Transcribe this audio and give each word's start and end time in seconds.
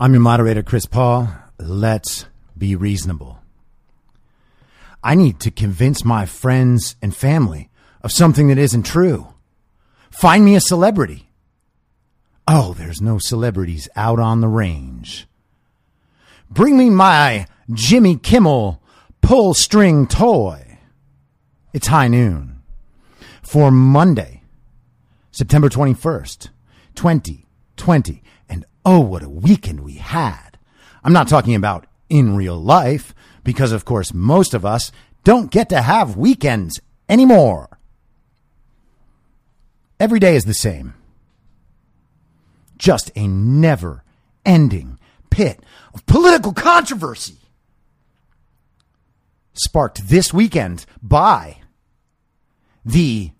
I'm 0.00 0.12
your 0.12 0.20
moderator, 0.20 0.62
Chris 0.62 0.86
Paul. 0.86 1.28
Let's 1.58 2.26
be 2.56 2.76
reasonable. 2.76 3.40
I 5.02 5.14
need 5.14 5.40
to 5.40 5.50
convince 5.50 6.04
my 6.04 6.26
friends 6.26 6.96
and 7.02 7.14
family 7.14 7.70
of 8.02 8.12
something 8.12 8.48
that 8.48 8.58
isn't 8.58 8.84
true. 8.84 9.34
Find 10.10 10.44
me 10.44 10.54
a 10.54 10.60
celebrity. 10.60 11.30
Oh, 12.46 12.74
there's 12.74 13.00
no 13.00 13.18
celebrities 13.18 13.88
out 13.96 14.18
on 14.18 14.40
the 14.40 14.48
range. 14.48 15.26
Bring 16.50 16.78
me 16.78 16.90
my 16.90 17.46
Jimmy 17.72 18.16
Kimmel 18.16 18.80
pull 19.20 19.52
string 19.54 20.06
toy. 20.06 20.78
It's 21.72 21.88
high 21.88 22.08
noon 22.08 22.62
for 23.42 23.70
Monday, 23.70 24.42
September 25.30 25.68
21st, 25.68 26.48
2020. 26.98 28.24
And 28.48 28.66
oh, 28.84 28.98
what 28.98 29.22
a 29.22 29.28
weekend 29.28 29.80
we 29.80 29.94
had. 29.94 30.58
I'm 31.04 31.12
not 31.12 31.28
talking 31.28 31.54
about 31.54 31.86
in 32.08 32.34
real 32.34 32.60
life, 32.60 33.14
because 33.44 33.70
of 33.70 33.84
course, 33.84 34.12
most 34.12 34.52
of 34.52 34.66
us 34.66 34.90
don't 35.22 35.52
get 35.52 35.68
to 35.68 35.80
have 35.80 36.16
weekends 36.16 36.80
anymore. 37.08 37.78
Every 40.00 40.18
day 40.18 40.34
is 40.34 40.44
the 40.44 40.54
same. 40.54 40.94
Just 42.78 43.12
a 43.14 43.28
never 43.28 44.02
ending 44.44 44.98
pit 45.30 45.60
of 45.94 46.04
political 46.06 46.52
controversy. 46.52 47.38
Sparked 49.52 50.08
this 50.08 50.34
weekend 50.34 50.84
by 51.00 51.58
the 52.84 53.30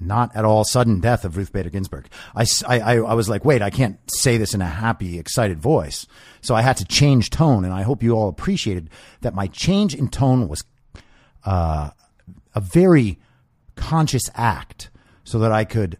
not 0.00 0.34
at 0.36 0.44
all 0.44 0.64
sudden 0.64 1.00
death 1.00 1.24
of 1.24 1.36
Ruth 1.36 1.52
Bader 1.52 1.70
Ginsburg. 1.70 2.08
I, 2.34 2.46
I, 2.68 2.98
I 2.98 3.14
was 3.14 3.28
like, 3.28 3.44
wait, 3.44 3.62
I 3.62 3.70
can't 3.70 3.98
say 4.10 4.36
this 4.36 4.54
in 4.54 4.62
a 4.62 4.66
happy, 4.66 5.18
excited 5.18 5.58
voice. 5.58 6.06
So 6.40 6.54
I 6.54 6.62
had 6.62 6.76
to 6.78 6.84
change 6.84 7.30
tone, 7.30 7.64
and 7.64 7.74
I 7.74 7.82
hope 7.82 8.02
you 8.02 8.12
all 8.12 8.28
appreciated 8.28 8.90
that 9.22 9.34
my 9.34 9.48
change 9.48 9.94
in 9.94 10.08
tone 10.08 10.48
was 10.48 10.62
uh, 11.44 11.90
a 12.54 12.60
very 12.60 13.18
conscious 13.74 14.30
act 14.34 14.90
so 15.24 15.38
that 15.40 15.52
I 15.52 15.64
could 15.64 15.98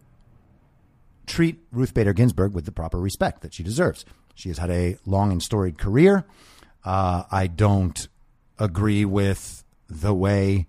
treat 1.27 1.59
Ruth 1.73 1.95
Bader 1.95 2.13
Ginsburg 2.13 2.55
with 2.55 2.65
the 2.65 2.73
proper 2.73 2.99
respect 2.99 3.43
that 3.43 3.55
she 3.55 3.63
deserves. 3.63 4.05
She 4.35 4.49
has 4.49 4.59
had 4.59 4.71
a 4.71 4.97
long 5.05 5.33
and 5.33 5.43
storied 5.43 5.79
career. 5.79 6.25
Uh, 6.85 7.25
I 7.31 7.49
don't 7.49 8.09
agree 8.59 9.05
with 9.05 9.65
the 9.89 10.15
way 10.15 10.67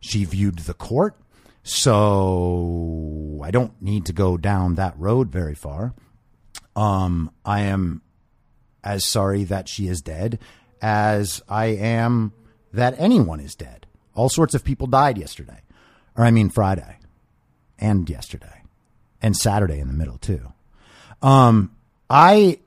she 0.00 0.24
viewed 0.24 0.60
the 0.60 0.74
court. 0.74 1.16
So 1.62 3.40
I 3.42 3.50
don't 3.50 3.80
need 3.80 4.06
to 4.06 4.12
go 4.12 4.36
down 4.36 4.74
that 4.74 4.98
road 4.98 5.30
very 5.30 5.54
far. 5.54 5.94
Um, 6.74 7.30
I 7.44 7.62
am 7.62 8.02
as 8.82 9.06
sorry 9.06 9.44
that 9.44 9.68
she 9.68 9.86
is 9.86 10.00
dead 10.00 10.38
as 10.80 11.42
I 11.48 11.66
am 11.66 12.32
that 12.72 12.94
anyone 12.98 13.40
is 13.40 13.54
dead. 13.54 13.86
All 14.14 14.28
sorts 14.28 14.54
of 14.54 14.64
people 14.64 14.86
died 14.86 15.16
yesterday, 15.18 15.60
or 16.16 16.24
I 16.24 16.30
mean 16.30 16.50
Friday, 16.50 16.98
and 17.78 18.08
yesterday, 18.10 18.62
and 19.22 19.36
Saturday 19.36 19.78
in 19.78 19.86
the 19.86 19.94
middle 19.94 20.18
too. 20.18 20.52
Um, 21.22 21.74
I 22.10 22.58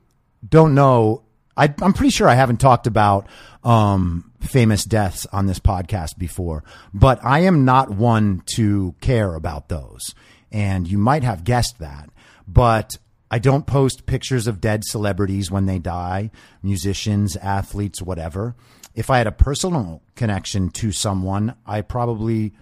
don't 0.48 0.74
know. 0.74 1.22
I, 1.56 1.72
I'm 1.80 1.92
pretty 1.92 2.10
sure 2.10 2.28
I 2.28 2.34
haven't 2.34 2.58
talked 2.58 2.86
about 2.86 3.28
um, 3.62 4.32
famous 4.46 4.84
deaths 4.84 5.26
on 5.32 5.46
this 5.46 5.58
podcast 5.58 6.18
before, 6.18 6.64
but 6.94 7.18
I 7.24 7.40
am 7.40 7.64
not 7.64 7.90
one 7.90 8.42
to 8.54 8.94
care 9.00 9.34
about 9.34 9.68
those. 9.68 10.14
And 10.50 10.88
you 10.88 10.98
might 10.98 11.24
have 11.24 11.44
guessed 11.44 11.78
that, 11.80 12.08
but 12.46 12.96
I 13.30 13.38
don't 13.38 13.66
post 13.66 14.06
pictures 14.06 14.46
of 14.46 14.60
dead 14.60 14.84
celebrities 14.84 15.50
when 15.50 15.66
they 15.66 15.78
die, 15.78 16.30
musicians, 16.62 17.36
athletes, 17.36 18.00
whatever. 18.00 18.54
If 18.94 19.10
I 19.10 19.18
had 19.18 19.26
a 19.26 19.32
personal 19.32 20.02
connection 20.14 20.70
to 20.70 20.92
someone, 20.92 21.54
I 21.66 21.82
probably 21.82 22.54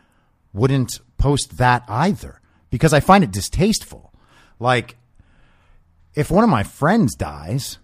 wouldn't 0.52 1.00
post 1.18 1.58
that 1.58 1.84
either 1.88 2.40
because 2.70 2.92
I 2.92 3.00
find 3.00 3.22
it 3.22 3.30
distasteful. 3.30 4.12
Like, 4.58 4.96
if 6.14 6.30
one 6.30 6.44
of 6.44 6.50
my 6.50 6.62
friends 6.62 7.14
dies, 7.14 7.78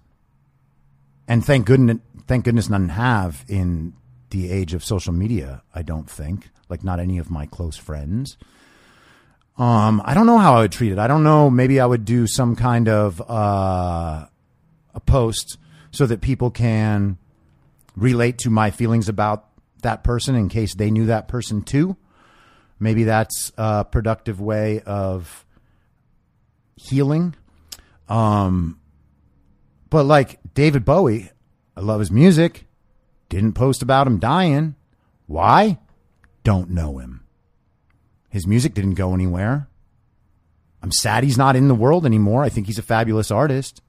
and 1.28 1.44
thank 1.44 1.67
goodness, 1.67 1.99
thank 2.30 2.44
goodness 2.44 2.70
none 2.70 2.91
have 2.91 3.44
in 3.48 3.92
the 4.30 4.52
age 4.52 4.72
of 4.72 4.84
social 4.84 5.12
media. 5.12 5.64
I 5.74 5.82
don't 5.82 6.08
think 6.08 6.48
like 6.68 6.84
not 6.84 7.00
any 7.00 7.18
of 7.18 7.28
my 7.28 7.44
close 7.44 7.76
friends. 7.76 8.36
Um, 9.58 10.00
I 10.04 10.14
don't 10.14 10.26
know 10.26 10.38
how 10.38 10.54
I 10.54 10.60
would 10.60 10.70
treat 10.70 10.92
it. 10.92 10.98
I 11.00 11.08
don't 11.08 11.24
know. 11.24 11.50
Maybe 11.50 11.80
I 11.80 11.86
would 11.86 12.04
do 12.04 12.28
some 12.28 12.54
kind 12.54 12.88
of 12.88 13.20
uh, 13.28 14.26
a 14.94 15.00
post 15.04 15.58
so 15.90 16.06
that 16.06 16.20
people 16.20 16.52
can 16.52 17.19
relate 17.96 18.38
to 18.38 18.48
my 18.48 18.70
feelings 18.70 19.08
about 19.08 19.48
that 19.82 20.04
person 20.04 20.36
in 20.36 20.48
case 20.48 20.76
they 20.76 20.92
knew 20.92 21.06
that 21.06 21.26
person 21.26 21.62
too. 21.62 21.96
Maybe 22.78 23.02
that's 23.02 23.50
a 23.58 23.84
productive 23.84 24.40
way 24.40 24.82
of 24.82 25.44
healing. 26.76 27.34
Um, 28.08 28.78
but 29.90 30.05
like 30.05 30.38
David 30.55 30.84
Bowie, 30.84 31.32
I 31.76 31.81
love 31.81 32.00
his 32.00 32.11
music. 32.11 32.67
Didn't 33.28 33.52
post 33.52 33.82
about 33.82 34.06
him 34.06 34.19
dying. 34.19 34.75
Why? 35.26 35.78
Don't 36.43 36.70
know 36.70 36.99
him. 36.99 37.25
His 38.28 38.46
music 38.46 38.75
didn't 38.75 38.94
go 38.94 39.14
anywhere. 39.14 39.69
I'm 40.82 40.93
sad 40.93 41.25
he's 41.25 41.38
not 41.38 41.56
in 41.56 41.69
the 41.69 41.75
world 41.75 42.06
anymore. 42.06 42.43
I 42.43 42.49
think 42.49 42.67
he's 42.67 42.78
a 42.78 42.82
fabulous 42.82 43.31
artist. 43.31 43.82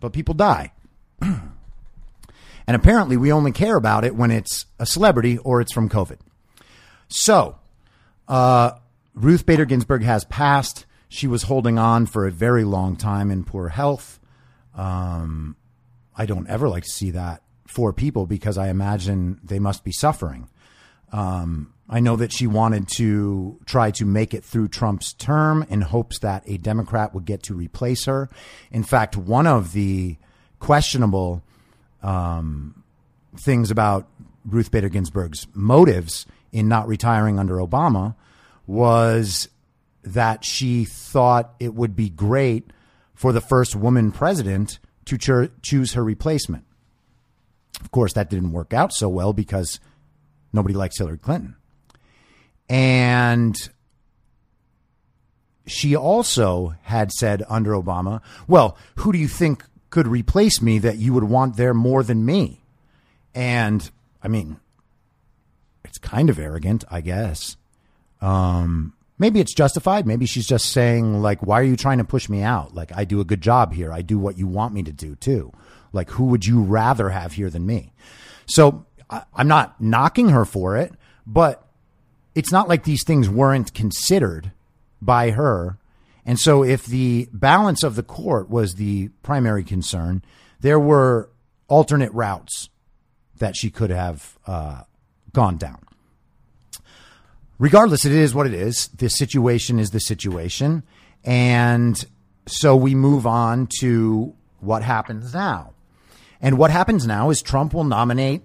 But 0.00 0.12
people 0.12 0.34
die. 0.34 0.72
and 1.20 1.50
apparently, 2.66 3.16
we 3.16 3.32
only 3.32 3.52
care 3.52 3.76
about 3.76 4.04
it 4.04 4.16
when 4.16 4.30
it's 4.30 4.66
a 4.78 4.86
celebrity 4.86 5.38
or 5.38 5.60
it's 5.60 5.72
from 5.72 5.88
COVID. 5.88 6.18
So, 7.08 7.58
uh, 8.26 8.72
Ruth 9.14 9.46
Bader 9.46 9.64
Ginsburg 9.64 10.02
has 10.02 10.24
passed. 10.24 10.86
She 11.08 11.26
was 11.26 11.44
holding 11.44 11.78
on 11.78 12.06
for 12.06 12.26
a 12.26 12.30
very 12.30 12.64
long 12.64 12.96
time 12.96 13.30
in 13.30 13.44
poor 13.44 13.68
health. 13.68 14.18
Um, 14.74 15.56
I 16.20 16.26
don't 16.26 16.50
ever 16.50 16.68
like 16.68 16.82
to 16.82 16.90
see 16.90 17.12
that 17.12 17.42
for 17.66 17.94
people 17.94 18.26
because 18.26 18.58
I 18.58 18.68
imagine 18.68 19.40
they 19.42 19.58
must 19.58 19.84
be 19.84 19.90
suffering. 19.90 20.50
Um, 21.12 21.72
I 21.88 22.00
know 22.00 22.14
that 22.16 22.30
she 22.30 22.46
wanted 22.46 22.88
to 22.96 23.58
try 23.64 23.90
to 23.92 24.04
make 24.04 24.34
it 24.34 24.44
through 24.44 24.68
Trump's 24.68 25.14
term 25.14 25.64
in 25.70 25.80
hopes 25.80 26.18
that 26.18 26.42
a 26.44 26.58
Democrat 26.58 27.14
would 27.14 27.24
get 27.24 27.44
to 27.44 27.54
replace 27.54 28.04
her. 28.04 28.28
In 28.70 28.82
fact, 28.82 29.16
one 29.16 29.46
of 29.46 29.72
the 29.72 30.18
questionable 30.58 31.42
um, 32.02 32.84
things 33.38 33.70
about 33.70 34.06
Ruth 34.44 34.70
Bader 34.70 34.90
Ginsburg's 34.90 35.46
motives 35.54 36.26
in 36.52 36.68
not 36.68 36.86
retiring 36.86 37.38
under 37.38 37.54
Obama 37.54 38.14
was 38.66 39.48
that 40.02 40.44
she 40.44 40.84
thought 40.84 41.54
it 41.58 41.72
would 41.72 41.96
be 41.96 42.10
great 42.10 42.74
for 43.14 43.32
the 43.32 43.40
first 43.40 43.74
woman 43.74 44.12
president 44.12 44.80
to 45.06 45.18
cho- 45.18 45.48
choose 45.62 45.92
her 45.94 46.04
replacement. 46.04 46.64
Of 47.80 47.90
course, 47.90 48.12
that 48.12 48.30
didn't 48.30 48.52
work 48.52 48.72
out 48.74 48.92
so 48.92 49.08
well 49.08 49.32
because 49.32 49.80
nobody 50.52 50.74
likes 50.74 50.98
Hillary 50.98 51.18
Clinton. 51.18 51.56
And 52.68 53.56
she 55.66 55.96
also 55.96 56.74
had 56.82 57.10
said 57.12 57.42
under 57.48 57.72
Obama, 57.72 58.20
well, 58.46 58.76
who 58.96 59.12
do 59.12 59.18
you 59.18 59.28
think 59.28 59.64
could 59.90 60.06
replace 60.06 60.60
me 60.60 60.78
that 60.78 60.98
you 60.98 61.12
would 61.12 61.24
want 61.24 61.56
there 61.56 61.74
more 61.74 62.02
than 62.02 62.24
me? 62.24 62.60
And 63.34 63.88
I 64.22 64.28
mean, 64.28 64.58
it's 65.84 65.98
kind 65.98 66.30
of 66.30 66.38
arrogant, 66.38 66.84
I 66.90 67.00
guess. 67.00 67.56
Um, 68.20 68.92
maybe 69.20 69.38
it's 69.38 69.54
justified. 69.54 70.06
Maybe 70.06 70.26
she's 70.26 70.46
just 70.46 70.72
saying, 70.72 71.22
like, 71.22 71.46
why 71.46 71.60
are 71.60 71.64
you 71.64 71.76
trying 71.76 71.98
to 71.98 72.04
push 72.04 72.28
me 72.28 72.42
out? 72.42 72.74
Like, 72.74 72.90
I 72.96 73.04
do 73.04 73.20
a 73.20 73.24
good 73.24 73.42
job 73.42 73.74
here. 73.74 73.92
I 73.92 74.02
do 74.02 74.18
what 74.18 74.38
you 74.38 74.48
want 74.48 74.74
me 74.74 74.82
to 74.82 74.92
do, 74.92 75.14
too. 75.14 75.52
Like, 75.92 76.10
who 76.10 76.24
would 76.24 76.46
you 76.46 76.62
rather 76.62 77.10
have 77.10 77.34
here 77.34 77.50
than 77.50 77.66
me? 77.66 77.92
So 78.46 78.86
I, 79.08 79.22
I'm 79.34 79.46
not 79.46 79.80
knocking 79.80 80.30
her 80.30 80.44
for 80.44 80.76
it, 80.76 80.94
but 81.26 81.68
it's 82.34 82.50
not 82.50 82.66
like 82.66 82.84
these 82.84 83.04
things 83.04 83.28
weren't 83.28 83.74
considered 83.74 84.52
by 85.02 85.30
her. 85.32 85.78
And 86.24 86.38
so 86.38 86.64
if 86.64 86.86
the 86.86 87.28
balance 87.32 87.82
of 87.82 87.96
the 87.96 88.02
court 88.02 88.48
was 88.48 88.74
the 88.74 89.08
primary 89.22 89.64
concern, 89.64 90.22
there 90.60 90.80
were 90.80 91.28
alternate 91.68 92.12
routes 92.12 92.70
that 93.36 93.54
she 93.54 93.70
could 93.70 93.90
have 93.90 94.38
uh, 94.46 94.82
gone 95.32 95.58
down. 95.58 95.80
Regardless, 97.60 98.06
it 98.06 98.12
is 98.12 98.34
what 98.34 98.46
it 98.46 98.54
is. 98.54 98.88
The 98.88 99.10
situation 99.10 99.78
is 99.78 99.90
the 99.90 100.00
situation. 100.00 100.82
And 101.22 102.02
so 102.46 102.74
we 102.74 102.94
move 102.94 103.26
on 103.26 103.68
to 103.80 104.34
what 104.60 104.82
happens 104.82 105.34
now. 105.34 105.74
And 106.40 106.56
what 106.56 106.70
happens 106.70 107.06
now 107.06 107.28
is 107.28 107.42
Trump 107.42 107.74
will 107.74 107.84
nominate 107.84 108.40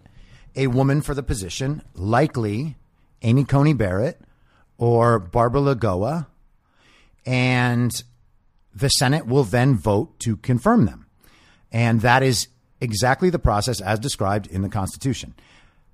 a 0.53 0.67
woman 0.67 1.01
for 1.01 1.13
the 1.13 1.23
position, 1.23 1.81
likely 1.94 2.75
Amy 3.21 3.45
Coney 3.45 3.71
Barrett 3.71 4.19
or 4.77 5.17
Barbara 5.17 5.62
Lagoa, 5.62 6.27
and 7.25 8.03
the 8.73 8.89
Senate 8.89 9.25
will 9.25 9.45
then 9.45 9.77
vote 9.77 10.19
to 10.19 10.35
confirm 10.35 10.85
them. 10.85 11.06
And 11.71 12.01
that 12.01 12.21
is 12.21 12.50
exactly 12.81 13.29
the 13.29 13.39
process 13.39 13.79
as 13.79 13.97
described 13.97 14.47
in 14.47 14.62
the 14.62 14.67
Constitution. 14.69 15.35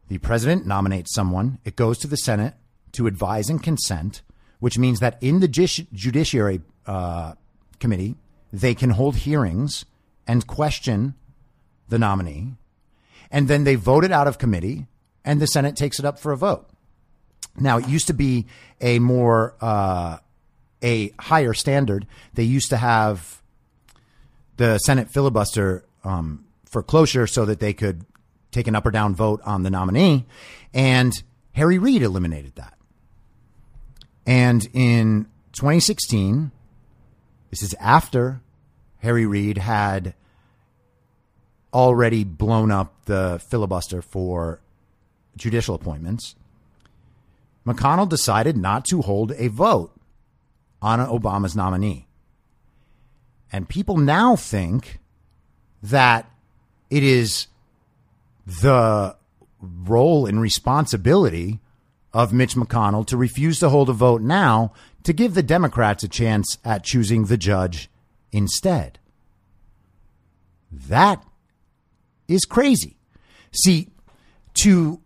The 0.07 0.17
president 0.17 0.65
nominates 0.65 1.13
someone, 1.13 1.59
it 1.63 1.75
goes 1.75 1.99
to 1.99 2.07
the 2.07 2.17
Senate 2.17 2.55
to 2.93 3.07
advise 3.07 3.49
and 3.49 3.61
consent, 3.61 4.21
which 4.59 4.77
means 4.77 4.99
that 4.99 5.17
in 5.21 5.39
the 5.39 5.47
Judiciary 5.47 6.61
uh, 6.85 7.33
Committee, 7.79 8.15
they 8.53 8.75
can 8.75 8.91
hold 8.91 9.17
hearings 9.17 9.85
and 10.27 10.45
question 10.45 11.15
the 11.89 11.99
nominee. 11.99 12.55
And 13.31 13.47
then 13.47 13.63
they 13.63 13.75
vote 13.75 14.03
it 14.03 14.11
out 14.11 14.27
of 14.27 14.37
committee, 14.37 14.87
and 15.23 15.41
the 15.41 15.47
Senate 15.47 15.75
takes 15.75 15.99
it 15.99 16.05
up 16.05 16.19
for 16.19 16.31
a 16.31 16.37
vote. 16.37 16.69
Now, 17.57 17.77
it 17.77 17.87
used 17.87 18.07
to 18.07 18.13
be 18.13 18.45
a 18.79 18.99
more, 18.99 19.55
uh, 19.61 20.17
a 20.83 21.13
higher 21.19 21.53
standard. 21.53 22.07
They 22.33 22.43
used 22.43 22.69
to 22.69 22.77
have 22.77 23.41
the 24.57 24.77
Senate 24.79 25.09
filibuster 25.11 25.85
um, 26.03 26.45
for 26.65 26.83
cloture 26.83 27.27
so 27.27 27.45
that 27.45 27.59
they 27.59 27.73
could 27.73 28.05
take 28.51 28.67
an 28.67 28.75
up 28.75 28.85
or 28.85 28.91
down 28.91 29.15
vote 29.15 29.41
on 29.45 29.63
the 29.63 29.69
nominee. 29.69 30.25
And 30.73 31.13
Harry 31.53 31.77
Reid 31.77 32.01
eliminated 32.01 32.55
that. 32.55 32.77
And 34.25 34.67
in 34.73 35.25
2016, 35.53 36.51
this 37.49 37.61
is 37.61 37.73
after 37.79 38.41
Harry 38.99 39.25
Reid 39.25 39.57
had 39.57 40.13
already 41.73 42.23
blown 42.23 42.71
up 42.71 43.05
the 43.05 43.41
filibuster 43.49 44.01
for 44.01 44.61
judicial 45.37 45.75
appointments. 45.75 46.35
McConnell 47.65 48.09
decided 48.09 48.57
not 48.57 48.85
to 48.85 49.01
hold 49.01 49.31
a 49.33 49.47
vote 49.47 49.93
on 50.81 50.99
Obama's 50.99 51.55
nominee. 51.55 52.07
And 53.51 53.67
people 53.69 53.97
now 53.97 54.35
think 54.35 54.99
that 55.83 56.29
it 56.89 57.03
is 57.03 57.47
the 58.45 59.15
role 59.61 60.25
and 60.25 60.41
responsibility 60.41 61.59
of 62.13 62.33
Mitch 62.33 62.55
McConnell 62.55 63.05
to 63.07 63.17
refuse 63.17 63.59
to 63.59 63.69
hold 63.69 63.89
a 63.89 63.93
vote 63.93 64.21
now 64.21 64.73
to 65.03 65.13
give 65.13 65.33
the 65.33 65.43
Democrats 65.43 66.03
a 66.03 66.07
chance 66.07 66.57
at 66.63 66.83
choosing 66.83 67.25
the 67.25 67.37
judge 67.37 67.89
instead. 68.31 68.99
That 70.71 71.23
is 72.27 72.45
crazy. 72.45 72.97
See, 73.51 73.89
to 74.55 74.99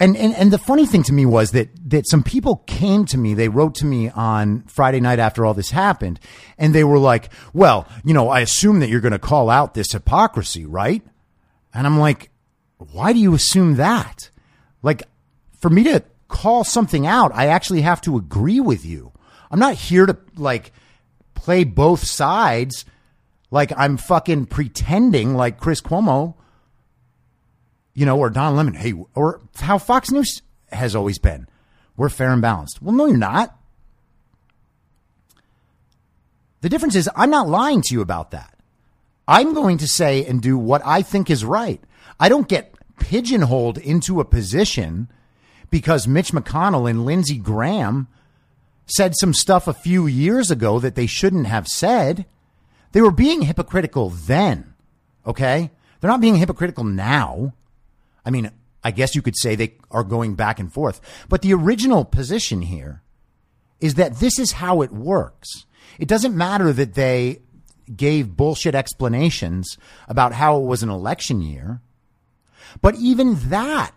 and, 0.00 0.16
and 0.16 0.34
and 0.34 0.52
the 0.52 0.58
funny 0.58 0.84
thing 0.84 1.04
to 1.04 1.12
me 1.12 1.24
was 1.24 1.52
that 1.52 1.68
that 1.90 2.08
some 2.08 2.22
people 2.22 2.64
came 2.66 3.04
to 3.06 3.18
me, 3.18 3.34
they 3.34 3.48
wrote 3.48 3.76
to 3.76 3.86
me 3.86 4.10
on 4.10 4.62
Friday 4.62 5.00
night 5.00 5.18
after 5.18 5.46
all 5.46 5.54
this 5.54 5.70
happened, 5.70 6.18
and 6.58 6.74
they 6.74 6.84
were 6.84 6.98
like, 6.98 7.32
"Well, 7.52 7.86
you 8.04 8.12
know, 8.12 8.28
I 8.28 8.40
assume 8.40 8.80
that 8.80 8.88
you're 8.88 9.00
going 9.00 9.12
to 9.12 9.18
call 9.18 9.48
out 9.48 9.74
this 9.74 9.92
hypocrisy, 9.92 10.66
right?" 10.66 11.02
And 11.72 11.86
I'm 11.86 11.98
like, 11.98 12.30
"Why 12.78 13.12
do 13.12 13.20
you 13.20 13.32
assume 13.32 13.76
that?" 13.76 14.28
Like 14.82 15.04
for 15.60 15.70
me 15.70 15.84
to 15.84 16.02
call 16.32 16.64
something 16.64 17.06
out, 17.06 17.30
I 17.34 17.46
actually 17.46 17.82
have 17.82 18.00
to 18.02 18.16
agree 18.16 18.58
with 18.58 18.84
you. 18.84 19.12
I'm 19.50 19.60
not 19.60 19.74
here 19.74 20.06
to 20.06 20.16
like 20.36 20.72
play 21.34 21.62
both 21.62 22.04
sides 22.04 22.84
like 23.50 23.70
I'm 23.76 23.98
fucking 23.98 24.46
pretending 24.46 25.34
like 25.34 25.60
Chris 25.60 25.82
Cuomo, 25.82 26.34
you 27.94 28.06
know, 28.06 28.18
or 28.18 28.30
Don 28.30 28.56
Lemon, 28.56 28.74
hey, 28.74 28.94
or 29.14 29.40
how 29.60 29.76
Fox 29.76 30.10
News 30.10 30.40
has 30.72 30.96
always 30.96 31.18
been. 31.18 31.46
We're 31.96 32.08
fair 32.08 32.32
and 32.32 32.40
balanced. 32.40 32.80
Well, 32.80 32.94
no, 32.94 33.04
you're 33.04 33.18
not. 33.18 33.54
The 36.62 36.70
difference 36.70 36.94
is 36.94 37.10
I'm 37.14 37.30
not 37.30 37.48
lying 37.48 37.82
to 37.82 37.94
you 37.94 38.00
about 38.00 38.30
that. 38.30 38.58
I'm 39.28 39.52
going 39.52 39.78
to 39.78 39.86
say 39.86 40.24
and 40.24 40.40
do 40.40 40.56
what 40.56 40.80
I 40.84 41.02
think 41.02 41.28
is 41.28 41.44
right. 41.44 41.80
I 42.18 42.28
don't 42.28 42.48
get 42.48 42.74
pigeonholed 42.98 43.78
into 43.78 44.20
a 44.20 44.24
position 44.24 45.10
because 45.72 46.06
Mitch 46.06 46.32
McConnell 46.32 46.88
and 46.88 47.04
Lindsey 47.04 47.38
Graham 47.38 48.06
said 48.84 49.14
some 49.16 49.32
stuff 49.32 49.66
a 49.66 49.72
few 49.72 50.06
years 50.06 50.50
ago 50.50 50.78
that 50.78 50.94
they 50.94 51.06
shouldn't 51.06 51.46
have 51.46 51.66
said. 51.66 52.26
They 52.92 53.00
were 53.00 53.10
being 53.10 53.42
hypocritical 53.42 54.10
then. 54.10 54.74
Okay. 55.26 55.70
They're 55.98 56.10
not 56.10 56.20
being 56.20 56.36
hypocritical 56.36 56.84
now. 56.84 57.54
I 58.24 58.30
mean, 58.30 58.50
I 58.84 58.90
guess 58.90 59.14
you 59.14 59.22
could 59.22 59.36
say 59.36 59.54
they 59.54 59.76
are 59.90 60.04
going 60.04 60.34
back 60.34 60.60
and 60.60 60.70
forth, 60.70 61.00
but 61.28 61.40
the 61.40 61.54
original 61.54 62.04
position 62.04 62.62
here 62.62 63.02
is 63.80 63.94
that 63.94 64.16
this 64.16 64.38
is 64.38 64.52
how 64.52 64.82
it 64.82 64.92
works. 64.92 65.64
It 65.98 66.06
doesn't 66.06 66.36
matter 66.36 66.72
that 66.72 66.94
they 66.94 67.40
gave 67.96 68.36
bullshit 68.36 68.74
explanations 68.74 69.78
about 70.06 70.34
how 70.34 70.58
it 70.58 70.64
was 70.64 70.82
an 70.82 70.90
election 70.90 71.40
year, 71.40 71.80
but 72.82 72.94
even 72.96 73.36
that 73.48 73.92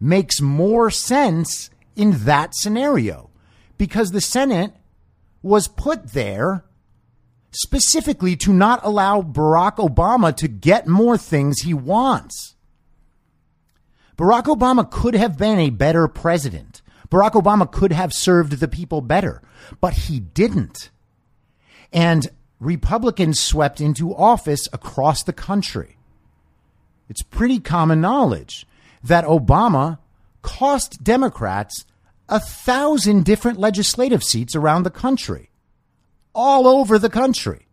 makes 0.00 0.40
more 0.40 0.90
sense 0.90 1.70
in 1.96 2.24
that 2.24 2.54
scenario 2.54 3.30
because 3.76 4.10
the 4.10 4.20
Senate 4.20 4.72
was 5.42 5.68
put 5.68 6.12
there 6.12 6.64
specifically 7.50 8.36
to 8.36 8.52
not 8.52 8.80
allow 8.82 9.22
Barack 9.22 9.76
Obama 9.76 10.34
to 10.36 10.48
get 10.48 10.86
more 10.86 11.16
things 11.16 11.60
he 11.60 11.74
wants. 11.74 12.54
Barack 14.16 14.44
Obama 14.44 14.88
could 14.88 15.14
have 15.14 15.38
been 15.38 15.58
a 15.58 15.70
better 15.70 16.08
president. 16.08 16.82
Barack 17.08 17.32
Obama 17.32 17.70
could 17.70 17.92
have 17.92 18.12
served 18.12 18.52
the 18.54 18.68
people 18.68 19.00
better, 19.00 19.42
but 19.80 19.94
he 19.94 20.20
didn't. 20.20 20.90
And 21.92 22.28
Republicans 22.60 23.40
swept 23.40 23.80
into 23.80 24.14
office 24.14 24.68
across 24.72 25.22
the 25.22 25.32
country. 25.32 25.96
It's 27.08 27.22
pretty 27.22 27.60
common 27.60 28.00
knowledge 28.00 28.66
that 29.02 29.24
Obama 29.24 29.98
cost 30.42 31.02
Democrats 31.02 31.84
a 32.28 32.40
thousand 32.40 33.24
different 33.24 33.58
legislative 33.58 34.22
seats 34.22 34.54
around 34.54 34.82
the 34.82 34.90
country, 34.90 35.50
all 36.34 36.66
over 36.66 36.98
the 36.98 37.08
country, 37.08 37.66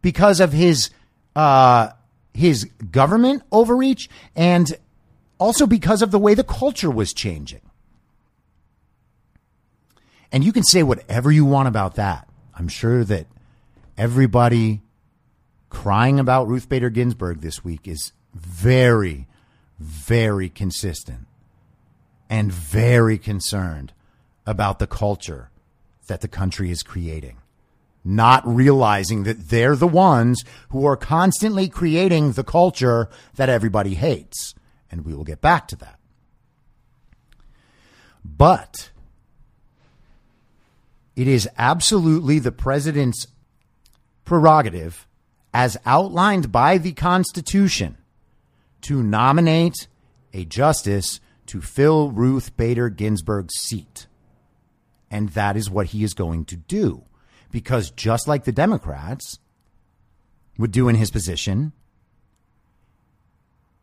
because 0.00 0.40
of 0.40 0.52
his 0.52 0.90
uh, 1.34 1.90
his 2.32 2.64
government 2.90 3.42
overreach 3.52 4.08
and 4.34 4.76
also 5.38 5.66
because 5.66 6.02
of 6.02 6.10
the 6.10 6.18
way 6.18 6.34
the 6.34 6.44
culture 6.44 6.90
was 6.90 7.12
changing. 7.12 7.60
And 10.32 10.44
you 10.44 10.52
can 10.52 10.64
say 10.64 10.82
whatever 10.82 11.30
you 11.30 11.44
want 11.44 11.68
about 11.68 11.94
that. 11.96 12.28
I'm 12.54 12.68
sure 12.68 13.04
that 13.04 13.26
everybody 13.96 14.82
crying 15.68 16.18
about 16.18 16.48
Ruth 16.48 16.68
Bader 16.68 16.90
Ginsburg 16.90 17.40
this 17.40 17.64
week 17.64 17.86
is 17.86 18.12
very, 18.34 19.26
very 19.78 20.48
consistent 20.48 21.26
and 22.28 22.52
very 22.52 23.18
concerned 23.18 23.92
about 24.46 24.78
the 24.78 24.86
culture 24.86 25.50
that 26.06 26.20
the 26.20 26.28
country 26.28 26.70
is 26.70 26.82
creating. 26.82 27.38
Not 28.04 28.46
realizing 28.46 29.24
that 29.24 29.48
they're 29.48 29.74
the 29.74 29.88
ones 29.88 30.44
who 30.68 30.86
are 30.86 30.96
constantly 30.96 31.68
creating 31.68 32.32
the 32.32 32.44
culture 32.44 33.08
that 33.34 33.48
everybody 33.48 33.94
hates. 33.94 34.54
And 34.90 35.04
we 35.04 35.12
will 35.12 35.24
get 35.24 35.40
back 35.40 35.66
to 35.68 35.76
that. 35.76 35.98
But 38.24 38.90
it 41.16 41.26
is 41.26 41.48
absolutely 41.58 42.38
the 42.38 42.52
president's 42.52 43.26
prerogative, 44.24 45.06
as 45.54 45.76
outlined 45.86 46.52
by 46.52 46.78
the 46.78 46.92
Constitution, 46.92 47.96
to 48.86 49.02
nominate 49.02 49.88
a 50.32 50.44
justice 50.44 51.20
to 51.46 51.60
fill 51.60 52.10
Ruth 52.10 52.56
Bader 52.56 52.88
Ginsburg's 52.88 53.54
seat. 53.54 54.06
And 55.10 55.30
that 55.30 55.56
is 55.56 55.70
what 55.70 55.86
he 55.88 56.04
is 56.04 56.14
going 56.14 56.44
to 56.46 56.56
do. 56.56 57.04
Because 57.50 57.90
just 57.90 58.26
like 58.26 58.44
the 58.44 58.52
Democrats 58.52 59.38
would 60.58 60.72
do 60.72 60.88
in 60.88 60.96
his 60.96 61.10
position, 61.10 61.72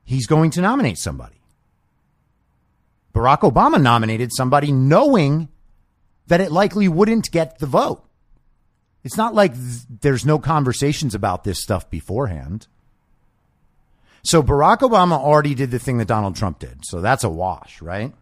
he's 0.03 0.27
going 0.27 0.51
to 0.51 0.61
nominate 0.61 0.97
somebody. 0.97 1.41
Barack 3.13 3.39
Obama 3.41 3.81
nominated 3.81 4.31
somebody 4.35 4.71
knowing 4.71 5.49
that 6.27 6.41
it 6.41 6.51
likely 6.51 6.87
wouldn't 6.87 7.31
get 7.31 7.59
the 7.59 7.67
vote. 7.67 8.03
It's 9.03 9.17
not 9.17 9.35
like 9.35 9.53
th- 9.53 9.81
there's 10.01 10.25
no 10.25 10.39
conversations 10.39 11.13
about 11.13 11.43
this 11.43 11.61
stuff 11.61 11.89
beforehand. 11.89 12.67
So 14.23 14.41
Barack 14.41 14.79
Obama 14.79 15.17
already 15.17 15.53
did 15.53 15.71
the 15.71 15.79
thing 15.79 15.97
that 15.97 16.07
Donald 16.07 16.35
Trump 16.35 16.59
did. 16.59 16.85
So 16.85 17.01
that's 17.01 17.23
a 17.23 17.29
wash, 17.29 17.81
right? 17.81 18.13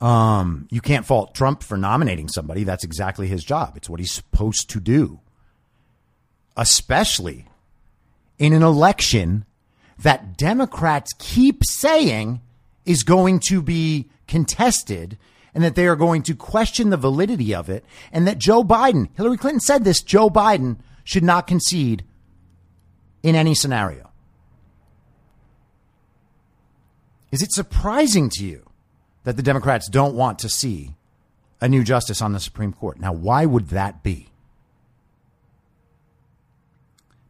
Um, 0.00 0.66
you 0.70 0.80
can't 0.80 1.04
fault 1.04 1.34
Trump 1.34 1.62
for 1.62 1.76
nominating 1.76 2.28
somebody. 2.28 2.64
That's 2.64 2.84
exactly 2.84 3.28
his 3.28 3.44
job. 3.44 3.74
It's 3.76 3.90
what 3.90 4.00
he's 4.00 4.12
supposed 4.12 4.70
to 4.70 4.80
do. 4.80 5.20
Especially 6.56 7.46
in 8.38 8.54
an 8.54 8.62
election 8.62 9.44
that 9.98 10.38
Democrats 10.38 11.12
keep 11.18 11.62
saying 11.62 12.40
is 12.86 13.02
going 13.02 13.40
to 13.40 13.60
be 13.60 14.08
contested 14.26 15.18
and 15.54 15.62
that 15.62 15.74
they 15.74 15.86
are 15.86 15.96
going 15.96 16.22
to 16.22 16.34
question 16.34 16.90
the 16.90 16.96
validity 16.96 17.54
of 17.54 17.68
it, 17.68 17.84
and 18.12 18.26
that 18.26 18.38
Joe 18.38 18.62
Biden, 18.62 19.08
Hillary 19.16 19.36
Clinton 19.36 19.58
said 19.58 19.82
this, 19.82 20.00
Joe 20.00 20.30
Biden 20.30 20.76
should 21.02 21.24
not 21.24 21.48
concede 21.48 22.04
in 23.22 23.34
any 23.34 23.54
scenario. 23.54 24.10
Is 27.30 27.42
it 27.42 27.52
surprising 27.52 28.28
to 28.30 28.44
you 28.44 28.68
that 29.24 29.36
the 29.36 29.42
Democrats 29.42 29.88
don't 29.88 30.14
want 30.14 30.38
to 30.40 30.48
see 30.48 30.94
a 31.60 31.68
new 31.68 31.84
justice 31.84 32.20
on 32.20 32.32
the 32.32 32.40
Supreme 32.40 32.72
Court? 32.72 32.98
Now, 32.98 33.12
why 33.12 33.46
would 33.46 33.68
that 33.68 34.02
be? 34.02 34.30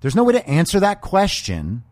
There's 0.01 0.17
no 0.17 0.25
way 0.25 0.33
to 0.33 0.49
answer 0.49 0.81
that 0.81 1.03
question 1.03 1.83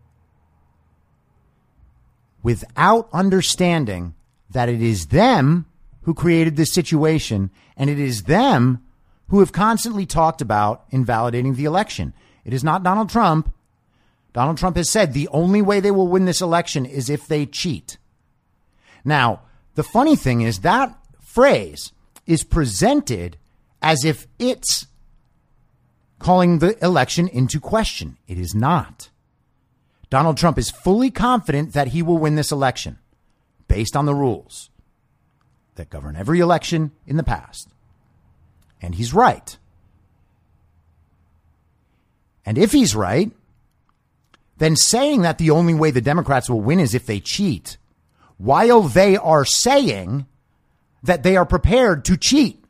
without 2.41 3.09
understanding 3.13 4.15
that 4.49 4.69
it 4.69 4.81
is 4.81 5.07
them 5.07 5.65
who 6.03 6.13
created 6.13 6.55
this 6.55 6.73
situation, 6.73 7.51
and 7.77 7.89
it 7.89 7.99
is 7.99 8.23
them 8.23 8.81
who 9.27 9.41
have 9.41 9.51
constantly 9.51 10.07
talked 10.07 10.41
about 10.41 10.85
invalidating 10.89 11.53
the 11.53 11.65
election. 11.65 12.13
It 12.45 12.53
is 12.53 12.63
not 12.63 12.81
Donald 12.81 13.09
Trump. 13.09 13.53
Donald 14.33 14.57
Trump 14.57 14.77
has 14.77 14.89
said 14.89 15.13
the 15.13 15.27
only 15.29 15.61
way 15.61 15.79
they 15.79 15.91
will 15.91 16.07
win 16.07 16.25
this 16.25 16.41
election 16.41 16.85
is 16.85 17.09
if 17.09 17.27
they 17.27 17.45
cheat. 17.45 17.97
Now, 19.03 19.41
the 19.75 19.83
funny 19.83 20.15
thing 20.15 20.41
is 20.41 20.59
that 20.59 20.95
phrase 21.21 21.91
is 22.25 22.43
presented 22.43 23.37
as 23.81 24.03
if 24.03 24.27
it's 24.37 24.87
calling 26.19 26.59
the 26.59 26.77
election 26.83 27.27
into 27.27 27.59
question. 27.59 28.17
It 28.27 28.37
is 28.37 28.53
not. 28.53 29.09
Donald 30.09 30.37
Trump 30.37 30.57
is 30.57 30.69
fully 30.69 31.11
confident 31.11 31.73
that 31.73 31.89
he 31.89 32.01
will 32.01 32.17
win 32.17 32.35
this 32.35 32.51
election 32.51 32.97
based 33.67 33.95
on 33.95 34.05
the 34.05 34.15
rules 34.15 34.69
that 35.75 35.89
govern 35.89 36.15
every 36.15 36.39
election 36.39 36.91
in 37.07 37.17
the 37.17 37.23
past. 37.23 37.69
And 38.81 38.95
he's 38.95 39.13
right. 39.13 39.57
And 42.45 42.57
if 42.57 42.71
he's 42.71 42.95
right, 42.95 43.31
then 44.59 44.75
saying 44.75 45.23
that 45.23 45.37
the 45.37 45.49
only 45.49 45.73
way 45.73 45.91
the 45.91 46.01
Democrats 46.01 46.49
will 46.49 46.61
win 46.61 46.79
is 46.79 46.93
if 46.93 47.05
they 47.05 47.19
cheat, 47.19 47.77
while 48.37 48.81
they 48.83 49.17
are 49.17 49.43
saying 49.43 50.25
that 51.03 51.23
they 51.23 51.35
are 51.35 51.45
prepared 51.45 52.05
to 52.05 52.17
cheat, 52.17 52.63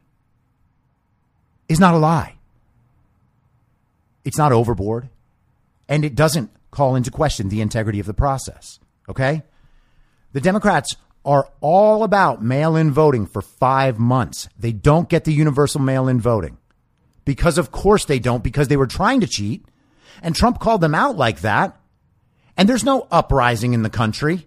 is 1.67 1.79
not 1.79 1.93
a 1.93 1.97
lie. 1.97 2.35
It's 4.23 4.37
not 4.37 4.51
overboard. 4.51 5.09
And 5.87 6.05
it 6.05 6.15
doesn't 6.15 6.51
call 6.71 6.95
into 6.95 7.11
question 7.11 7.49
the 7.49 7.61
integrity 7.61 7.99
of 7.99 8.05
the 8.05 8.13
process. 8.13 8.79
Okay? 9.07 9.43
The 10.33 10.41
Democrats 10.41 10.95
are 11.25 11.49
all 11.61 12.03
about 12.03 12.43
mail 12.43 12.75
in 12.75 12.91
voting 12.91 13.25
for 13.25 13.41
five 13.41 13.97
months. 13.99 14.47
They 14.57 14.71
don't 14.71 15.09
get 15.09 15.23
the 15.23 15.33
universal 15.33 15.81
mail 15.81 16.07
in 16.07 16.21
voting 16.21 16.57
because, 17.25 17.57
of 17.57 17.71
course, 17.71 18.05
they 18.05 18.19
don't, 18.19 18.43
because 18.43 18.67
they 18.67 18.77
were 18.77 18.87
trying 18.87 19.21
to 19.21 19.27
cheat. 19.27 19.65
And 20.21 20.35
Trump 20.35 20.59
called 20.59 20.81
them 20.81 20.95
out 20.95 21.17
like 21.17 21.41
that. 21.41 21.78
And 22.59 22.67
there's 22.67 22.83
no 22.83 23.07
uprising 23.09 23.71
in 23.71 23.83
the 23.83 23.89
country. 23.89 24.45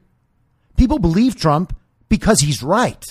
People 0.77 0.99
believe 0.99 1.35
Trump 1.35 1.75
because 2.11 2.41
he's 2.41 2.63
right. 2.63 3.03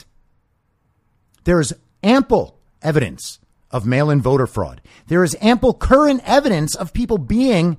There 1.44 1.60
is 1.60 1.74
ample 2.04 2.60
evidence 2.84 3.40
of 3.72 3.88
mail 3.88 4.12
in 4.12 4.22
voter 4.22 4.46
fraud. 4.46 4.80
There 5.08 5.24
is 5.24 5.36
ample 5.42 5.74
current 5.74 6.22
evidence 6.24 6.76
of 6.76 6.94
people 6.94 7.18
being 7.18 7.78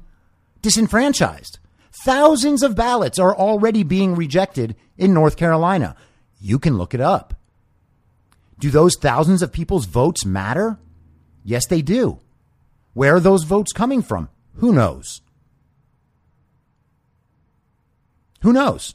disenfranchised. 0.63 1.61
Thousands 1.93 2.65
of 2.65 2.75
ballots 2.75 3.21
are 3.21 3.37
already 3.37 3.85
being 3.85 4.17
rejected 4.17 4.75
in 4.99 5.15
North 5.15 5.37
Carolina. 5.37 5.95
You 6.41 6.59
can 6.59 6.77
look 6.77 6.93
it 6.93 7.01
up. 7.01 7.35
Do 8.59 8.69
those 8.69 8.97
thousands 8.97 9.43
of 9.43 9.53
people's 9.53 9.87
votes 9.87 10.25
matter? 10.27 10.77
Yes, 11.45 11.67
they 11.67 11.83
do. 11.83 12.19
Where 12.95 13.15
are 13.15 13.21
those 13.21 13.45
votes 13.45 13.73
coming 13.73 14.03
from? 14.03 14.29
Who 14.57 14.73
knows? 14.73 15.21
Who 18.43 18.53
knows? 18.53 18.95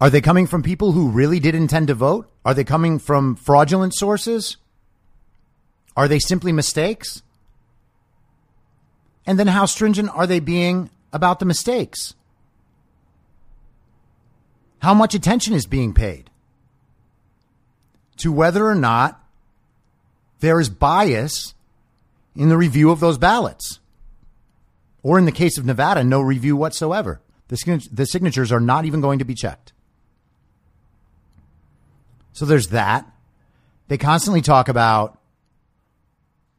Are 0.00 0.10
they 0.10 0.20
coming 0.20 0.46
from 0.46 0.62
people 0.62 0.92
who 0.92 1.08
really 1.08 1.40
did 1.40 1.54
intend 1.54 1.88
to 1.88 1.94
vote? 1.94 2.30
Are 2.44 2.52
they 2.52 2.64
coming 2.64 2.98
from 2.98 3.36
fraudulent 3.36 3.94
sources? 3.94 4.58
Are 5.96 6.08
they 6.08 6.18
simply 6.18 6.52
mistakes? 6.52 7.22
And 9.24 9.38
then 9.38 9.46
how 9.46 9.64
stringent 9.64 10.10
are 10.10 10.26
they 10.26 10.40
being 10.40 10.90
about 11.12 11.38
the 11.38 11.46
mistakes? 11.46 12.14
How 14.80 14.92
much 14.92 15.14
attention 15.14 15.54
is 15.54 15.66
being 15.66 15.94
paid 15.94 16.28
to 18.18 18.30
whether 18.30 18.66
or 18.66 18.74
not 18.74 19.24
there 20.40 20.60
is 20.60 20.68
bias 20.68 21.54
in 22.34 22.50
the 22.50 22.58
review 22.58 22.90
of 22.90 23.00
those 23.00 23.16
ballots? 23.16 23.80
Or 25.06 25.20
in 25.20 25.24
the 25.24 25.30
case 25.30 25.56
of 25.56 25.64
Nevada, 25.64 26.02
no 26.02 26.20
review 26.20 26.56
whatsoever. 26.56 27.20
The, 27.46 27.88
the 27.92 28.06
signatures 28.06 28.50
are 28.50 28.58
not 28.58 28.86
even 28.86 29.00
going 29.00 29.20
to 29.20 29.24
be 29.24 29.36
checked. 29.36 29.72
So 32.32 32.44
there's 32.44 32.70
that. 32.70 33.08
They 33.86 33.98
constantly 33.98 34.40
talk 34.40 34.68
about 34.68 35.20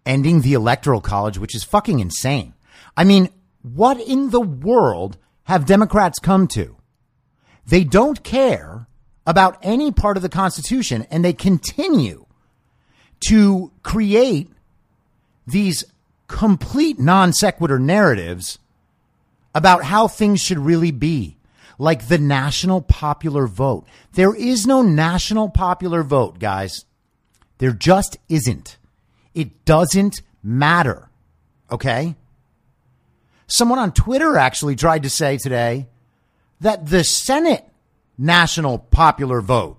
ending 0.06 0.40
the 0.40 0.54
electoral 0.54 1.02
college, 1.02 1.38
which 1.38 1.56
is 1.56 1.66
fucking 1.66 2.00
insane. 2.00 2.54
I 2.96 3.04
mean, 3.04 3.32
what 3.64 4.00
in 4.00 4.30
the 4.30 4.40
world 4.40 5.18
have 5.44 5.66
Democrats 5.66 6.18
come 6.18 6.48
to? 6.54 6.78
They 7.66 7.84
don't 7.84 8.24
care 8.24 8.88
about 9.26 9.58
any 9.62 9.92
part 9.92 10.16
of 10.16 10.24
the 10.24 10.30
Constitution 10.30 11.06
and 11.12 11.26
they 11.26 11.34
continue 11.34 12.26
to 13.28 13.74
create 13.84 14.50
these 15.46 15.84
complete 16.28 17.00
non 17.00 17.34
sequitur 17.34 17.80
narratives 17.80 18.60
about 19.56 19.84
how 19.84 20.08
things 20.08 20.42
should 20.42 20.60
really 20.60 20.92
be, 20.92 21.38
like 21.80 22.08
the 22.08 22.18
national 22.18 22.82
popular 22.82 23.48
vote. 23.48 23.86
There 24.14 24.36
is 24.36 24.68
no 24.68 24.82
national 24.82 25.50
popular 25.50 26.04
vote, 26.04 26.40
guys. 26.40 26.86
There 27.58 27.72
just 27.72 28.18
isn't. 28.30 28.78
It 29.34 29.66
doesn't 29.66 30.22
matter. 30.44 31.10
Okay? 31.72 32.16
Someone 33.48 33.80
on 33.80 33.92
Twitter 33.94 34.38
actually 34.38 34.76
tried 34.76 35.04
to 35.04 35.10
say 35.10 35.38
today 35.38 35.88
that 36.60 36.88
the 36.88 37.04
Senate 37.04 37.66
national 38.18 38.80
popular 38.80 39.42
vote 39.42 39.78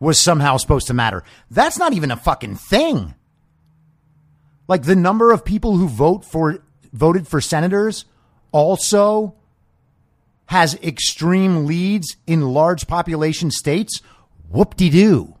was 0.00 0.20
somehow 0.20 0.56
supposed 0.56 0.88
to 0.88 0.94
matter. 0.94 1.22
That's 1.50 1.78
not 1.78 1.92
even 1.92 2.10
a 2.10 2.16
fucking 2.16 2.56
thing. 2.56 3.14
Like 4.66 4.84
the 4.84 4.96
number 4.96 5.32
of 5.32 5.44
people 5.44 5.76
who 5.76 5.88
vote 5.88 6.24
for 6.24 6.58
voted 6.92 7.28
for 7.28 7.40
senators 7.40 8.04
also 8.52 9.34
has 10.46 10.74
extreme 10.76 11.66
leads 11.66 12.16
in 12.26 12.40
large 12.40 12.86
population 12.86 13.50
states. 13.50 14.00
Whoop 14.48 14.76
de 14.76 14.90
doo. 14.90 15.34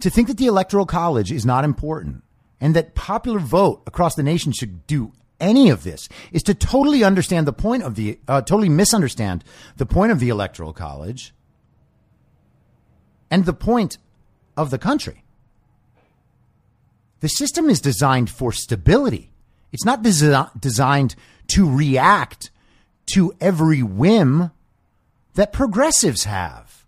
To 0.00 0.10
think 0.10 0.28
that 0.28 0.36
the 0.36 0.46
Electoral 0.46 0.86
College 0.86 1.32
is 1.32 1.46
not 1.46 1.64
important 1.64 2.22
and 2.60 2.74
that 2.76 2.94
popular 2.94 3.38
vote 3.38 3.82
across 3.86 4.14
the 4.14 4.22
nation 4.22 4.52
should 4.52 4.86
do 4.86 5.12
any 5.40 5.70
of 5.70 5.84
this 5.84 6.08
is 6.32 6.42
to 6.44 6.54
totally 6.54 7.04
understand 7.04 7.46
the 7.46 7.52
point 7.52 7.82
of 7.82 7.94
the, 7.94 8.18
uh, 8.26 8.40
totally 8.40 8.68
misunderstand 8.68 9.44
the 9.76 9.86
point 9.86 10.12
of 10.12 10.20
the 10.20 10.28
Electoral 10.28 10.72
College 10.72 11.34
and 13.30 13.44
the 13.44 13.52
point 13.52 13.98
of 14.56 14.70
the 14.70 14.78
country. 14.78 15.22
The 17.26 17.30
system 17.30 17.68
is 17.68 17.80
designed 17.80 18.30
for 18.30 18.52
stability. 18.52 19.32
It's 19.72 19.84
not 19.84 20.04
desi- 20.04 20.60
designed 20.60 21.16
to 21.48 21.68
react 21.68 22.52
to 23.06 23.34
every 23.40 23.82
whim 23.82 24.52
that 25.34 25.52
progressives 25.52 26.22
have. 26.22 26.86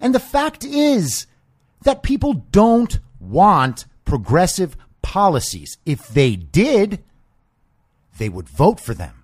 And 0.00 0.12
the 0.12 0.18
fact 0.18 0.64
is 0.64 1.28
that 1.84 2.02
people 2.02 2.32
don't 2.50 2.98
want 3.20 3.86
progressive 4.04 4.76
policies. 5.00 5.78
If 5.86 6.08
they 6.08 6.34
did, 6.34 7.04
they 8.18 8.28
would 8.28 8.48
vote 8.48 8.80
for 8.80 8.94
them. 8.94 9.17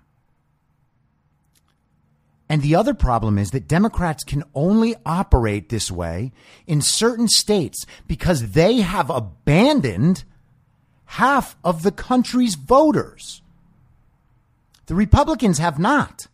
And 2.47 2.61
the 2.61 2.75
other 2.75 2.93
problem 2.93 3.37
is 3.37 3.51
that 3.51 3.67
Democrats 3.67 4.23
can 4.23 4.43
only 4.53 4.95
operate 5.05 5.69
this 5.69 5.89
way 5.89 6.31
in 6.67 6.81
certain 6.81 7.27
states 7.27 7.85
because 8.07 8.51
they 8.51 8.77
have 8.81 9.09
abandoned 9.09 10.23
half 11.05 11.55
of 11.63 11.81
the 11.83 11.91
country's 11.91 12.55
voters. 12.55 13.41
The 14.85 14.95
Republicans 14.95 15.57
have 15.57 15.79
not. 15.79 16.27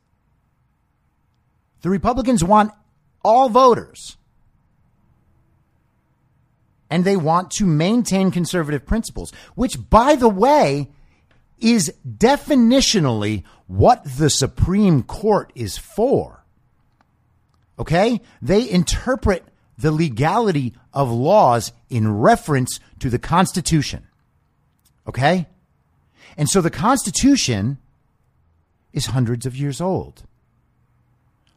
The 1.81 1.89
Republicans 1.89 2.43
want 2.43 2.71
all 3.23 3.47
voters. 3.47 4.17
And 6.89 7.05
they 7.05 7.15
want 7.15 7.51
to 7.51 7.65
maintain 7.65 8.31
conservative 8.31 8.85
principles, 8.85 9.31
which, 9.55 9.89
by 9.89 10.15
the 10.15 10.27
way, 10.27 10.89
is 11.61 11.93
definitionally 12.05 13.43
what 13.67 14.03
the 14.03 14.29
Supreme 14.29 15.03
Court 15.03 15.51
is 15.55 15.77
for. 15.77 16.43
Okay? 17.79 18.21
They 18.41 18.69
interpret 18.69 19.45
the 19.77 19.91
legality 19.91 20.73
of 20.93 21.09
laws 21.09 21.71
in 21.89 22.19
reference 22.19 22.79
to 22.99 23.09
the 23.09 23.19
Constitution. 23.19 24.07
Okay? 25.07 25.47
And 26.37 26.49
so 26.49 26.61
the 26.61 26.69
Constitution 26.69 27.77
is 28.93 29.07
hundreds 29.07 29.45
of 29.45 29.55
years 29.55 29.81
old. 29.81 30.23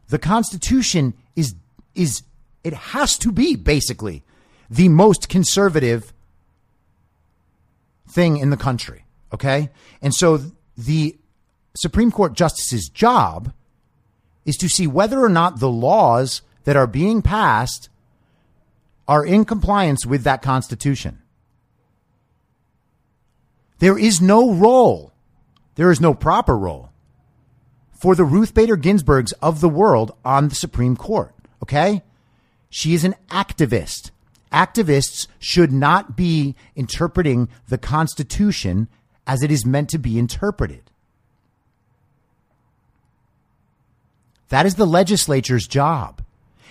The 0.09 0.19
Constitution 0.19 1.13
is, 1.35 1.55
is, 1.93 2.23
it 2.63 2.73
has 2.73 3.17
to 3.19 3.31
be 3.31 3.55
basically 3.55 4.23
the 4.69 4.89
most 4.89 5.29
conservative 5.29 6.13
thing 8.07 8.37
in 8.37 8.49
the 8.49 8.57
country. 8.57 9.04
Okay. 9.35 9.69
And 10.01 10.13
so 10.13 10.39
the 10.77 11.17
Supreme 11.75 12.09
Court 12.09 12.33
justice's 12.33 12.87
job 12.87 13.51
is 14.45 14.55
to 14.57 14.69
see 14.69 14.87
whether 14.87 15.19
or 15.19 15.29
not 15.29 15.59
the 15.59 15.69
laws 15.69 16.41
that 16.63 16.77
are 16.77 16.87
being 16.87 17.21
passed 17.21 17.89
are 19.09 19.25
in 19.25 19.43
compliance 19.43 20.05
with 20.05 20.23
that 20.23 20.41
Constitution. 20.41 21.21
There 23.79 23.99
is 23.99 24.21
no 24.21 24.53
role, 24.53 25.11
there 25.75 25.91
is 25.91 25.99
no 25.99 26.13
proper 26.13 26.57
role 26.57 26.91
for 27.91 28.15
the 28.15 28.23
Ruth 28.23 28.53
Bader 28.53 28.77
Ginsburgs 28.77 29.33
of 29.33 29.59
the 29.59 29.69
world 29.69 30.15
on 30.23 30.47
the 30.47 30.55
Supreme 30.55 30.95
Court. 30.95 31.35
Okay? 31.61 32.03
She 32.69 32.93
is 32.93 33.03
an 33.03 33.15
activist. 33.29 34.11
Activists 34.51 35.27
should 35.39 35.73
not 35.73 36.15
be 36.15 36.55
interpreting 36.75 37.49
the 37.67 37.77
Constitution 37.77 38.87
as 39.27 39.43
it 39.43 39.51
is 39.51 39.65
meant 39.65 39.89
to 39.89 39.97
be 39.97 40.19
interpreted. 40.19 40.91
That 44.49 44.65
is 44.65 44.75
the 44.75 44.85
legislature's 44.85 45.67
job. 45.67 46.21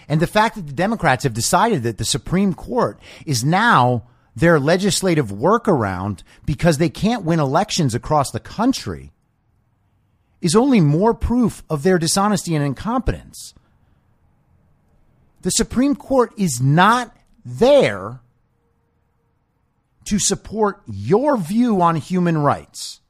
And 0.09 0.21
the 0.21 0.27
fact 0.27 0.57
that 0.57 0.67
the 0.67 0.73
Democrats 0.73 1.25
have 1.25 1.35
decided 1.35 1.83
that 1.83 1.99
the 1.99 2.05
Supreme 2.05 2.55
Court 2.55 3.01
is 3.27 3.45
now 3.45 4.05
their 4.37 4.61
legislative 4.61 5.29
workaround 5.29 6.23
because 6.45 6.79
they 6.79 6.89
can't 6.89 7.25
win 7.25 7.41
elections 7.41 7.95
across 7.95 8.31
the 8.31 8.41
country 8.41 9.13
is 10.41 10.55
only 10.55 10.81
more 10.81 11.15
proof 11.15 11.63
of 11.71 11.83
their 11.83 11.99
dishonesty 11.99 12.55
and 12.55 12.65
incompetence. 12.65 13.55
The 15.43 15.51
Supreme 15.51 15.95
Court 15.95 16.33
is 16.37 16.61
not 16.61 17.17
there 17.45 18.21
to 20.05 20.19
support 20.19 20.83
your 20.87 21.37
view 21.37 21.81
on 21.81 21.97
human 21.97 22.39
rights. 22.39 23.01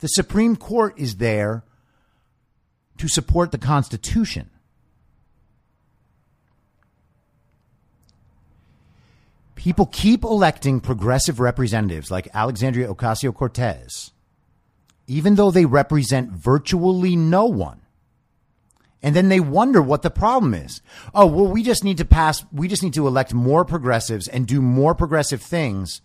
The 0.00 0.08
Supreme 0.08 0.56
Court 0.56 0.94
is 0.98 1.16
there 1.16 1.64
to 2.98 3.08
support 3.08 3.52
the 3.52 3.58
Constitution. 3.58 4.50
People 9.54 9.86
keep 9.86 10.22
electing 10.22 10.80
progressive 10.80 11.40
representatives 11.40 12.10
like 12.10 12.28
Alexandria 12.32 12.94
Ocasio 12.94 13.34
Cortez, 13.34 14.12
even 15.06 15.34
though 15.34 15.50
they 15.50 15.64
represent 15.64 16.30
virtually 16.30 17.16
no 17.16 17.44
one. 17.44 17.80
And 19.02 19.14
then 19.14 19.28
they 19.28 19.40
wonder 19.40 19.80
what 19.80 20.02
the 20.02 20.10
problem 20.10 20.54
is. 20.54 20.80
Oh, 21.14 21.26
well, 21.26 21.46
we 21.46 21.62
just 21.62 21.84
need 21.84 21.98
to 21.98 22.04
pass, 22.04 22.44
we 22.52 22.66
just 22.66 22.82
need 22.82 22.94
to 22.94 23.06
elect 23.06 23.34
more 23.34 23.64
progressives 23.64 24.26
and 24.26 24.46
do 24.46 24.60
more 24.60 24.94
progressive 24.94 25.42
things 25.42 26.00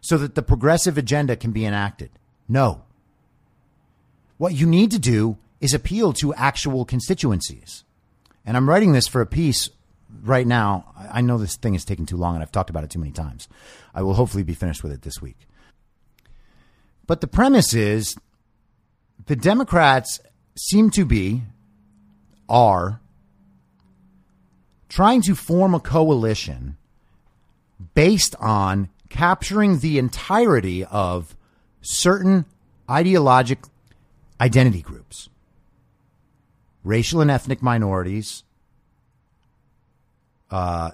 so 0.00 0.18
that 0.18 0.34
the 0.34 0.42
progressive 0.42 0.98
agenda 0.98 1.36
can 1.36 1.52
be 1.52 1.64
enacted. 1.64 2.10
No. 2.48 2.82
What 4.38 4.54
you 4.54 4.66
need 4.66 4.90
to 4.90 4.98
do 4.98 5.38
is 5.60 5.74
appeal 5.74 6.12
to 6.14 6.34
actual 6.34 6.84
constituencies. 6.84 7.84
And 8.44 8.56
I'm 8.56 8.68
writing 8.68 8.92
this 8.92 9.08
for 9.08 9.20
a 9.20 9.26
piece 9.26 9.70
right 10.22 10.46
now. 10.46 10.92
I 11.12 11.20
know 11.20 11.38
this 11.38 11.56
thing 11.56 11.74
is 11.74 11.84
taking 11.84 12.06
too 12.06 12.16
long 12.16 12.34
and 12.34 12.42
I've 12.42 12.52
talked 12.52 12.70
about 12.70 12.84
it 12.84 12.90
too 12.90 12.98
many 12.98 13.12
times. 13.12 13.48
I 13.94 14.02
will 14.02 14.14
hopefully 14.14 14.42
be 14.44 14.54
finished 14.54 14.82
with 14.82 14.92
it 14.92 15.02
this 15.02 15.20
week. 15.20 15.48
But 17.06 17.20
the 17.20 17.26
premise 17.26 17.72
is 17.74 18.16
the 19.26 19.36
Democrats 19.36 20.20
seem 20.56 20.90
to 20.90 21.04
be, 21.04 21.42
are, 22.48 23.00
trying 24.88 25.22
to 25.22 25.34
form 25.34 25.74
a 25.74 25.80
coalition 25.80 26.76
based 27.94 28.34
on 28.40 28.88
capturing 29.08 29.78
the 29.80 29.98
entirety 29.98 30.84
of 30.84 31.36
certain 31.80 32.44
ideological 32.88 33.70
identity 34.40 34.82
groups 34.82 35.28
racial 36.86 37.20
and 37.20 37.30
ethnic 37.30 37.60
minorities, 37.62 38.44
uh, 40.50 40.92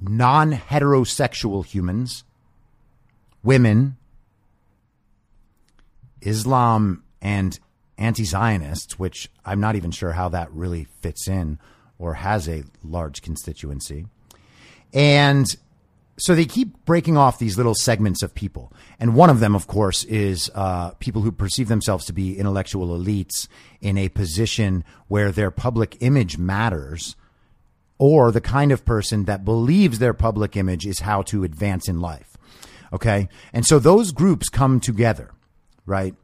non 0.00 0.52
heterosexual 0.52 1.64
humans, 1.64 2.24
women, 3.42 3.96
Islam, 6.22 7.04
and 7.20 7.60
anti 7.98 8.24
Zionists, 8.24 8.98
which 8.98 9.30
I'm 9.44 9.60
not 9.60 9.76
even 9.76 9.90
sure 9.90 10.12
how 10.12 10.30
that 10.30 10.50
really 10.52 10.86
fits 11.02 11.28
in 11.28 11.58
or 11.98 12.14
has 12.14 12.48
a 12.48 12.64
large 12.82 13.20
constituency. 13.20 14.06
And 14.94 15.46
so 16.20 16.34
they 16.34 16.44
keep 16.44 16.84
breaking 16.84 17.16
off 17.16 17.38
these 17.38 17.56
little 17.56 17.74
segments 17.74 18.22
of 18.22 18.34
people. 18.34 18.72
And 18.98 19.14
one 19.14 19.30
of 19.30 19.40
them, 19.40 19.54
of 19.54 19.66
course, 19.66 20.04
is 20.04 20.50
uh, 20.54 20.90
people 20.98 21.22
who 21.22 21.32
perceive 21.32 21.68
themselves 21.68 22.04
to 22.06 22.12
be 22.12 22.38
intellectual 22.38 22.88
elites 22.88 23.48
in 23.80 23.96
a 23.96 24.10
position 24.10 24.84
where 25.08 25.32
their 25.32 25.50
public 25.50 25.96
image 26.00 26.36
matters, 26.36 27.16
or 27.98 28.30
the 28.30 28.40
kind 28.40 28.70
of 28.70 28.84
person 28.84 29.24
that 29.24 29.46
believes 29.46 29.98
their 29.98 30.12
public 30.12 30.56
image 30.56 30.86
is 30.86 31.00
how 31.00 31.22
to 31.22 31.42
advance 31.42 31.88
in 31.88 32.00
life. 32.00 32.36
Okay. 32.92 33.28
And 33.54 33.64
so 33.64 33.78
those 33.78 34.12
groups 34.12 34.50
come 34.50 34.78
together, 34.78 35.30
right? 35.86 36.14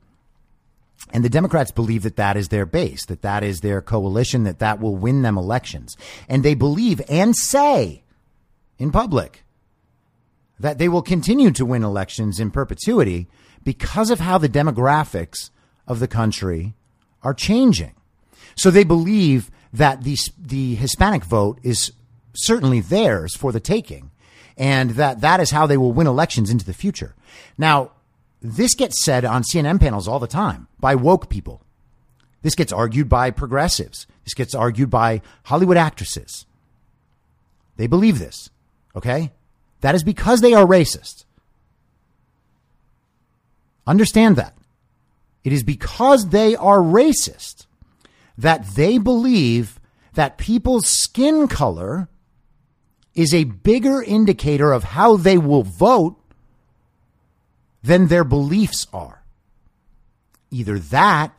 And 1.11 1.25
the 1.25 1.31
Democrats 1.31 1.71
believe 1.71 2.03
that 2.03 2.17
that 2.17 2.37
is 2.37 2.49
their 2.49 2.67
base, 2.67 3.07
that 3.07 3.23
that 3.23 3.43
is 3.43 3.61
their 3.61 3.81
coalition, 3.81 4.45
that 4.45 4.59
that 4.59 4.79
will 4.79 4.97
win 4.97 5.23
them 5.23 5.39
elections. 5.39 5.97
And 6.29 6.43
they 6.43 6.55
believe 6.55 7.01
and 7.09 7.35
say 7.35 8.03
in 8.79 8.91
public 8.91 9.45
that 10.59 10.79
they 10.79 10.89
will 10.89 11.03
continue 11.03 11.51
to 11.53 11.67
win 11.67 11.83
elections 11.83 12.41
in 12.41 12.51
perpetuity 12.51 13.29
because 13.63 14.11
of 14.11 14.21
how 14.21 14.39
the 14.39 14.49
demographics 14.49 15.51
of 15.87 16.01
the 16.01 16.09
country 16.09 16.75
are 17.23 17.35
changing. 17.35 17.95
So 18.55 18.71
they 18.71 18.85
believe 18.85 19.51
that 19.73 20.05
the 20.05 20.17
the 20.39 20.77
Hispanic 20.77 21.25
vote 21.25 21.59
is 21.63 21.93
certainly 22.35 22.81
theirs 22.81 23.37
for 23.37 23.53
the 23.53 23.61
taking, 23.61 24.11
and 24.57 24.91
that 24.93 25.21
that 25.21 25.41
is 25.41 25.51
how 25.51 25.67
they 25.67 25.77
will 25.77 25.93
win 25.93 26.07
elections 26.07 26.51
into 26.51 26.65
the 26.65 26.73
future. 26.73 27.15
Now, 27.59 27.93
this 28.41 28.75
gets 28.75 29.05
said 29.05 29.25
on 29.25 29.43
CNN 29.43 29.81
panels 29.81 30.09
all 30.09 30.19
the 30.19 30.27
time 30.27 30.69
by 30.79 30.95
woke 30.95 31.29
people. 31.29 31.63
This 32.43 32.55
gets 32.55 32.73
argued 32.73 33.09
by 33.09 33.31
progressives. 33.31 34.07
This 34.25 34.35
gets 34.35 34.55
argued 34.55 34.89
by 34.89 35.21
Hollywood 35.45 35.77
actresses. 35.77 36.47
They 37.77 37.87
believe 37.87 38.19
this. 38.19 38.51
Okay? 38.95 39.33
That 39.81 39.95
is 39.95 40.03
because 40.03 40.41
they 40.41 40.55
are 40.55 40.67
racist. 40.67 41.25
Understand 43.87 44.37
that. 44.37 44.57
It 45.45 45.53
is 45.53 45.63
because 45.63 46.31
they 46.31 46.57
are 46.57 46.79
racist 46.79 47.67
that 48.37 48.67
they 48.75 48.99
believe 48.99 49.79
that 50.15 50.39
people's 50.39 50.89
skin 50.89 51.47
color 51.47 52.09
is 53.15 53.33
a 53.33 53.45
bigger 53.45 54.03
indicator 54.03 54.73
of 54.73 54.85
how 54.85 55.17
they 55.17 55.39
will 55.39 55.63
vote 55.63 56.17
than 57.83 58.09
their 58.09 58.25
beliefs 58.25 58.87
are. 58.93 59.23
Either 60.51 60.79
that 60.79 61.33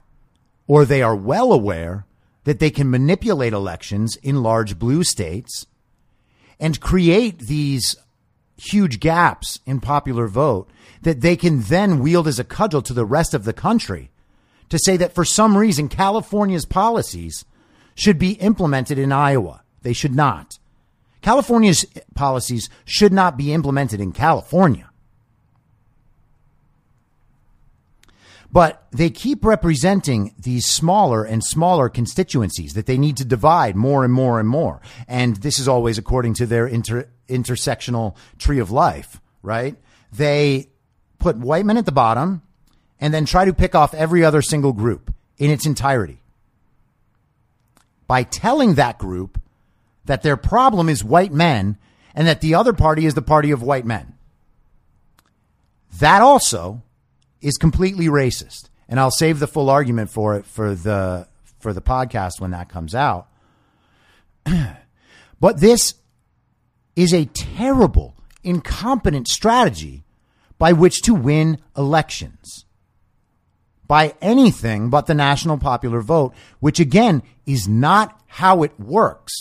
or 0.67 0.85
they 0.85 1.01
are 1.01 1.15
well 1.15 1.51
aware 1.51 2.05
that 2.45 2.59
they 2.59 2.69
can 2.69 2.89
manipulate 2.89 3.53
elections 3.53 4.15
in 4.17 4.41
large 4.41 4.79
blue 4.79 5.03
states 5.03 5.65
and 6.59 6.79
create 6.79 7.39
these 7.39 7.95
huge 8.57 8.99
gaps 8.99 9.59
in 9.65 9.79
popular 9.79 10.27
vote 10.27 10.69
that 11.01 11.21
they 11.21 11.35
can 11.35 11.61
then 11.61 11.99
wield 11.99 12.27
as 12.27 12.39
a 12.39 12.43
cudgel 12.43 12.81
to 12.81 12.93
the 12.93 13.05
rest 13.05 13.33
of 13.33 13.43
the 13.43 13.53
country 13.53 14.11
to 14.69 14.79
say 14.79 14.97
that 14.97 15.13
for 15.13 15.23
some 15.23 15.57
reason 15.57 15.87
California's 15.87 16.65
policies 16.65 17.45
should 17.95 18.19
be 18.19 18.33
implemented 18.33 18.97
in 18.97 19.11
Iowa. 19.11 19.63
They 19.81 19.93
should 19.93 20.15
not. 20.15 20.59
California's 21.21 21.85
policies 22.15 22.69
should 22.85 23.13
not 23.13 23.37
be 23.37 23.53
implemented 23.53 23.99
in 23.99 24.11
California. 24.11 24.86
But 28.57 28.87
they 28.89 29.11
keep 29.11 29.45
representing 29.45 30.33
these 30.35 30.65
smaller 30.65 31.23
and 31.23 31.43
smaller 31.43 31.89
constituencies 31.89 32.73
that 32.73 32.87
they 32.87 32.97
need 32.97 33.15
to 33.17 33.23
divide 33.23 33.75
more 33.75 34.03
and 34.03 34.11
more 34.11 34.39
and 34.39 34.49
more. 34.49 34.81
And 35.07 35.35
this 35.35 35.59
is 35.59 35.67
always 35.67 35.99
according 35.99 36.33
to 36.33 36.47
their 36.47 36.65
inter- 36.65 37.07
intersectional 37.29 38.15
tree 38.39 38.57
of 38.57 38.71
life, 38.71 39.21
right? 39.43 39.75
They 40.11 40.69
put 41.19 41.37
white 41.37 41.67
men 41.67 41.77
at 41.77 41.85
the 41.85 41.91
bottom 41.91 42.41
and 42.99 43.13
then 43.13 43.25
try 43.25 43.45
to 43.45 43.53
pick 43.53 43.75
off 43.75 43.93
every 43.93 44.25
other 44.25 44.41
single 44.41 44.73
group 44.73 45.13
in 45.37 45.51
its 45.51 45.67
entirety. 45.67 46.23
By 48.07 48.23
telling 48.23 48.73
that 48.73 48.97
group 48.97 49.39
that 50.05 50.23
their 50.23 50.35
problem 50.35 50.89
is 50.89 51.03
white 51.03 51.31
men 51.31 51.77
and 52.15 52.27
that 52.27 52.41
the 52.41 52.55
other 52.55 52.73
party 52.73 53.05
is 53.05 53.13
the 53.13 53.21
party 53.21 53.51
of 53.51 53.61
white 53.61 53.85
men. 53.85 54.15
That 55.99 56.23
also 56.23 56.81
is 57.47 57.55
completely 57.55 58.07
racist. 58.07 58.67
And 58.89 58.99
I'll 58.99 59.09
save 59.09 59.39
the 59.39 59.47
full 59.47 59.69
argument 59.69 60.09
for 60.09 60.35
it 60.35 60.45
for 60.45 60.75
the 60.75 61.27
for 61.59 61.71
the 61.71 61.81
podcast 61.81 62.39
when 62.39 62.51
that 62.51 62.69
comes 62.69 62.93
out. 62.93 63.27
but 65.39 65.59
this 65.59 65.95
is 66.95 67.13
a 67.13 67.25
terrible, 67.25 68.15
incompetent 68.43 69.27
strategy 69.27 70.03
by 70.57 70.73
which 70.73 71.01
to 71.03 71.13
win 71.13 71.59
elections. 71.77 72.65
By 73.87 74.15
anything 74.21 74.89
but 74.89 75.05
the 75.05 75.13
national 75.13 75.57
popular 75.57 76.01
vote, 76.01 76.33
which 76.59 76.81
again 76.81 77.23
is 77.45 77.67
not 77.67 78.21
how 78.27 78.63
it 78.63 78.77
works. 78.77 79.33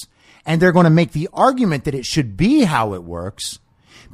And 0.45 0.63
they're 0.63 0.71
going 0.71 0.85
to 0.85 0.91
make 0.91 1.11
the 1.11 1.29
argument 1.33 1.85
that 1.85 1.95
it 1.95 2.07
should 2.07 2.37
be 2.37 2.63
how 2.63 2.95
it 2.95 3.03
works 3.03 3.59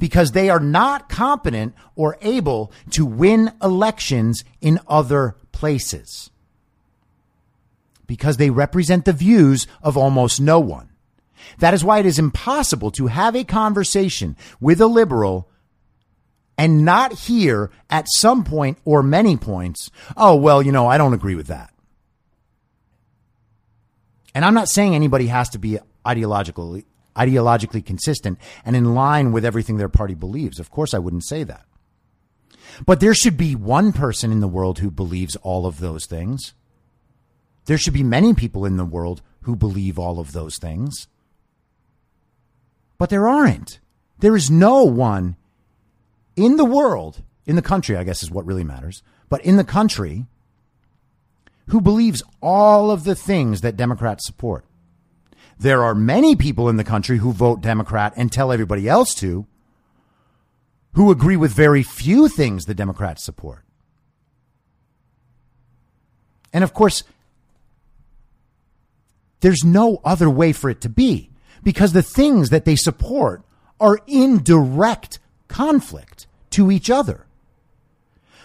because 0.03 0.33
they 0.33 0.49
are 0.49 0.59
not 0.59 1.07
competent 1.07 1.73
or 1.95 2.17
able 2.21 2.73
to 2.91 3.05
win 3.05 3.49
elections 3.63 4.43
in 4.59 4.77
other 4.85 5.37
places. 5.53 6.29
Because 8.05 8.35
they 8.35 8.49
represent 8.49 9.05
the 9.05 9.13
views 9.13 9.65
of 9.81 9.95
almost 9.95 10.41
no 10.41 10.59
one. 10.59 10.89
That 11.59 11.73
is 11.73 11.85
why 11.85 11.99
it 11.99 12.05
is 12.05 12.19
impossible 12.19 12.91
to 12.91 13.07
have 13.07 13.33
a 13.33 13.45
conversation 13.45 14.35
with 14.59 14.81
a 14.81 14.87
liberal 14.87 15.49
and 16.57 16.83
not 16.83 17.13
hear 17.13 17.71
at 17.89 18.09
some 18.09 18.43
point 18.43 18.79
or 18.83 19.03
many 19.03 19.37
points, 19.37 19.89
oh, 20.17 20.35
well, 20.35 20.61
you 20.61 20.73
know, 20.73 20.85
I 20.85 20.97
don't 20.97 21.13
agree 21.13 21.35
with 21.35 21.47
that. 21.47 21.73
And 24.35 24.43
I'm 24.43 24.53
not 24.53 24.67
saying 24.67 24.95
anybody 24.95 25.27
has 25.27 25.51
to 25.51 25.59
be 25.59 25.79
ideologically 26.05 26.83
ideologically 27.15 27.85
consistent 27.85 28.39
and 28.65 28.75
in 28.75 28.95
line 28.95 29.31
with 29.31 29.45
everything 29.45 29.77
their 29.77 29.89
party 29.89 30.13
believes. 30.13 30.59
Of 30.59 30.71
course, 30.71 30.93
I 30.93 30.99
wouldn't 30.99 31.25
say 31.25 31.43
that. 31.43 31.65
But 32.85 32.99
there 32.99 33.13
should 33.13 33.37
be 33.37 33.55
one 33.55 33.93
person 33.93 34.31
in 34.31 34.39
the 34.39 34.47
world 34.47 34.79
who 34.79 34.89
believes 34.89 35.35
all 35.37 35.65
of 35.65 35.79
those 35.79 36.05
things. 36.05 36.53
There 37.65 37.77
should 37.77 37.93
be 37.93 38.03
many 38.03 38.33
people 38.33 38.65
in 38.65 38.77
the 38.77 38.85
world 38.85 39.21
who 39.41 39.55
believe 39.55 39.99
all 39.99 40.19
of 40.19 40.31
those 40.31 40.57
things. 40.57 41.07
But 42.97 43.09
there 43.09 43.27
aren't. 43.27 43.79
There 44.19 44.35
is 44.35 44.49
no 44.49 44.83
one 44.83 45.35
in 46.35 46.57
the 46.57 46.65
world, 46.65 47.21
in 47.45 47.55
the 47.55 47.61
country, 47.61 47.95
I 47.95 48.03
guess 48.03 48.23
is 48.23 48.31
what 48.31 48.45
really 48.45 48.63
matters, 48.63 49.03
but 49.29 49.43
in 49.45 49.57
the 49.57 49.63
country 49.63 50.25
who 51.69 51.79
believes 51.79 52.23
all 52.41 52.91
of 52.91 53.03
the 53.03 53.15
things 53.15 53.61
that 53.61 53.77
Democrats 53.77 54.25
support. 54.25 54.65
There 55.59 55.83
are 55.83 55.95
many 55.95 56.35
people 56.35 56.69
in 56.69 56.77
the 56.77 56.83
country 56.83 57.17
who 57.17 57.31
vote 57.31 57.61
Democrat 57.61 58.13
and 58.15 58.31
tell 58.31 58.51
everybody 58.51 58.87
else 58.87 59.13
to, 59.15 59.45
who 60.93 61.11
agree 61.11 61.37
with 61.37 61.51
very 61.51 61.83
few 61.83 62.27
things 62.27 62.65
the 62.65 62.75
Democrats 62.75 63.23
support. 63.23 63.63
And 66.51 66.63
of 66.63 66.73
course, 66.73 67.03
there's 69.41 69.63
no 69.63 69.99
other 70.05 70.29
way 70.29 70.53
for 70.53 70.69
it 70.69 70.81
to 70.81 70.89
be 70.89 71.31
because 71.63 71.93
the 71.93 72.03
things 72.03 72.49
that 72.49 72.65
they 72.65 72.75
support 72.75 73.43
are 73.79 73.99
in 74.07 74.43
direct 74.43 75.19
conflict 75.47 76.27
to 76.51 76.71
each 76.71 76.89
other. 76.89 77.25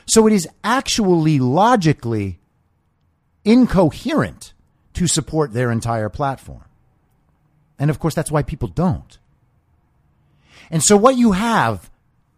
So 0.07 0.27
it 0.27 0.33
is 0.33 0.49
actually 0.65 1.39
logically 1.39 2.41
incoherent 3.45 4.55
to 4.95 5.07
support 5.07 5.53
their 5.53 5.71
entire 5.71 6.09
platform. 6.09 6.65
And 7.79 7.91
of 7.91 7.99
course, 7.99 8.15
that's 8.15 8.31
why 8.31 8.43
people 8.43 8.69
don't. 8.69 9.19
And 10.71 10.83
so 10.83 10.97
what 10.97 11.17
you 11.17 11.33
have 11.33 11.91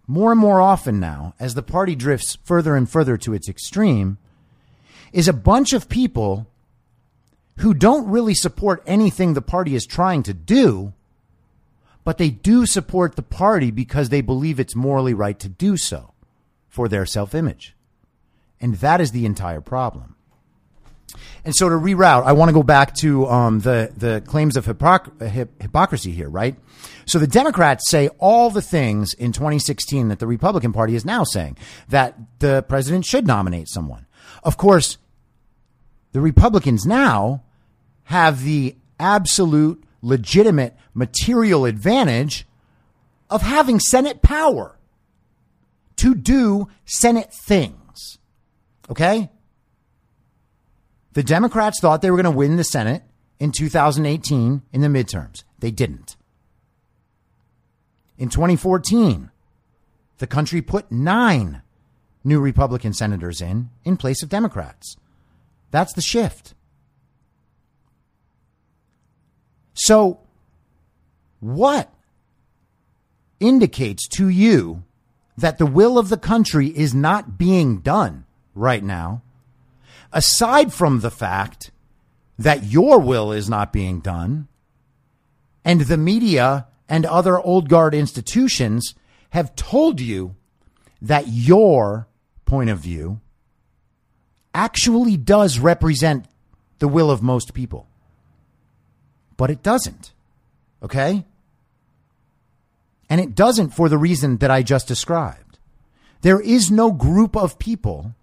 more 0.06 0.32
and 0.32 0.40
more 0.40 0.60
often 0.60 1.00
now, 1.00 1.34
as 1.38 1.54
the 1.54 1.62
party 1.62 1.94
drifts 1.94 2.36
further 2.44 2.76
and 2.76 2.90
further 2.90 3.16
to 3.16 3.32
its 3.32 3.48
extreme, 3.48 4.18
is 5.12 5.28
a 5.28 5.32
bunch 5.32 5.72
of 5.72 5.88
people 5.88 6.46
who 7.58 7.74
don't 7.74 8.08
really 8.08 8.34
support 8.34 8.82
anything 8.86 9.34
the 9.34 9.42
party 9.42 9.74
is 9.74 9.86
trying 9.86 10.22
to 10.22 10.34
do, 10.34 10.92
but 12.04 12.18
they 12.18 12.30
do 12.30 12.66
support 12.66 13.16
the 13.16 13.22
party 13.22 13.70
because 13.70 14.08
they 14.08 14.20
believe 14.20 14.58
it's 14.58 14.74
morally 14.74 15.14
right 15.14 15.38
to 15.38 15.48
do 15.48 15.76
so 15.76 16.12
for 16.68 16.88
their 16.88 17.06
self 17.06 17.34
image. 17.34 17.74
And 18.60 18.76
that 18.76 19.00
is 19.00 19.12
the 19.12 19.26
entire 19.26 19.60
problem. 19.60 20.16
And 21.44 21.54
so 21.54 21.68
to 21.68 21.74
reroute, 21.74 22.24
I 22.24 22.32
want 22.32 22.48
to 22.48 22.52
go 22.52 22.62
back 22.62 22.94
to 22.96 23.26
um, 23.28 23.60
the 23.60 23.92
the 23.96 24.22
claims 24.26 24.56
of 24.56 24.66
hypocr- 24.66 25.48
hypocrisy 25.60 26.12
here, 26.12 26.28
right? 26.28 26.56
So 27.06 27.18
the 27.18 27.26
Democrats 27.26 27.90
say 27.90 28.08
all 28.18 28.50
the 28.50 28.62
things 28.62 29.14
in 29.14 29.32
2016 29.32 30.08
that 30.08 30.18
the 30.18 30.26
Republican 30.26 30.72
Party 30.72 30.94
is 30.94 31.04
now 31.04 31.24
saying 31.24 31.56
that 31.88 32.16
the 32.38 32.64
president 32.68 33.04
should 33.04 33.26
nominate 33.26 33.68
someone. 33.68 34.06
Of 34.42 34.56
course, 34.56 34.98
the 36.12 36.20
Republicans 36.20 36.86
now 36.86 37.42
have 38.04 38.42
the 38.44 38.76
absolute 38.98 39.82
legitimate 40.02 40.76
material 40.94 41.64
advantage 41.64 42.46
of 43.28 43.42
having 43.42 43.78
Senate 43.78 44.22
power 44.22 44.78
to 45.96 46.14
do 46.14 46.68
Senate 46.84 47.32
things. 47.32 48.18
Okay? 48.90 49.30
The 51.12 51.22
Democrats 51.22 51.80
thought 51.80 52.02
they 52.02 52.10
were 52.10 52.16
going 52.16 52.32
to 52.32 52.38
win 52.38 52.56
the 52.56 52.64
Senate 52.64 53.02
in 53.38 53.52
2018 53.52 54.62
in 54.72 54.80
the 54.80 54.88
midterms. 54.88 55.42
They 55.58 55.70
didn't. 55.70 56.16
In 58.16 58.28
2014, 58.28 59.30
the 60.18 60.26
country 60.26 60.62
put 60.62 60.92
nine 60.92 61.62
new 62.22 62.40
Republican 62.40 62.92
senators 62.92 63.40
in 63.40 63.70
in 63.84 63.96
place 63.96 64.22
of 64.22 64.28
Democrats. 64.28 64.96
That's 65.70 65.94
the 65.94 66.02
shift. 66.02 66.54
So, 69.74 70.20
what 71.40 71.90
indicates 73.40 74.06
to 74.08 74.28
you 74.28 74.84
that 75.38 75.56
the 75.56 75.66
will 75.66 75.98
of 75.98 76.10
the 76.10 76.18
country 76.18 76.68
is 76.68 76.94
not 76.94 77.38
being 77.38 77.78
done 77.78 78.26
right 78.54 78.84
now 78.84 79.22
aside 80.12 80.72
from 80.72 81.00
the 81.00 81.10
fact 81.10 81.70
that 82.38 82.64
your 82.64 82.98
will 82.98 83.32
is 83.32 83.48
not 83.48 83.72
being 83.72 84.00
done, 84.00 84.48
and 85.64 85.82
the 85.82 85.96
media 85.96 86.66
and 86.88 87.06
other 87.06 87.38
old 87.38 87.68
guard 87.68 87.94
institutions 87.94 88.94
have 89.30 89.54
told 89.54 90.00
you 90.00 90.34
that 91.00 91.28
your 91.28 92.08
point 92.44 92.70
of 92.70 92.78
view 92.78 93.20
actually 94.54 95.16
does 95.16 95.58
represent 95.58 96.26
the 96.78 96.88
will 96.88 97.10
of 97.10 97.22
most 97.22 97.54
people. 97.54 97.86
But 99.36 99.50
it 99.50 99.62
doesn't. 99.62 100.12
Okay? 100.82 101.24
And 103.08 103.20
it 103.20 103.34
doesn't 103.34 103.70
for 103.70 103.88
the 103.88 103.98
reason 103.98 104.38
that 104.38 104.50
I 104.50 104.62
just 104.62 104.88
described. 104.88 105.58
There 106.22 106.40
is 106.40 106.70
no 106.70 106.90
group 106.92 107.36
of 107.36 107.58
people 107.58 108.14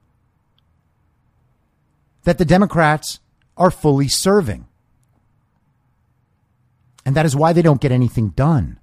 that 2.28 2.38
the 2.38 2.44
Democrats 2.44 3.22
are 3.56 3.72
fully 3.72 4.10
serving. 4.10 4.68
And 7.06 7.16
that 7.16 7.26
is 7.26 7.38
why 7.38 7.54
they 7.54 7.62
don't 7.62 7.80
get 7.80 7.94
anything 7.94 8.32
done. 8.32 8.82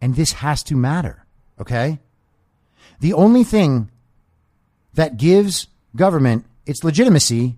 And 0.00 0.16
this 0.16 0.32
has 0.32 0.64
to 0.64 0.74
matter, 0.74 1.26
okay? 1.60 2.00
The 2.98 3.12
only 3.12 3.44
thing 3.44 3.88
that 4.94 5.16
gives 5.16 5.68
government 5.94 6.44
its 6.66 6.82
legitimacy 6.82 7.54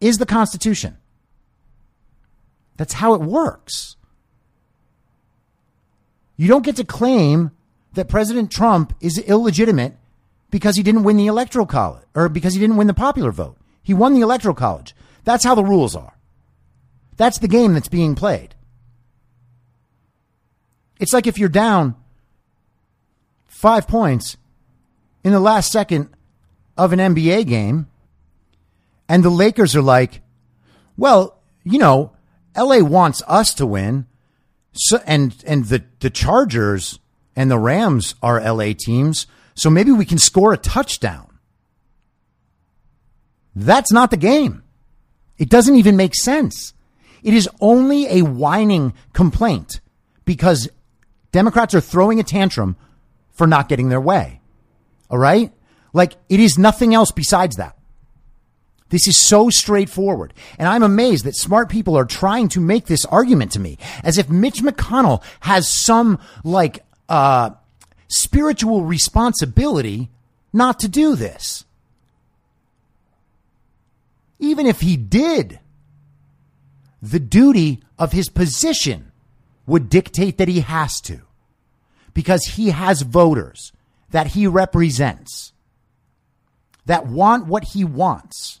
is 0.00 0.16
the 0.16 0.24
Constitution. 0.24 0.96
That's 2.78 2.94
how 2.94 3.12
it 3.12 3.20
works. 3.20 3.96
You 6.38 6.48
don't 6.48 6.64
get 6.64 6.76
to 6.76 6.84
claim 6.84 7.50
that 7.92 8.08
President 8.08 8.50
Trump 8.50 8.94
is 9.02 9.18
illegitimate 9.18 9.98
because 10.52 10.76
he 10.76 10.82
didn't 10.84 11.02
win 11.02 11.16
the 11.16 11.26
electoral 11.26 11.66
college 11.66 12.04
or 12.14 12.28
because 12.28 12.52
he 12.52 12.60
didn't 12.60 12.76
win 12.76 12.86
the 12.86 12.94
popular 12.94 13.32
vote. 13.32 13.56
He 13.82 13.94
won 13.94 14.14
the 14.14 14.20
electoral 14.20 14.54
college. 14.54 14.94
That's 15.24 15.42
how 15.42 15.56
the 15.56 15.64
rules 15.64 15.96
are. 15.96 16.16
That's 17.16 17.38
the 17.38 17.48
game 17.48 17.74
that's 17.74 17.88
being 17.88 18.14
played. 18.14 18.54
It's 21.00 21.12
like 21.12 21.26
if 21.26 21.38
you're 21.38 21.48
down 21.48 21.96
five 23.46 23.88
points 23.88 24.36
in 25.24 25.32
the 25.32 25.40
last 25.40 25.72
second 25.72 26.10
of 26.76 26.92
an 26.92 26.98
NBA 26.98 27.46
game 27.46 27.88
and 29.08 29.24
the 29.24 29.30
Lakers 29.30 29.74
are 29.74 29.82
like, 29.82 30.20
well, 30.96 31.40
you 31.64 31.78
know, 31.78 32.12
LA 32.56 32.80
wants 32.80 33.22
us 33.26 33.54
to 33.54 33.66
win. 33.66 34.06
So, 34.74 35.00
and, 35.06 35.34
and 35.46 35.64
the, 35.64 35.84
the 36.00 36.10
Chargers 36.10 36.98
and 37.34 37.50
the 37.50 37.58
Rams 37.58 38.14
are 38.22 38.40
LA 38.40 38.72
teams. 38.78 39.26
So 39.54 39.70
maybe 39.70 39.92
we 39.92 40.04
can 40.04 40.18
score 40.18 40.52
a 40.52 40.56
touchdown. 40.56 41.38
That's 43.54 43.92
not 43.92 44.10
the 44.10 44.16
game. 44.16 44.62
It 45.38 45.48
doesn't 45.48 45.76
even 45.76 45.96
make 45.96 46.14
sense. 46.14 46.74
It 47.22 47.34
is 47.34 47.48
only 47.60 48.06
a 48.06 48.22
whining 48.22 48.94
complaint 49.12 49.80
because 50.24 50.68
Democrats 51.32 51.74
are 51.74 51.80
throwing 51.80 52.18
a 52.20 52.24
tantrum 52.24 52.76
for 53.30 53.46
not 53.46 53.68
getting 53.68 53.88
their 53.88 54.00
way. 54.00 54.40
All 55.10 55.18
right? 55.18 55.52
Like 55.92 56.14
it 56.28 56.40
is 56.40 56.58
nothing 56.58 56.94
else 56.94 57.10
besides 57.12 57.56
that. 57.56 57.76
This 58.88 59.08
is 59.08 59.16
so 59.16 59.48
straightforward. 59.48 60.34
And 60.58 60.68
I'm 60.68 60.82
amazed 60.82 61.24
that 61.24 61.34
smart 61.34 61.70
people 61.70 61.96
are 61.96 62.04
trying 62.04 62.48
to 62.48 62.60
make 62.60 62.86
this 62.86 63.06
argument 63.06 63.52
to 63.52 63.58
me 63.58 63.78
as 64.04 64.18
if 64.18 64.28
Mitch 64.28 64.60
McConnell 64.60 65.22
has 65.40 65.66
some 65.66 66.18
like, 66.44 66.84
uh, 67.08 67.50
spiritual 68.12 68.84
responsibility 68.84 70.10
not 70.52 70.78
to 70.80 70.88
do 70.88 71.16
this. 71.16 71.64
Even 74.38 74.66
if 74.66 74.80
he 74.80 74.96
did, 74.96 75.60
the 77.00 77.20
duty 77.20 77.82
of 77.98 78.12
his 78.12 78.28
position 78.28 79.12
would 79.66 79.88
dictate 79.88 80.38
that 80.38 80.48
he 80.48 80.60
has 80.60 81.00
to 81.00 81.20
because 82.12 82.44
he 82.44 82.70
has 82.70 83.02
voters 83.02 83.72
that 84.10 84.28
he 84.28 84.46
represents 84.46 85.52
that 86.84 87.06
want 87.06 87.46
what 87.46 87.64
he 87.64 87.84
wants. 87.84 88.60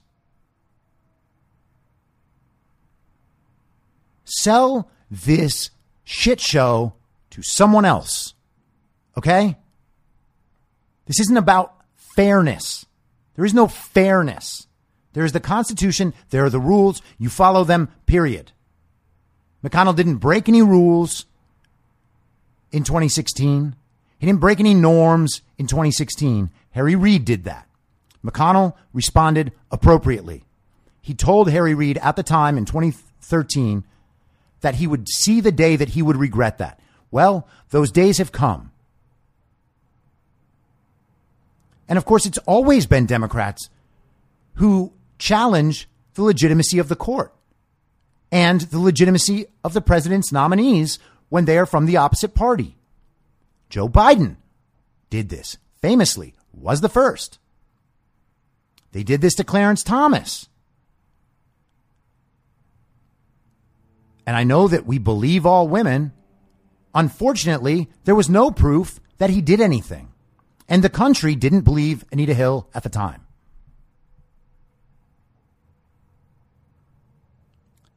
Sell 4.24 4.88
this 5.10 5.70
shit 6.04 6.40
show 6.40 6.94
to 7.30 7.42
someone 7.42 7.84
else. 7.84 8.34
Okay? 9.16 9.56
This 11.06 11.20
isn't 11.20 11.36
about 11.36 11.74
fairness. 12.16 12.86
There 13.34 13.44
is 13.44 13.54
no 13.54 13.66
fairness. 13.66 14.66
There 15.12 15.24
is 15.24 15.32
the 15.32 15.40
Constitution. 15.40 16.14
There 16.30 16.44
are 16.44 16.50
the 16.50 16.60
rules. 16.60 17.02
You 17.18 17.28
follow 17.28 17.64
them, 17.64 17.88
period. 18.06 18.52
McConnell 19.64 19.96
didn't 19.96 20.16
break 20.16 20.48
any 20.48 20.62
rules 20.62 21.26
in 22.70 22.84
2016. 22.84 23.76
He 24.18 24.26
didn't 24.26 24.40
break 24.40 24.60
any 24.60 24.74
norms 24.74 25.42
in 25.58 25.66
2016. 25.66 26.50
Harry 26.70 26.96
Reid 26.96 27.24
did 27.24 27.44
that. 27.44 27.68
McConnell 28.24 28.74
responded 28.92 29.52
appropriately. 29.70 30.44
He 31.00 31.14
told 31.14 31.50
Harry 31.50 31.74
Reid 31.74 31.98
at 31.98 32.16
the 32.16 32.22
time 32.22 32.56
in 32.56 32.64
2013 32.64 33.84
that 34.60 34.76
he 34.76 34.86
would 34.86 35.08
see 35.08 35.40
the 35.40 35.52
day 35.52 35.76
that 35.76 35.90
he 35.90 36.02
would 36.02 36.16
regret 36.16 36.58
that. 36.58 36.80
Well, 37.10 37.46
those 37.70 37.90
days 37.90 38.18
have 38.18 38.32
come. 38.32 38.71
And 41.92 41.98
of 41.98 42.06
course, 42.06 42.24
it's 42.24 42.38
always 42.46 42.86
been 42.86 43.04
Democrats 43.04 43.68
who 44.54 44.94
challenge 45.18 45.90
the 46.14 46.22
legitimacy 46.22 46.78
of 46.78 46.88
the 46.88 46.96
court 46.96 47.34
and 48.30 48.62
the 48.62 48.78
legitimacy 48.78 49.44
of 49.62 49.74
the 49.74 49.82
president's 49.82 50.32
nominees 50.32 50.98
when 51.28 51.44
they 51.44 51.58
are 51.58 51.66
from 51.66 51.84
the 51.84 51.98
opposite 51.98 52.34
party. 52.34 52.78
Joe 53.68 53.90
Biden 53.90 54.36
did 55.10 55.28
this 55.28 55.58
famously, 55.82 56.34
was 56.54 56.80
the 56.80 56.88
first. 56.88 57.38
They 58.92 59.02
did 59.02 59.20
this 59.20 59.34
to 59.34 59.44
Clarence 59.44 59.82
Thomas. 59.82 60.48
And 64.26 64.34
I 64.34 64.44
know 64.44 64.66
that 64.66 64.86
we 64.86 64.96
believe 64.96 65.44
all 65.44 65.68
women. 65.68 66.14
Unfortunately, 66.94 67.90
there 68.04 68.14
was 68.14 68.30
no 68.30 68.50
proof 68.50 68.98
that 69.18 69.28
he 69.28 69.42
did 69.42 69.60
anything. 69.60 70.11
And 70.72 70.82
the 70.82 70.88
country 70.88 71.34
didn't 71.34 71.60
believe 71.60 72.02
Anita 72.10 72.32
Hill 72.32 72.66
at 72.74 72.82
the 72.82 72.88
time. 72.88 73.26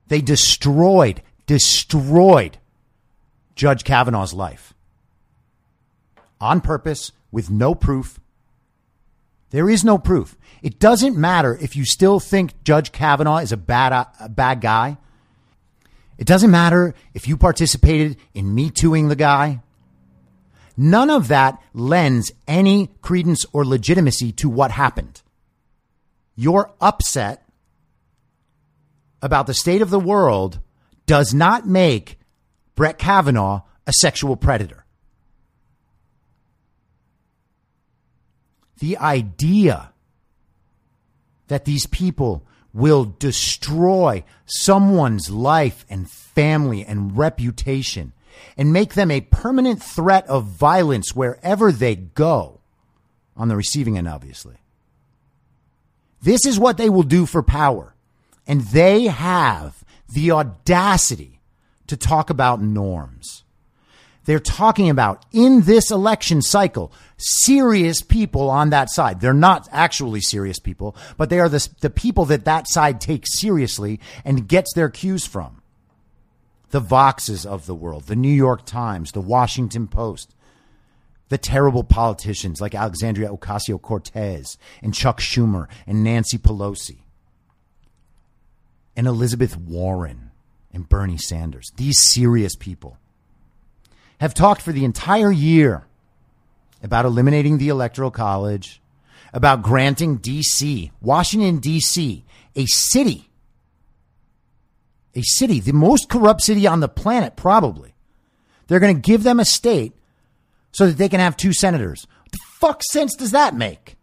They 0.09 0.19
destroyed, 0.19 1.21
destroyed 1.45 2.57
Judge 3.55 3.85
Kavanaugh's 3.85 4.33
life 4.33 4.73
on 6.41 6.59
purpose 6.59 7.13
with 7.31 7.49
no 7.49 7.75
proof. 7.75 8.19
There 9.51 9.69
is 9.69 9.85
no 9.85 9.97
proof. 9.97 10.37
It 10.61 10.77
doesn't 10.77 11.15
matter 11.15 11.57
if 11.61 11.77
you 11.77 11.85
still 11.85 12.19
think 12.19 12.61
Judge 12.65 12.91
Kavanaugh 12.91 13.37
is 13.37 13.53
a 13.53 13.57
bad, 13.57 13.93
a 14.19 14.27
bad 14.27 14.59
guy. 14.59 14.97
It 16.17 16.27
doesn't 16.27 16.51
matter 16.51 16.93
if 17.13 17.25
you 17.25 17.37
participated 17.37 18.17
in 18.33 18.53
me 18.53 18.69
tooing 18.69 19.07
the 19.07 19.15
guy. 19.15 19.61
None 20.77 21.09
of 21.09 21.29
that 21.29 21.61
lends 21.73 22.31
any 22.47 22.91
credence 23.01 23.45
or 23.53 23.65
legitimacy 23.65 24.31
to 24.33 24.49
what 24.49 24.71
happened. 24.71 25.21
Your 26.35 26.73
upset 26.81 27.47
about 29.21 29.47
the 29.47 29.53
state 29.53 29.81
of 29.81 29.89
the 29.89 29.99
world 29.99 30.59
does 31.05 31.33
not 31.33 31.67
make 31.67 32.19
Brett 32.75 32.97
Kavanaugh 32.97 33.61
a 33.87 33.93
sexual 33.93 34.35
predator. 34.35 34.85
The 38.79 38.97
idea 38.97 39.93
that 41.47 41.65
these 41.65 41.87
people 41.87 42.45
will 42.73 43.05
destroy 43.05 44.25
someone's 44.45 45.29
life 45.29 45.85
and 45.89 46.09
family 46.09 46.85
and 46.85 47.17
reputation 47.17 48.11
and 48.57 48.73
make 48.73 48.93
them 48.93 49.11
a 49.11 49.21
permanent 49.21 49.81
threat 49.81 50.27
of 50.27 50.45
violence 50.45 51.15
wherever 51.15 51.71
they 51.71 51.95
go 51.95 52.59
on 53.35 53.47
the 53.47 53.55
receiving 53.55 53.97
end, 53.97 54.07
obviously. 54.07 54.55
This 56.21 56.45
is 56.45 56.59
what 56.59 56.77
they 56.77 56.89
will 56.89 57.03
do 57.03 57.25
for 57.25 57.43
power. 57.43 57.95
And 58.47 58.61
they 58.61 59.03
have 59.03 59.83
the 60.11 60.31
audacity 60.31 61.41
to 61.87 61.97
talk 61.97 62.29
about 62.29 62.61
norms. 62.61 63.43
They're 64.25 64.39
talking 64.39 64.89
about 64.89 65.23
in 65.31 65.61
this 65.61 65.91
election 65.91 66.41
cycle, 66.41 66.91
serious 67.17 68.01
people 68.01 68.49
on 68.49 68.71
that 68.71 68.89
side. 68.89 69.21
They're 69.21 69.33
not 69.33 69.69
actually 69.71 70.21
serious 70.21 70.57
people, 70.57 70.95
but 71.15 71.29
they 71.29 71.39
are 71.39 71.49
the, 71.49 71.67
the 71.81 71.91
people 71.91 72.25
that 72.25 72.45
that 72.45 72.67
side 72.67 72.99
takes 72.99 73.39
seriously 73.39 73.99
and 74.23 74.47
gets 74.47 74.73
their 74.73 74.89
cues 74.89 75.27
from. 75.27 75.61
The 76.75 76.81
Voxes 76.81 77.45
of 77.45 77.67
the 77.67 77.73
world, 77.73 78.07
the 78.07 78.17
New 78.17 78.27
York 78.27 78.65
Times, 78.65 79.13
the 79.13 79.21
Washington 79.21 79.87
Post, 79.87 80.35
the 81.29 81.37
terrible 81.37 81.85
politicians 81.85 82.59
like 82.59 82.75
Alexandria 82.75 83.29
Ocasio 83.29 83.81
Cortez 83.81 84.57
and 84.81 84.93
Chuck 84.93 85.21
Schumer 85.21 85.69
and 85.87 86.03
Nancy 86.03 86.37
Pelosi 86.37 86.97
and 88.93 89.07
Elizabeth 89.07 89.55
Warren 89.55 90.31
and 90.73 90.89
Bernie 90.89 91.17
Sanders, 91.17 91.71
these 91.77 92.11
serious 92.11 92.57
people, 92.57 92.97
have 94.19 94.33
talked 94.33 94.61
for 94.61 94.73
the 94.73 94.83
entire 94.83 95.31
year 95.31 95.85
about 96.83 97.05
eliminating 97.05 97.57
the 97.57 97.69
Electoral 97.69 98.11
College, 98.11 98.81
about 99.31 99.61
granting 99.61 100.17
D.C., 100.17 100.91
Washington, 100.99 101.59
D.C., 101.59 102.25
a 102.57 102.65
city, 102.65 103.29
a 105.15 105.21
city, 105.21 105.59
the 105.59 105.73
most 105.73 106.09
corrupt 106.09 106.41
city 106.41 106.67
on 106.67 106.81
the 106.81 106.89
planet, 106.89 107.35
probably. 107.35 107.95
They're 108.67 108.79
going 108.79 108.95
to 108.95 109.01
give 109.01 109.23
them 109.23 109.39
a 109.39 109.45
state 109.45 109.93
so 110.71 110.87
that 110.87 110.97
they 110.97 111.09
can 111.09 111.19
have 111.19 111.37
two 111.37 111.53
senators. 111.53 112.05
What 112.23 112.31
the 112.31 112.39
fuck 112.59 112.83
sense 112.83 113.15
does 113.15 113.31
that 113.31 113.55
make? 113.55 113.95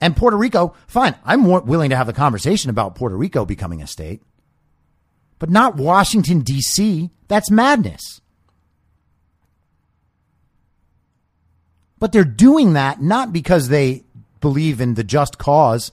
And 0.00 0.16
Puerto 0.16 0.36
Rico, 0.36 0.74
fine. 0.86 1.14
I'm 1.24 1.40
more 1.40 1.60
willing 1.60 1.90
to 1.90 1.96
have 1.96 2.06
the 2.06 2.12
conversation 2.12 2.70
about 2.70 2.94
Puerto 2.94 3.16
Rico 3.16 3.44
becoming 3.44 3.82
a 3.82 3.86
state, 3.86 4.20
but 5.38 5.50
not 5.50 5.76
Washington, 5.76 6.40
D.C. 6.40 7.10
That's 7.28 7.50
madness. 7.50 8.20
But 11.98 12.10
they're 12.10 12.24
doing 12.24 12.72
that 12.72 13.00
not 13.00 13.32
because 13.32 13.68
they 13.68 14.02
believe 14.40 14.80
in 14.80 14.94
the 14.94 15.04
just 15.04 15.38
cause 15.38 15.92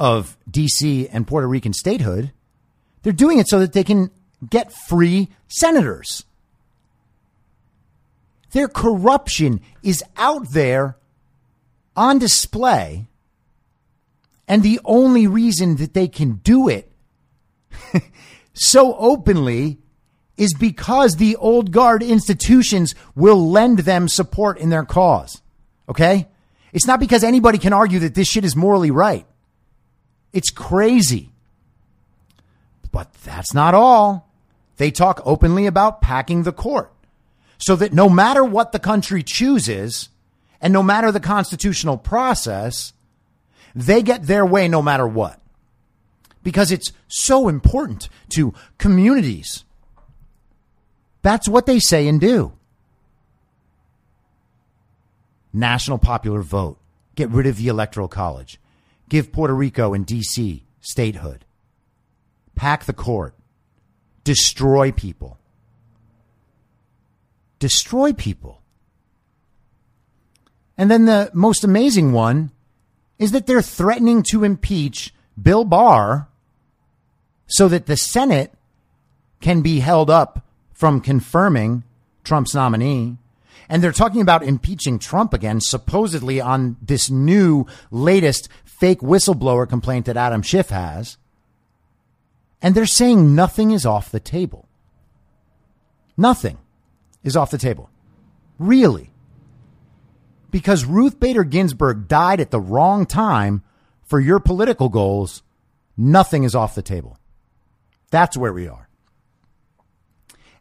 of 0.00 0.36
DC 0.50 1.08
and 1.12 1.26
Puerto 1.26 1.46
Rican 1.48 1.72
statehood. 1.72 2.32
They're 3.02 3.12
doing 3.12 3.38
it 3.38 3.48
so 3.48 3.60
that 3.60 3.72
they 3.72 3.84
can 3.84 4.10
get 4.48 4.72
free 4.72 5.28
senators. 5.48 6.24
Their 8.52 8.68
corruption 8.68 9.60
is 9.82 10.02
out 10.16 10.52
there 10.52 10.96
on 11.96 12.18
display. 12.18 13.06
And 14.46 14.62
the 14.62 14.80
only 14.84 15.26
reason 15.26 15.76
that 15.76 15.92
they 15.92 16.08
can 16.08 16.36
do 16.36 16.68
it 16.68 16.90
so 18.54 18.96
openly 18.96 19.78
is 20.38 20.54
because 20.54 21.16
the 21.16 21.36
old 21.36 21.72
guard 21.72 22.02
institutions 22.02 22.94
will 23.14 23.50
lend 23.50 23.80
them 23.80 24.08
support 24.08 24.58
in 24.58 24.70
their 24.70 24.84
cause. 24.84 25.42
Okay? 25.88 26.28
It's 26.72 26.86
not 26.86 27.00
because 27.00 27.24
anybody 27.24 27.58
can 27.58 27.72
argue 27.72 27.98
that 28.00 28.14
this 28.14 28.28
shit 28.28 28.44
is 28.44 28.56
morally 28.56 28.90
right. 28.90 29.26
It's 30.32 30.50
crazy. 30.50 31.30
But 32.90 33.12
that's 33.24 33.54
not 33.54 33.74
all. 33.74 34.30
They 34.76 34.90
talk 34.90 35.20
openly 35.24 35.66
about 35.66 36.00
packing 36.00 36.42
the 36.42 36.52
court 36.52 36.92
so 37.58 37.74
that 37.76 37.92
no 37.92 38.08
matter 38.08 38.44
what 38.44 38.72
the 38.72 38.78
country 38.78 39.22
chooses 39.22 40.08
and 40.60 40.72
no 40.72 40.82
matter 40.82 41.10
the 41.10 41.20
constitutional 41.20 41.98
process, 41.98 42.92
they 43.74 44.02
get 44.02 44.24
their 44.24 44.46
way 44.46 44.68
no 44.68 44.82
matter 44.82 45.06
what. 45.06 45.40
Because 46.42 46.70
it's 46.70 46.92
so 47.08 47.48
important 47.48 48.08
to 48.30 48.54
communities 48.78 49.64
that's 51.22 51.48
what 51.48 51.66
they 51.66 51.78
say 51.78 52.08
and 52.08 52.20
do. 52.20 52.52
National 55.52 55.98
popular 55.98 56.42
vote. 56.42 56.78
Get 57.16 57.30
rid 57.30 57.46
of 57.46 57.56
the 57.56 57.68
Electoral 57.68 58.08
College. 58.08 58.58
Give 59.08 59.32
Puerto 59.32 59.54
Rico 59.54 59.94
and 59.94 60.04
D.C. 60.04 60.64
statehood. 60.80 61.44
Pack 62.54 62.84
the 62.84 62.92
court. 62.92 63.34
Destroy 64.24 64.92
people. 64.92 65.38
Destroy 67.58 68.12
people. 68.12 68.62
And 70.76 70.90
then 70.90 71.06
the 71.06 71.30
most 71.32 71.64
amazing 71.64 72.12
one 72.12 72.50
is 73.18 73.32
that 73.32 73.46
they're 73.46 73.62
threatening 73.62 74.22
to 74.30 74.44
impeach 74.44 75.12
Bill 75.40 75.64
Barr 75.64 76.28
so 77.48 77.66
that 77.68 77.86
the 77.86 77.96
Senate 77.96 78.52
can 79.40 79.60
be 79.60 79.80
held 79.80 80.10
up 80.10 80.44
from 80.72 81.00
confirming 81.00 81.82
Trump's 82.22 82.54
nominee. 82.54 83.16
And 83.68 83.82
they're 83.82 83.92
talking 83.92 84.20
about 84.22 84.42
impeaching 84.42 84.98
Trump 84.98 85.34
again, 85.34 85.60
supposedly 85.60 86.40
on 86.40 86.76
this 86.80 87.10
new 87.10 87.66
latest 87.90 88.48
fake 88.64 89.00
whistleblower 89.00 89.68
complaint 89.68 90.06
that 90.06 90.16
Adam 90.16 90.42
Schiff 90.42 90.70
has. 90.70 91.18
And 92.62 92.74
they're 92.74 92.86
saying 92.86 93.34
nothing 93.34 93.70
is 93.70 93.84
off 93.84 94.10
the 94.10 94.20
table. 94.20 94.68
Nothing 96.16 96.58
is 97.22 97.36
off 97.36 97.50
the 97.50 97.58
table. 97.58 97.90
Really. 98.58 99.12
Because 100.50 100.84
Ruth 100.84 101.20
Bader 101.20 101.44
Ginsburg 101.44 102.08
died 102.08 102.40
at 102.40 102.50
the 102.50 102.60
wrong 102.60 103.04
time 103.04 103.62
for 104.02 104.18
your 104.18 104.40
political 104.40 104.88
goals, 104.88 105.42
nothing 105.96 106.44
is 106.44 106.54
off 106.54 106.74
the 106.74 106.82
table. 106.82 107.18
That's 108.10 108.36
where 108.36 108.52
we 108.52 108.66
are. 108.66 108.88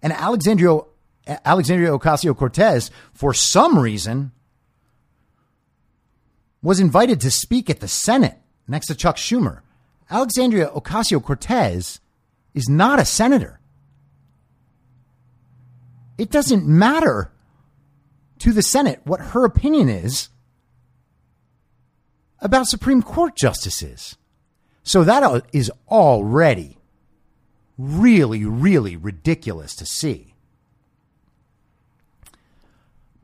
And 0.01 0.11
Alexandria, 0.13 0.79
Alexandria 1.27 1.91
Ocasio 1.91 2.35
Cortez, 2.35 2.89
for 3.13 3.33
some 3.33 3.77
reason, 3.77 4.31
was 6.61 6.79
invited 6.79 7.21
to 7.21 7.31
speak 7.31 7.69
at 7.69 7.79
the 7.79 7.87
Senate 7.87 8.37
next 8.67 8.87
to 8.87 8.95
Chuck 8.95 9.17
Schumer. 9.17 9.61
Alexandria 10.09 10.69
Ocasio 10.69 11.23
Cortez 11.23 11.99
is 12.53 12.69
not 12.69 12.99
a 12.99 13.05
senator. 13.05 13.59
It 16.17 16.31
doesn't 16.31 16.65
matter 16.65 17.31
to 18.39 18.51
the 18.51 18.61
Senate 18.61 19.01
what 19.03 19.19
her 19.19 19.45
opinion 19.45 19.89
is 19.89 20.29
about 22.39 22.67
Supreme 22.67 23.01
Court 23.01 23.35
justices. 23.35 24.15
So 24.83 25.03
that 25.03 25.43
is 25.51 25.71
already 25.89 26.77
really, 27.77 28.45
really 28.45 28.95
ridiculous 28.95 29.75
to 29.75 29.85
see. 29.85 30.33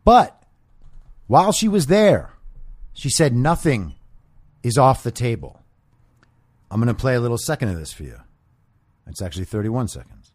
But 0.06 0.44
while 1.28 1.52
she 1.52 1.68
was 1.68 1.88
there, 1.88 2.32
she 2.94 3.10
said 3.10 3.36
nothing 3.36 3.96
is 4.62 4.78
off 4.78 5.04
the 5.04 5.12
table. 5.12 5.62
I'm 6.70 6.80
going 6.80 6.88
to 6.88 7.00
play 7.00 7.16
a 7.16 7.20
little 7.20 7.38
second 7.38 7.70
of 7.70 7.78
this 7.78 7.94
for 7.94 8.04
you. 8.04 8.20
It's 9.08 9.22
actually 9.22 9.46
31 9.46 9.90
seconds. 9.90 10.32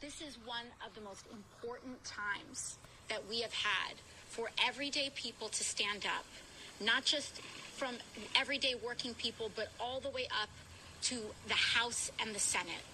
This 0.00 0.20
is 0.20 0.38
one 0.44 0.66
of 0.86 0.94
the 0.94 1.00
most 1.00 1.26
important 1.32 2.02
times 2.04 2.78
that 3.08 3.28
we 3.28 3.40
have 3.40 3.52
had 3.52 3.94
for 4.28 4.50
everyday 4.66 5.10
people 5.14 5.48
to 5.48 5.64
stand 5.64 6.04
up, 6.04 6.24
not 6.84 7.04
just 7.04 7.40
from 7.76 7.96
everyday 8.34 8.74
working 8.74 9.14
people, 9.14 9.50
but 9.54 9.68
all 9.78 10.00
the 10.00 10.10
way 10.10 10.26
up 10.42 10.48
to 11.02 11.20
the 11.46 11.54
House 11.54 12.10
and 12.20 12.34
the 12.34 12.40
Senate. 12.40 12.84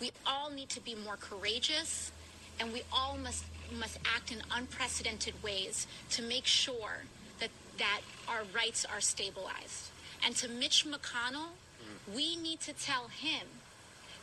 We 0.00 0.10
all 0.26 0.50
need 0.50 0.68
to 0.70 0.80
be 0.80 0.94
more 0.94 1.16
courageous, 1.16 2.12
and 2.60 2.72
we 2.72 2.82
all 2.92 3.16
must 3.16 3.44
must 3.72 3.98
act 4.14 4.32
in 4.32 4.42
unprecedented 4.50 5.34
ways 5.42 5.86
to 6.10 6.22
make 6.22 6.46
sure 6.46 7.04
that 7.40 7.50
that 7.78 8.00
our 8.28 8.42
rights 8.54 8.84
are 8.84 9.00
stabilized. 9.00 9.90
And 10.24 10.34
to 10.36 10.48
Mitch 10.48 10.86
McConnell, 10.86 11.50
mm. 11.80 12.14
we 12.14 12.36
need 12.36 12.60
to 12.60 12.72
tell 12.72 13.08
him 13.08 13.46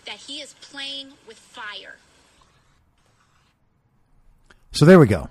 that 0.06 0.16
he 0.16 0.40
is 0.42 0.54
playing 0.62 1.14
with 1.28 1.38
fire. 1.38 1.96
So 4.72 4.86
there 4.86 5.00
we 5.00 5.08
go. 5.08 5.30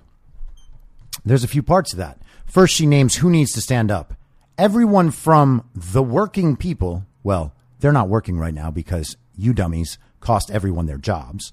There's 1.24 1.44
a 1.44 1.48
few 1.48 1.62
parts 1.62 1.90
to 1.90 1.96
that. 1.98 2.18
First, 2.46 2.74
she 2.74 2.86
names 2.86 3.16
who 3.16 3.30
needs 3.30 3.52
to 3.52 3.60
stand 3.60 3.90
up. 3.90 4.14
Everyone 4.56 5.10
from 5.10 5.68
the 5.74 6.02
working 6.02 6.56
people, 6.56 7.06
well, 7.22 7.54
they're 7.80 7.92
not 7.92 8.08
working 8.08 8.38
right 8.38 8.54
now 8.54 8.70
because 8.70 9.16
you 9.36 9.52
dummies 9.52 9.98
cost 10.20 10.50
everyone 10.50 10.86
their 10.86 10.98
jobs, 10.98 11.52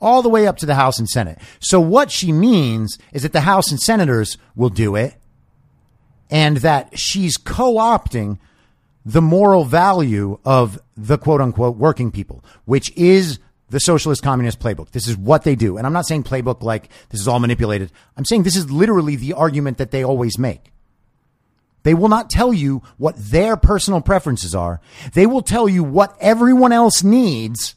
all 0.00 0.22
the 0.22 0.28
way 0.28 0.46
up 0.46 0.56
to 0.58 0.66
the 0.66 0.74
House 0.74 0.98
and 0.98 1.08
Senate. 1.08 1.38
So 1.58 1.80
what 1.80 2.10
she 2.10 2.32
means 2.32 2.98
is 3.12 3.22
that 3.22 3.32
the 3.32 3.42
House 3.42 3.70
and 3.70 3.80
senators 3.80 4.38
will 4.56 4.70
do 4.70 4.96
it 4.96 5.14
and 6.30 6.58
that 6.58 6.98
she's 6.98 7.36
co-opting 7.36 8.38
the 9.04 9.22
moral 9.22 9.64
value 9.64 10.38
of 10.44 10.78
the 10.96 11.18
quote 11.18 11.40
unquote 11.40 11.76
working 11.76 12.10
people, 12.10 12.44
which 12.64 12.94
is 12.96 13.38
the 13.70 13.78
socialist 13.78 14.22
communist 14.22 14.60
playbook. 14.60 14.90
This 14.90 15.08
is 15.08 15.16
what 15.16 15.44
they 15.44 15.54
do. 15.54 15.76
And 15.76 15.86
I'm 15.86 15.92
not 15.92 16.06
saying 16.06 16.24
playbook 16.24 16.62
like 16.62 16.88
this 17.08 17.20
is 17.20 17.28
all 17.28 17.38
manipulated. 17.38 17.90
I'm 18.16 18.24
saying 18.24 18.42
this 18.42 18.56
is 18.56 18.70
literally 18.70 19.16
the 19.16 19.32
argument 19.32 19.78
that 19.78 19.90
they 19.90 20.04
always 20.04 20.38
make. 20.38 20.72
They 21.82 21.94
will 21.94 22.08
not 22.08 22.28
tell 22.28 22.52
you 22.52 22.82
what 22.98 23.16
their 23.16 23.56
personal 23.56 24.02
preferences 24.02 24.54
are. 24.54 24.80
They 25.14 25.26
will 25.26 25.40
tell 25.40 25.68
you 25.68 25.82
what 25.82 26.14
everyone 26.20 26.72
else 26.72 27.02
needs 27.02 27.74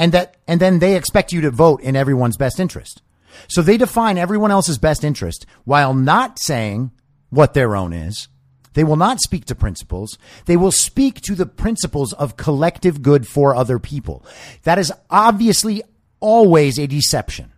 and 0.00 0.12
that 0.12 0.38
and 0.48 0.58
then 0.60 0.78
they 0.78 0.96
expect 0.96 1.30
you 1.30 1.42
to 1.42 1.50
vote 1.50 1.82
in 1.82 1.94
everyone's 1.94 2.38
best 2.38 2.58
interest. 2.58 3.02
So 3.48 3.60
they 3.60 3.76
define 3.76 4.16
everyone 4.16 4.50
else's 4.50 4.78
best 4.78 5.04
interest 5.04 5.44
while 5.64 5.92
not 5.92 6.38
saying 6.40 6.90
what 7.28 7.52
their 7.52 7.76
own 7.76 7.92
is. 7.92 8.28
They 8.72 8.82
will 8.82 8.96
not 8.96 9.20
speak 9.20 9.44
to 9.46 9.54
principles. 9.54 10.16
They 10.46 10.56
will 10.56 10.72
speak 10.72 11.20
to 11.22 11.34
the 11.34 11.44
principles 11.44 12.14
of 12.14 12.38
collective 12.38 13.02
good 13.02 13.28
for 13.28 13.54
other 13.54 13.78
people. 13.78 14.24
That 14.62 14.78
is 14.78 14.90
obviously 15.10 15.82
always 16.18 16.78
a 16.78 16.86
deception. 16.86 17.52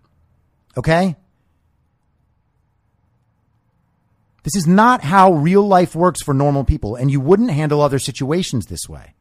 Okay? 0.76 1.14
This 4.42 4.56
is 4.56 4.66
not 4.66 5.02
how 5.02 5.32
real 5.32 5.62
life 5.62 5.94
works 5.94 6.22
for 6.22 6.34
normal 6.34 6.64
people, 6.64 6.96
and 6.96 7.08
you 7.08 7.20
wouldn't 7.20 7.52
handle 7.52 7.80
other 7.80 8.00
situations 8.00 8.66
this 8.66 8.88
way. 8.88 9.14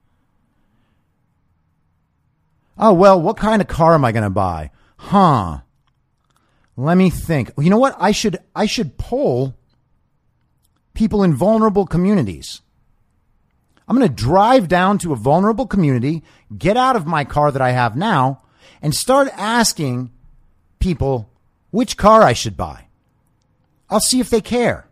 Oh, 2.82 2.94
well, 2.94 3.22
what 3.22 3.38
kind 3.38 3.62
of 3.62 3.68
car 3.68 3.94
am 3.94 4.04
I 4.04 4.12
going 4.12 4.24
to 4.24 4.32
buy? 4.32 4.72
Huh. 4.98 5.60
Let 6.76 6.98
me 6.98 7.12
think. 7.12 7.52
You 7.60 7.70
know 7.70 7.78
what? 7.78 7.96
I 8.00 8.12
should 8.12 8.40
I 8.56 8.66
should 8.66 8.98
poll 8.98 9.56
people 10.96 11.24
in 11.24 11.36
vulnerable 11.36 11.86
communities. 11.86 12.62
I'm 13.88 13.96
going 13.96 14.08
to 14.08 14.14
drive 14.14 14.68
down 14.68 14.98
to 15.00 15.14
a 15.14 15.18
vulnerable 15.18 15.68
community, 15.68 16.24
get 16.58 16.78
out 16.78 16.96
of 16.96 17.06
my 17.06 17.24
car 17.24 17.52
that 17.52 17.62
I 17.62 17.72
have 17.72 17.96
now, 17.96 18.42
and 18.82 18.96
start 18.96 19.30
asking 19.34 20.12
people 20.80 21.30
which 21.72 21.98
car 21.98 22.24
I 22.24 22.34
should 22.34 22.58
buy. 22.58 22.86
I'll 23.90 24.00
see 24.00 24.20
if 24.20 24.30
they 24.30 24.42
care. 24.42 24.88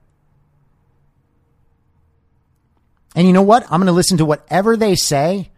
And 3.15 3.25
you 3.25 3.33
know 3.33 3.41
what? 3.41 3.63
I'm 3.63 3.79
going 3.79 3.87
to 3.87 3.93
listen 3.93 4.17
to 4.17 4.25
whatever 4.25 4.77
they 4.77 4.95
say 4.95 5.49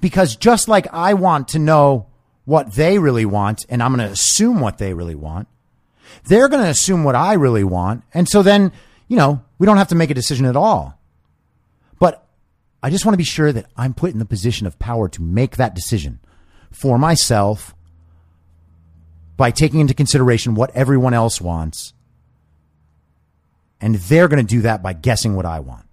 because 0.00 0.36
just 0.36 0.68
like 0.68 0.86
I 0.92 1.14
want 1.14 1.48
to 1.48 1.58
know 1.58 2.06
what 2.44 2.72
they 2.72 2.98
really 2.98 3.24
want 3.24 3.64
and 3.68 3.82
I'm 3.82 3.94
going 3.94 4.06
to 4.06 4.12
assume 4.12 4.60
what 4.60 4.78
they 4.78 4.94
really 4.94 5.14
want, 5.14 5.48
they're 6.24 6.48
going 6.48 6.64
to 6.64 6.70
assume 6.70 7.04
what 7.04 7.14
I 7.14 7.34
really 7.34 7.64
want. 7.64 8.04
And 8.12 8.28
so 8.28 8.42
then, 8.42 8.72
you 9.08 9.16
know, 9.16 9.44
we 9.58 9.66
don't 9.66 9.76
have 9.76 9.88
to 9.88 9.94
make 9.94 10.10
a 10.10 10.14
decision 10.14 10.46
at 10.46 10.56
all. 10.56 10.98
But 11.98 12.26
I 12.82 12.90
just 12.90 13.04
want 13.04 13.14
to 13.14 13.18
be 13.18 13.24
sure 13.24 13.52
that 13.52 13.66
I'm 13.76 13.94
put 13.94 14.12
in 14.12 14.18
the 14.18 14.24
position 14.24 14.66
of 14.66 14.78
power 14.78 15.08
to 15.10 15.22
make 15.22 15.56
that 15.56 15.74
decision 15.74 16.20
for 16.70 16.98
myself 16.98 17.74
by 19.36 19.50
taking 19.50 19.80
into 19.80 19.94
consideration 19.94 20.54
what 20.54 20.74
everyone 20.74 21.14
else 21.14 21.40
wants. 21.40 21.94
And 23.80 23.94
they're 23.94 24.28
going 24.28 24.44
to 24.44 24.54
do 24.54 24.62
that 24.62 24.82
by 24.82 24.92
guessing 24.92 25.34
what 25.34 25.46
I 25.46 25.60
want. 25.60 25.86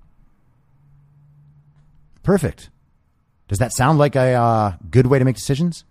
Perfect. 2.24 2.70
Does 3.48 3.60
that 3.60 3.74
sound 3.74 3.98
like 3.98 4.16
a 4.16 4.34
uh, 4.34 4.74
good 4.89 5.08
way 5.08 5.20
to 5.20 5.26
make 5.26 5.36
decisions? 5.36 5.86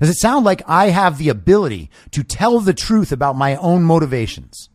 Does 0.00 0.08
it 0.08 0.16
sound 0.16 0.44
like 0.44 0.62
I 0.66 0.86
have 0.86 1.18
the 1.18 1.28
ability 1.28 1.90
to 2.12 2.24
tell 2.24 2.60
the 2.60 2.74
truth 2.74 3.12
about 3.12 3.36
my 3.36 3.56
own 3.56 3.82
motivations? 3.84 4.70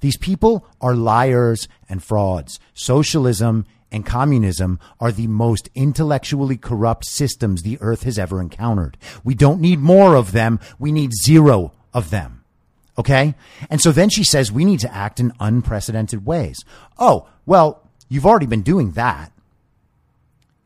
These 0.00 0.16
people 0.16 0.66
are 0.80 0.94
liars 0.94 1.68
and 1.88 2.02
frauds. 2.02 2.58
Socialism 2.74 3.66
and 3.90 4.04
communism 4.04 4.80
are 5.00 5.12
the 5.12 5.28
most 5.28 5.68
intellectually 5.74 6.56
corrupt 6.56 7.06
systems 7.06 7.62
the 7.62 7.78
earth 7.80 8.02
has 8.02 8.18
ever 8.18 8.40
encountered. 8.40 8.98
We 9.22 9.34
don't 9.34 9.60
need 9.60 9.78
more 9.78 10.16
of 10.16 10.32
them. 10.32 10.58
We 10.78 10.92
need 10.92 11.12
zero 11.14 11.72
of 11.92 12.10
them. 12.10 12.44
Okay. 12.98 13.34
And 13.70 13.80
so 13.80 13.92
then 13.92 14.08
she 14.08 14.24
says 14.24 14.52
we 14.52 14.64
need 14.64 14.80
to 14.80 14.94
act 14.94 15.20
in 15.20 15.32
unprecedented 15.40 16.26
ways. 16.26 16.64
Oh, 16.98 17.28
well, 17.46 17.88
you've 18.08 18.26
already 18.26 18.46
been 18.46 18.62
doing 18.62 18.92
that 18.92 19.32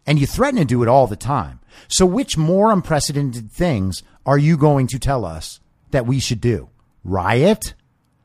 and 0.09 0.18
you 0.18 0.26
threaten 0.26 0.59
to 0.59 0.64
do 0.64 0.82
it 0.82 0.88
all 0.88 1.06
the 1.06 1.16
time. 1.16 1.61
So, 1.86 2.06
which 2.06 2.38
more 2.38 2.72
unprecedented 2.72 3.52
things 3.52 4.02
are 4.24 4.38
you 4.38 4.56
going 4.56 4.86
to 4.86 4.98
tell 4.98 5.26
us 5.26 5.61
that 5.90 6.06
we 6.06 6.18
should 6.18 6.40
do? 6.40 6.70
Riot? 7.04 7.74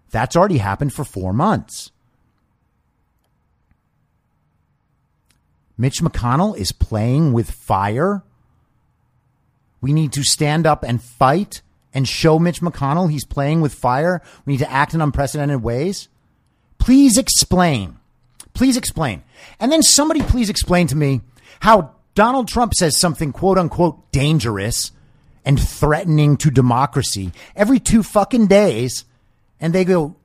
That's 0.10 0.38
already 0.38 0.60
happened 0.60 0.94
for 0.94 1.04
four 1.04 1.34
months. 1.34 1.92
Mitch 5.78 6.02
McConnell 6.02 6.58
is 6.58 6.72
playing 6.72 7.34
with 7.34 7.52
fire. 7.52 8.24
We 9.82 9.92
need 9.92 10.14
to 10.14 10.24
stand 10.24 10.66
up 10.66 10.84
and 10.84 11.04
fight 11.04 11.62
and 11.94 12.08
show 12.08 12.40
Mitch 12.40 12.62
McConnell 12.62 13.12
he's 13.12 13.26
playing 13.26 13.60
with 13.60 13.74
fire. 13.74 14.22
We 14.46 14.54
need 14.54 14.60
to 14.60 14.72
act 14.72 14.94
in 14.94 15.02
unprecedented 15.02 15.62
ways. 15.62 16.08
Please 16.78 17.18
explain. 17.18 17.98
Please 18.54 18.78
explain. 18.78 19.24
And 19.60 19.70
then 19.70 19.84
somebody 19.84 20.22
please 20.22 20.50
explain 20.50 20.88
to 20.88 20.96
me 20.96 21.22
how 21.60 21.96
Donald 22.16 22.48
Trump 22.48 22.74
says 22.74 23.00
something 23.00 23.32
quote 23.32 23.58
unquote 23.58 24.12
dangerous 24.12 24.92
and 25.46 25.60
threatening 25.60 26.38
to 26.38 26.50
democracy 26.50 27.32
every 27.56 27.80
two 27.80 28.04
fucking 28.04 28.48
days 28.48 29.06
and 29.60 29.74
they 29.74 29.86
go 29.86 30.16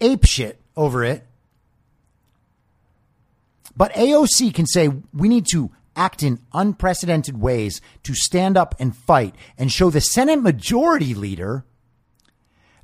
ape 0.00 0.24
shit 0.24 0.60
over 0.76 1.04
it. 1.04 1.24
But 3.76 3.92
AOC 3.92 4.54
can 4.54 4.66
say 4.66 4.90
we 5.12 5.28
need 5.28 5.46
to 5.52 5.70
act 5.94 6.22
in 6.22 6.40
unprecedented 6.52 7.40
ways 7.40 7.80
to 8.04 8.14
stand 8.14 8.56
up 8.56 8.74
and 8.78 8.96
fight 8.96 9.34
and 9.56 9.70
show 9.70 9.90
the 9.90 10.00
Senate 10.00 10.40
majority 10.40 11.14
leader 11.14 11.64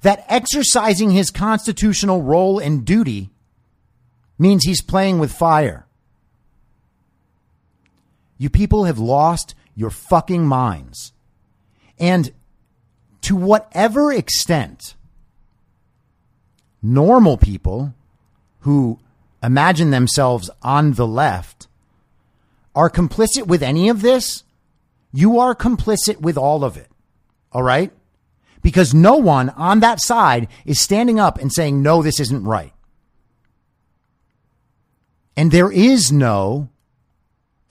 that 0.03 0.25
exercising 0.29 1.11
his 1.11 1.31
constitutional 1.31 2.23
role 2.23 2.59
and 2.59 2.85
duty 2.85 3.31
means 4.39 4.65
he's 4.65 4.83
playing 4.83 5.19
with 5.19 5.33
fire. 5.33 5.84
You 8.39 8.51
people 8.51 8.85
have 8.85 8.99
lost 8.99 9.55
your 9.75 9.91
fucking 9.91 10.47
minds. 10.47 11.13
And 11.99 12.33
to 13.23 13.37
whatever 13.37 14.13
extent 14.13 14.95
normal 16.83 17.37
people 17.37 17.95
who 18.61 18.99
imagine 19.43 19.91
themselves 19.91 20.51
on 20.63 20.93
the 20.93 21.07
left 21.07 21.67
are 22.75 22.91
complicit 22.91 23.47
with 23.47 23.63
any 23.63 23.89
of 23.89 24.03
this, 24.03 24.43
you 25.13 25.39
are 25.39 25.55
complicit 25.55 26.21
with 26.21 26.37
all 26.37 26.65
of 26.65 26.77
it. 26.77 26.91
All 27.53 27.63
right? 27.63 27.93
Because 28.63 28.93
no 28.93 29.17
one 29.17 29.51
on 29.51 29.81
that 29.81 30.01
side 30.01 30.49
is 30.65 30.81
standing 30.81 31.21
up 31.21 31.39
and 31.39 31.53
saying, 31.53 31.83
no, 31.83 32.03
this 32.03 32.19
isn't 32.19 32.45
right. 32.45 32.73
And 35.37 35.51
there 35.51 35.71
is 35.71 36.11
no 36.11 36.69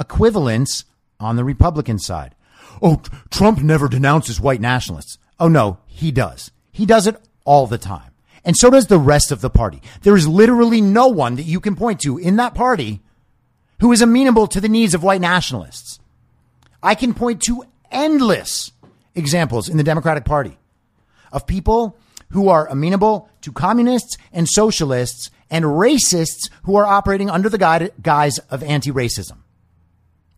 equivalence 0.04 0.86
on 1.20 1.36
the 1.36 1.44
Republican 1.44 1.98
side. 1.98 2.36
Oh, 2.82 3.02
Trump 3.32 3.62
never 3.62 3.88
denounces 3.88 4.40
white 4.40 4.62
nationalists. 4.62 5.18
Oh, 5.40 5.48
no, 5.48 5.80
he 5.88 6.12
does. 6.12 6.52
He 6.72 6.86
does 6.86 7.08
it 7.08 7.18
all 7.46 7.68
the 7.68 7.78
time. 7.78 8.12
And 8.46 8.58
so 8.58 8.70
does 8.70 8.88
the 8.88 9.00
rest 9.00 9.32
of 9.32 9.42
the 9.42 9.50
party. 9.50 9.82
There 10.02 10.16
is 10.16 10.28
literally 10.28 10.82
no 10.82 11.08
one 11.08 11.36
that 11.36 11.44
you 11.44 11.60
can 11.60 11.76
point 11.76 12.02
to 12.02 12.18
in 12.18 12.36
that 12.36 12.56
party 12.56 13.02
who 13.80 13.92
is 13.92 14.02
amenable 14.02 14.48
to 14.48 14.60
the 14.60 14.70
needs 14.70 14.94
of 14.94 15.04
white 15.04 15.22
nationalists. 15.22 16.00
I 16.82 16.96
can 16.96 17.14
point 17.14 17.42
to 17.44 17.64
endless 17.92 18.72
examples 19.16 19.70
in 19.70 19.78
the 19.78 19.84
Democratic 19.84 20.26
Party 20.26 20.58
of 21.32 21.48
people 21.48 21.98
who 22.32 22.50
are 22.50 22.68
amenable 22.68 23.30
to 23.42 23.52
communists 23.52 24.18
and 24.34 24.48
socialists 24.50 25.30
and 25.50 25.66
racists 25.66 26.50
who 26.64 26.76
are 26.76 26.86
operating 26.86 27.30
under 27.30 27.48
the 27.48 27.92
guise 28.02 28.40
of 28.40 28.64
anti 28.64 28.92
racism. 28.92 29.43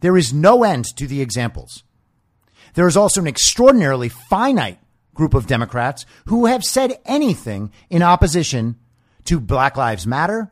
There 0.05 0.17
is 0.17 0.31
no 0.31 0.63
end 0.63 0.85
to 0.97 1.07
the 1.07 1.19
examples. 1.19 1.83
There 2.75 2.87
is 2.87 2.95
also 2.95 3.21
an 3.21 3.27
extraordinarily 3.27 4.07
finite 4.07 4.77
group 5.15 5.33
of 5.33 5.47
Democrats 5.47 6.05
who 6.25 6.45
have 6.45 6.63
said 6.63 6.99
anything 7.05 7.71
in 7.89 8.03
opposition 8.03 8.75
to 9.23 9.39
Black 9.39 9.77
Lives 9.77 10.05
Matter 10.05 10.51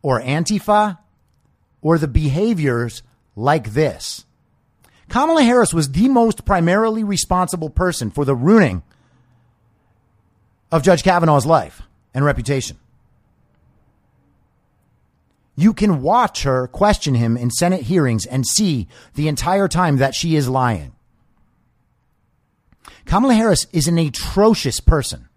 or 0.00 0.22
Antifa 0.22 0.96
or 1.82 1.98
the 1.98 2.08
behaviors 2.08 3.02
like 3.36 3.74
this. 3.74 4.24
Kamala 5.10 5.42
Harris 5.42 5.74
was 5.74 5.92
the 5.92 6.08
most 6.08 6.46
primarily 6.46 7.04
responsible 7.04 7.68
person 7.68 8.10
for 8.10 8.24
the 8.24 8.34
ruining 8.34 8.82
of 10.70 10.82
Judge 10.82 11.02
Kavanaugh's 11.02 11.44
life 11.44 11.82
and 12.14 12.24
reputation. 12.24 12.78
You 15.54 15.74
can 15.74 16.02
watch 16.02 16.44
her 16.44 16.66
question 16.66 17.14
him 17.14 17.36
in 17.36 17.50
Senate 17.50 17.82
hearings 17.82 18.24
and 18.24 18.46
see 18.46 18.88
the 19.14 19.28
entire 19.28 19.68
time 19.68 19.98
that 19.98 20.14
she 20.14 20.34
is 20.36 20.48
lying. 20.48 20.92
Kamala 23.04 23.34
Harris 23.34 23.66
is 23.72 23.88
an 23.88 23.98
atrocious 23.98 24.80
person. 24.80 25.28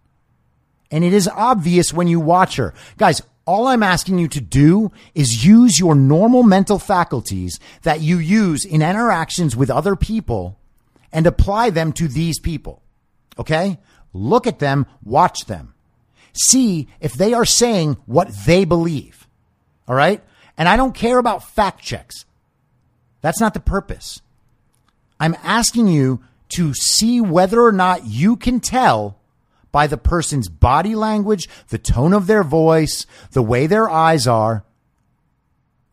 And 0.91 1.03
it 1.03 1.13
is 1.13 1.27
obvious 1.27 1.93
when 1.93 2.07
you 2.07 2.19
watch 2.19 2.55
her. 2.55 2.73
Guys, 2.97 3.21
all 3.45 3.67
I'm 3.67 3.83
asking 3.83 4.19
you 4.19 4.27
to 4.29 4.41
do 4.41 4.91
is 5.13 5.45
use 5.45 5.79
your 5.79 5.95
normal 5.95 6.43
mental 6.43 6.79
faculties 6.79 7.59
that 7.83 8.01
you 8.01 8.17
use 8.17 8.65
in 8.65 8.81
interactions 8.81 9.55
with 9.55 9.69
other 9.69 9.95
people 9.95 10.59
and 11.11 11.27
apply 11.27 11.69
them 11.69 11.91
to 11.93 12.07
these 12.07 12.39
people. 12.39 12.81
Okay? 13.37 13.79
Look 14.13 14.47
at 14.47 14.59
them, 14.59 14.85
watch 15.03 15.45
them. 15.45 15.73
See 16.33 16.87
if 16.99 17.13
they 17.13 17.33
are 17.33 17.45
saying 17.45 17.97
what 18.05 18.29
they 18.45 18.65
believe. 18.65 19.24
All 19.87 19.95
right. 19.95 20.23
And 20.57 20.69
I 20.69 20.77
don't 20.77 20.95
care 20.95 21.17
about 21.17 21.43
fact 21.43 21.81
checks. 21.81 22.25
That's 23.21 23.39
not 23.39 23.53
the 23.53 23.59
purpose. 23.59 24.21
I'm 25.19 25.35
asking 25.43 25.87
you 25.87 26.23
to 26.49 26.73
see 26.73 27.21
whether 27.21 27.61
or 27.61 27.71
not 27.71 28.05
you 28.05 28.35
can 28.35 28.59
tell 28.59 29.17
by 29.71 29.87
the 29.87 29.97
person's 29.97 30.47
body 30.47 30.95
language, 30.95 31.49
the 31.69 31.77
tone 31.77 32.13
of 32.13 32.27
their 32.27 32.43
voice, 32.43 33.05
the 33.31 33.41
way 33.41 33.67
their 33.67 33.89
eyes 33.89 34.27
are, 34.27 34.63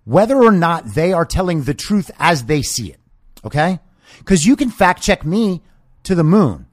whether 0.05 0.37
or 0.37 0.53
not 0.53 0.95
they 0.95 1.13
are 1.13 1.25
telling 1.25 1.63
the 1.63 1.75
truth 1.75 2.11
as 2.19 2.45
they 2.45 2.63
see 2.63 2.91
it. 2.91 3.01
Okay. 3.45 3.81
Cause 4.25 4.45
you 4.45 4.57
can 4.57 4.71
fact 4.71 5.03
check 5.03 5.25
me 5.25 5.63
to 6.05 6.15
the 6.15 6.25
moon. 6.25 6.67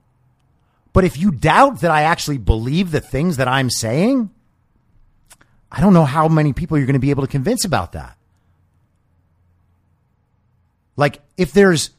But 0.94 1.04
if 1.04 1.18
you 1.18 1.32
doubt 1.32 1.82
that 1.82 1.92
I 1.92 2.02
actually 2.04 2.38
believe 2.38 2.92
the 2.92 3.02
things 3.02 3.38
that 3.38 3.48
I'm 3.48 3.70
saying, 3.70 4.30
I 5.72 5.82
don't 5.82 5.94
know 5.94 6.06
how 6.06 6.28
many 6.28 6.54
people 6.54 6.78
you're 6.78 6.88
going 6.88 6.94
to 6.94 7.00
be 7.00 7.12
able 7.12 7.24
to 7.24 7.32
convince 7.32 7.64
about 7.64 7.92
that. 7.94 8.18
Like, 10.96 11.22
if 11.38 11.54
there's 11.54 11.92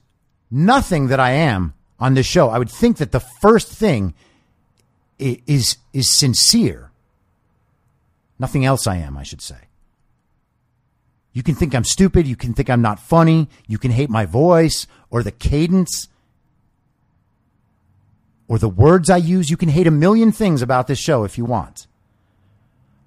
nothing 0.50 1.08
that 1.08 1.20
I 1.20 1.32
am 1.32 1.74
on 1.98 2.14
this 2.14 2.26
show, 2.26 2.50
I 2.50 2.58
would 2.58 2.70
think 2.70 2.98
that 2.98 3.12
the 3.12 3.20
first 3.20 3.68
thing 3.72 4.14
is 5.18 5.76
is 5.92 6.18
sincere. 6.18 6.90
Nothing 8.38 8.64
else 8.64 8.86
I 8.86 8.96
am, 8.96 9.16
I 9.16 9.22
should 9.22 9.42
say. 9.42 9.68
You 11.32 11.42
can 11.42 11.54
think 11.54 11.74
I'm 11.74 11.84
stupid, 11.84 12.26
you 12.26 12.36
can 12.36 12.54
think 12.54 12.68
I'm 12.68 12.82
not 12.82 12.98
funny, 12.98 13.48
you 13.68 13.78
can 13.78 13.90
hate 13.90 14.10
my 14.10 14.26
voice 14.26 14.86
or 15.10 15.22
the 15.22 15.30
cadence 15.30 16.08
or 18.48 18.58
the 18.58 18.68
words 18.68 19.08
I 19.08 19.18
use. 19.18 19.48
You 19.48 19.56
can 19.56 19.68
hate 19.68 19.86
a 19.86 19.92
million 19.92 20.32
things 20.32 20.60
about 20.60 20.88
this 20.88 20.98
show 20.98 21.22
if 21.22 21.38
you 21.38 21.44
want. 21.44 21.86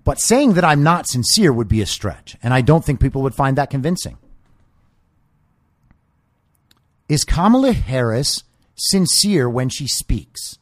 But 0.03 0.19
saying 0.19 0.53
that 0.53 0.65
I'm 0.65 0.83
not 0.83 1.07
sincere 1.07 1.53
would 1.53 1.69
be 1.69 1.81
a 1.81 1.85
stretch, 1.85 2.35
and 2.43 2.53
I 2.53 2.61
don't 2.61 2.83
think 2.83 2.99
people 2.99 3.21
would 3.21 3.35
find 3.35 3.57
that 3.57 3.69
convincing. 3.69 4.17
Is 7.07 7.23
Kamala 7.23 7.73
Harris 7.73 8.43
sincere 8.75 9.49
when 9.49 9.69
she 9.69 9.87
speaks? 9.87 10.57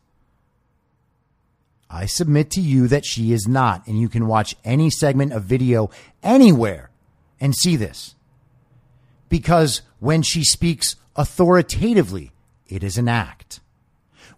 I 1.90 2.06
submit 2.06 2.50
to 2.52 2.62
you 2.62 2.88
that 2.88 3.06
she 3.06 3.34
is 3.34 3.48
not, 3.48 3.86
and 3.88 4.00
you 4.00 4.10
can 4.10 4.28
watch 4.28 4.56
any 4.64 4.90
segment 4.90 5.34
of 5.34 5.44
video 5.44 5.90
anywhere 6.24 6.90
and 7.40 7.56
see 7.56 7.76
this. 7.76 8.16
Because 9.28 9.82
when 10.00 10.22
she 10.22 10.44
speaks 10.44 10.96
authoritatively, 11.16 12.32
it 12.68 12.84
is 12.84 12.98
an 12.98 13.08
act. 13.08 13.60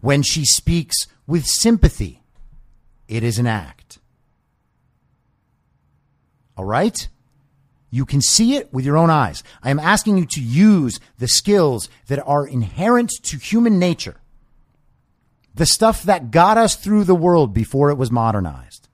When 0.01 0.24
she 0.24 0.45
speaks 0.45 1.08
with 1.28 1.45
sympathy, 1.45 2.22
it 3.08 3.24
is 3.24 3.38
an 3.38 3.47
act. 3.47 3.99
All 6.58 6.66
right? 6.66 7.08
You 7.89 8.06
can 8.06 8.22
see 8.22 8.56
it 8.56 8.74
with 8.74 8.86
your 8.86 8.97
own 8.97 9.10
eyes. 9.10 9.43
I 9.62 9.70
am 9.70 9.80
asking 9.80 10.18
you 10.18 10.26
to 10.32 10.41
use 10.41 10.99
the 11.20 11.28
skills 11.28 11.89
that 12.08 12.26
are 12.26 12.47
inherent 12.47 13.12
to 13.26 13.38
human 13.38 13.78
nature. 13.78 14.16
The 15.54 15.68
stuff 15.68 16.01
that 16.04 16.32
got 16.32 16.58
us 16.58 16.76
through 16.76 17.04
the 17.04 17.14
world 17.14 17.54
before 17.54 17.91
it 17.91 17.97
was 17.97 18.10
modernized. 18.10 18.89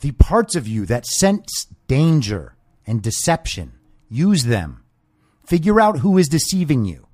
The 0.00 0.10
parts 0.10 0.56
of 0.56 0.66
you 0.66 0.84
that 0.86 1.06
sense 1.06 1.68
danger 1.86 2.56
and 2.84 3.00
deception, 3.00 3.74
use 4.08 4.44
them. 4.44 4.82
Figure 5.46 5.80
out 5.80 6.00
who 6.00 6.18
is 6.18 6.28
deceiving 6.28 6.84
you. 6.84 7.06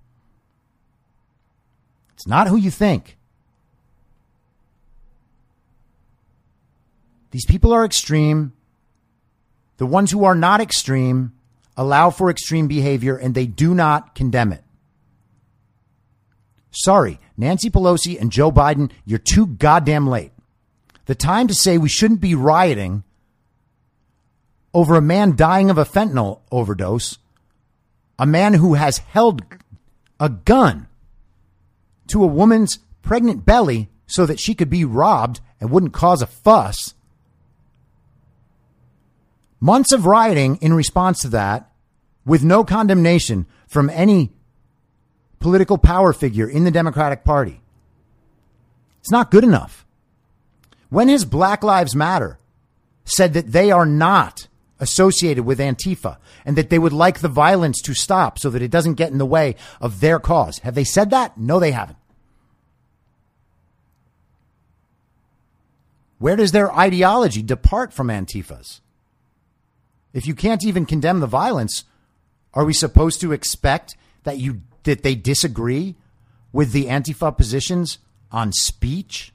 It's 2.15 2.27
not 2.27 2.49
who 2.49 2.57
you 2.57 2.71
think. 2.71 3.18
These 7.31 7.47
people 7.47 7.73
are 7.73 7.85
extreme. 7.85 8.53
The 9.77 9.87
ones 9.87 10.11
who 10.11 10.25
are 10.25 10.35
not 10.35 10.61
extreme 10.61 11.33
allow 11.77 12.11
for 12.11 12.31
extreme 12.31 12.67
behavior 12.69 13.17
and 13.17 13.35
they 13.35 13.47
do 13.47 13.75
not 13.75 14.15
condemn 14.15 14.53
it. 14.53 14.65
Sorry, 16.71 17.19
Nancy 17.37 17.71
Pelosi 17.71 18.21
and 18.21 18.31
Joe 18.31 18.53
Biden, 18.53 18.91
you're 19.05 19.19
too 19.19 19.47
goddamn 19.47 20.07
late. 20.07 20.33
The 21.07 21.15
time 21.15 21.49
to 21.49 21.55
say 21.55 21.79
we 21.79 21.89
shouldn't 21.89 22.21
be 22.21 22.35
rioting 22.35 23.05
over 24.75 24.97
a 24.97 25.03
man 25.03 25.35
dying 25.35 25.71
of 25.71 25.79
a 25.79 25.85
fentanyl 25.85 26.41
overdose, 26.53 27.19
a 28.19 28.27
man 28.27 28.55
who 28.55 28.75
has 28.75 28.99
held 28.99 29.43
a 30.21 30.29
gun 30.29 30.87
to 32.09 32.23
a 32.23 32.27
woman's 32.27 32.79
pregnant 33.03 33.47
belly 33.47 33.89
so 34.07 34.27
that 34.27 34.41
she 34.41 34.55
could 34.55 34.71
be 34.71 34.85
robbed 34.85 35.41
and 35.61 35.71
wouldn't 35.71 35.93
cause 35.93 36.23
a 36.23 36.27
fuss. 36.27 36.95
Months 39.61 39.93
of 39.93 40.07
rioting 40.07 40.57
in 40.57 40.73
response 40.73 41.21
to 41.21 41.29
that, 41.29 41.71
with 42.25 42.45
no 42.45 42.63
condemnation 42.63 43.47
from 43.67 43.91
any 43.91 44.33
political 45.41 45.79
power 45.79 46.13
figure 46.13 46.49
in 46.49 46.65
the 46.65 46.71
Democratic 46.71 47.25
Party. 47.25 47.61
It's 49.01 49.11
not 49.11 49.31
good 49.31 49.45
enough. 49.45 49.87
When 50.91 51.09
has 51.09 51.25
Black 51.25 51.63
Lives 51.63 51.95
Matter 51.95 52.39
said 53.05 53.33
that 53.35 53.53
they 53.53 53.71
are 53.71 53.87
not 53.87 54.49
associated 54.81 55.45
with 55.45 55.59
Antifa 55.59 56.19
and 56.45 56.57
that 56.57 56.71
they 56.71 56.79
would 56.79 56.93
like 56.93 57.21
the 57.21 57.29
violence 57.29 57.81
to 57.83 57.95
stop 57.95 58.39
so 58.39 58.51
that 58.51 58.63
it 58.63 58.71
doesn't 58.71 58.95
get 58.95 59.11
in 59.11 59.19
the 59.19 59.27
way 59.27 59.57
of 59.81 60.01
their 60.01 60.19
cause? 60.19 60.59
Have 60.59 60.75
they 60.75 60.85
said 60.85 61.11
that? 61.11 61.39
No, 61.39 61.59
they 61.59 61.73
haven't. 61.73 61.99
Where 66.19 66.37
does 66.37 66.53
their 66.53 66.73
ideology 66.77 67.43
depart 67.43 67.93
from 67.93 68.09
Antifa's? 68.09 68.81
If 70.13 70.27
you 70.27 70.35
can't 70.35 70.65
even 70.65 70.87
condemn 70.87 71.21
the 71.21 71.27
violence, 71.27 71.85
are 72.55 72.65
we 72.65 72.73
supposed 72.73 73.21
to 73.21 73.33
expect 73.33 73.97
that 74.25 74.39
you 74.39 74.63
that 74.85 75.03
they 75.03 75.15
disagree 75.15 75.97
with 76.53 76.73
the 76.73 76.87
Antifa 76.87 77.37
positions 77.37 77.99
on 78.33 78.53
speech? 78.53 79.33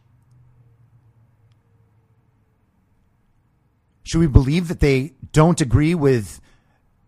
Should 4.04 4.20
we 4.20 4.28
believe 4.28 4.68
that 4.68 4.80
they 4.80 5.14
don't 5.32 5.62
agree 5.62 5.96
with 5.96 6.42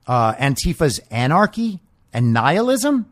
uh, 0.07 0.33
Antifa's 0.35 0.99
anarchy 1.11 1.81
and 2.13 2.33
nihilism? 2.33 3.11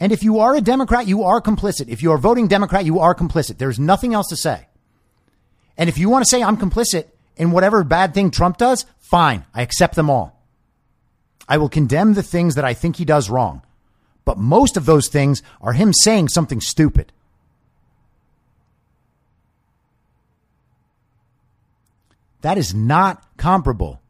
And 0.00 0.12
if 0.12 0.22
you 0.22 0.40
are 0.40 0.54
a 0.54 0.60
Democrat, 0.60 1.06
you 1.06 1.22
are 1.22 1.40
complicit. 1.40 1.88
If 1.88 2.02
you 2.02 2.12
are 2.12 2.18
voting 2.18 2.48
Democrat, 2.48 2.84
you 2.84 2.98
are 2.98 3.14
complicit. 3.14 3.58
There's 3.58 3.78
nothing 3.78 4.12
else 4.12 4.28
to 4.28 4.36
say. 4.36 4.66
And 5.78 5.88
if 5.88 5.96
you 5.96 6.10
want 6.10 6.24
to 6.24 6.28
say 6.28 6.42
I'm 6.42 6.56
complicit 6.56 7.06
in 7.36 7.50
whatever 7.50 7.84
bad 7.84 8.14
thing 8.14 8.30
Trump 8.30 8.58
does, 8.58 8.86
fine. 8.98 9.44
I 9.54 9.62
accept 9.62 9.94
them 9.94 10.10
all. 10.10 10.42
I 11.48 11.58
will 11.58 11.68
condemn 11.68 12.14
the 12.14 12.22
things 12.22 12.54
that 12.54 12.64
I 12.64 12.74
think 12.74 12.96
he 12.96 13.04
does 13.04 13.30
wrong. 13.30 13.62
But 14.24 14.38
most 14.38 14.76
of 14.76 14.86
those 14.86 15.08
things 15.08 15.42
are 15.60 15.72
him 15.72 15.92
saying 15.92 16.28
something 16.28 16.60
stupid. 16.60 17.12
That 22.40 22.58
is 22.58 22.74
not 22.74 23.24
comparable 23.36 24.00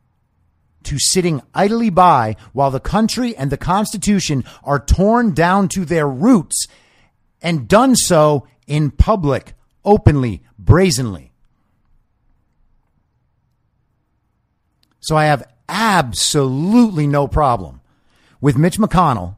to 0.84 0.98
sitting 0.98 1.40
idly 1.54 1.90
by 1.90 2.36
while 2.52 2.70
the 2.70 2.80
country 2.80 3.36
and 3.36 3.50
the 3.50 3.56
Constitution 3.56 4.44
are 4.62 4.78
torn 4.78 5.34
down 5.34 5.68
to 5.68 5.84
their 5.84 6.08
roots 6.08 6.66
and 7.40 7.68
done 7.68 7.96
so 7.96 8.46
in 8.66 8.90
public, 8.90 9.54
openly, 9.84 10.42
brazenly. 10.58 11.34
So 15.05 15.18
I 15.18 15.26
have 15.26 15.46
absolutely 15.68 17.07
no 17.07 17.28
problem 17.28 17.82
with 18.40 18.57
Mitch 18.57 18.78
McConnell 18.78 19.36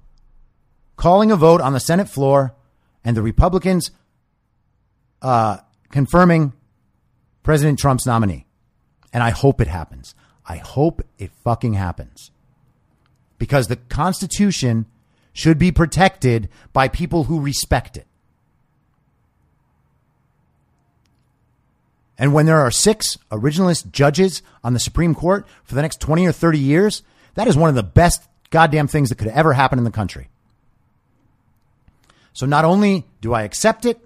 calling 0.95 1.33
a 1.33 1.37
vote 1.37 1.61
on 1.61 1.73
the 1.73 1.81
Senate 1.81 2.09
floor 2.09 2.55
and 3.05 3.17
the 3.17 3.23
Republicans 3.23 3.91
uh, 5.21 5.57
confirming 5.91 6.53
President 7.43 7.81
Trump's 7.81 8.07
nominee. 8.07 8.47
And 9.13 9.25
I 9.25 9.31
hope 9.31 9.61
it 9.61 9.67
happens. 9.67 10.15
I 10.47 10.59
hope 10.59 11.03
it 11.19 11.33
fucking 11.43 11.73
happens. 11.73 12.31
Because 13.37 13.67
the 13.67 13.75
Constitution 13.75 14.87
should 15.33 15.59
be 15.59 15.73
protected 15.73 16.49
by 16.73 16.87
people 16.87 17.25
who 17.25 17.41
respect 17.41 17.97
it. 17.97 18.07
And 22.19 22.33
when 22.33 22.47
there 22.47 22.61
are 22.61 22.71
six 22.71 23.19
originalist 23.31 23.93
judges 23.93 24.43
on 24.65 24.73
the 24.73 24.81
Supreme 24.81 25.15
Court 25.15 25.47
for 25.65 25.75
the 25.75 25.83
next 25.83 26.01
20 26.01 26.27
or 26.27 26.33
30 26.33 26.59
years, 26.59 27.03
that 27.35 27.47
is 27.47 27.57
one 27.57 27.69
of 27.69 27.75
the 27.75 27.83
best 27.83 28.27
goddamn 28.51 28.89
things 28.89 29.11
that 29.11 29.19
could 29.19 29.29
ever 29.29 29.53
happen 29.53 29.79
in 29.79 29.85
the 29.85 29.91
country. 29.91 30.29
So 32.33 32.47
not 32.47 32.65
only 32.65 33.07
do 33.21 33.35
I 33.35 33.43
accept 33.43 33.85
it, 33.85 34.01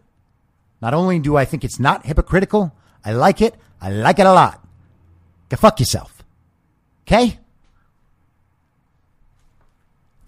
not 0.81 0.95
only 0.95 1.19
do 1.19 1.37
I 1.37 1.45
think 1.45 1.65
it's 1.65 1.79
not 1.79 2.07
hypocritical, 2.07 2.73
I 3.05 3.13
like 3.13 3.41
it. 3.41 3.55
I 3.81 3.91
like 3.91 4.19
it 4.19 4.27
a 4.27 4.33
lot. 4.33 4.67
Go 5.49 5.57
fuck 5.57 5.79
yourself. 5.79 6.23
Okay? 7.07 7.39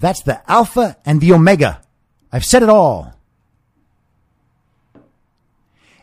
That's 0.00 0.22
the 0.22 0.42
alpha 0.50 0.96
and 1.04 1.20
the 1.20 1.32
omega. 1.32 1.80
I've 2.32 2.44
said 2.44 2.62
it 2.62 2.68
all. 2.68 3.14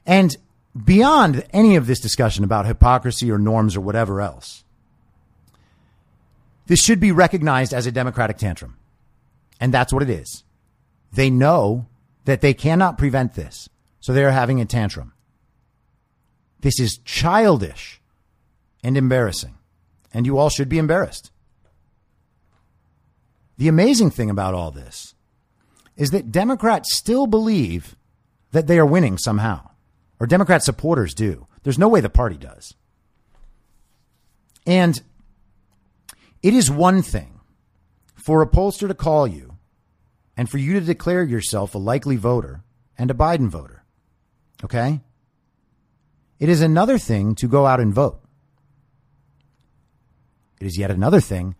And 0.06 0.36
beyond 0.86 1.44
any 1.52 1.76
of 1.76 1.88
this 1.88 2.00
discussion 2.00 2.44
about 2.44 2.66
hypocrisy 2.66 3.32
or 3.32 3.38
norms 3.38 3.76
or 3.76 3.82
whatever 3.82 4.22
else, 4.22 4.64
this 6.68 6.80
should 6.80 7.00
be 7.00 7.12
recognized 7.12 7.74
as 7.74 7.88
a 7.88 7.92
democratic 7.92 8.38
tantrum. 8.38 8.78
And 9.60 9.74
that's 9.74 9.92
what 9.92 10.04
it 10.04 10.10
is. 10.10 10.44
They 11.12 11.30
know 11.30 11.88
that 12.26 12.42
they 12.42 12.54
cannot 12.54 12.98
prevent 12.98 13.34
this. 13.34 13.70
So 14.00 14.14
they're 14.14 14.32
having 14.32 14.62
a 14.62 14.66
tantrum. 14.66 15.14
This 16.62 16.80
is 16.80 17.00
childish 17.04 18.02
and 18.84 18.96
embarrassing. 18.96 19.56
And 20.14 20.26
you 20.26 20.38
all 20.38 20.50
should 20.50 20.70
be 20.70 20.78
embarrassed. 20.78 21.32
The 23.58 23.68
amazing 23.68 24.12
thing 24.12 24.30
about 24.30 24.54
all 24.54 24.72
this 24.72 25.16
is 25.98 26.12
that 26.12 26.32
Democrats 26.32 26.96
still 26.96 27.28
believe 27.28 27.96
that 28.52 28.68
they 28.68 28.80
are 28.80 28.86
winning 28.86 29.18
somehow. 29.18 29.69
Or 30.20 30.28
Democrat 30.28 30.64
supporters 30.64 31.14
do. 31.14 31.48
There's 31.64 31.80
no 31.80 31.88
way 31.88 32.02
the 32.02 32.10
party 32.10 32.38
does. 32.38 32.74
And 34.66 35.02
it 36.42 36.54
is 36.54 36.70
one 36.70 37.02
thing 37.02 37.40
for 38.16 38.42
a 38.42 38.48
pollster 38.48 38.88
to 38.88 38.94
call 38.94 39.28
you 39.28 39.58
and 40.38 40.50
for 40.50 40.58
you 40.58 40.74
to 40.80 40.86
declare 40.86 41.24
yourself 41.24 41.76
a 41.76 41.80
likely 41.80 42.16
voter 42.16 42.64
and 42.98 43.10
a 43.10 43.14
Biden 43.14 43.50
voter. 43.50 43.84
Okay? 44.64 45.02
It 46.40 46.50
is 46.50 46.62
another 46.62 46.98
thing 46.98 47.36
to 47.36 47.48
go 47.48 47.66
out 47.66 47.80
and 47.80 47.94
vote. 47.94 48.22
It 50.60 50.68
is 50.68 50.78
yet 50.78 50.92
another 50.92 51.22
thing 51.22 51.56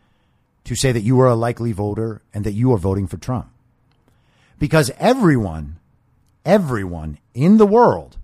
to 0.66 0.76
say 0.76 0.92
that 0.92 1.02
you 1.02 1.20
are 1.22 1.28
a 1.28 1.36
likely 1.36 1.72
voter 1.72 2.22
and 2.34 2.46
that 2.46 2.52
you 2.54 2.72
are 2.74 2.78
voting 2.78 3.08
for 3.08 3.18
Trump. 3.18 3.50
Because 4.60 4.92
everyone, 4.98 5.80
everyone 6.46 7.18
in 7.34 7.58
the 7.58 7.66
world, 7.66 8.18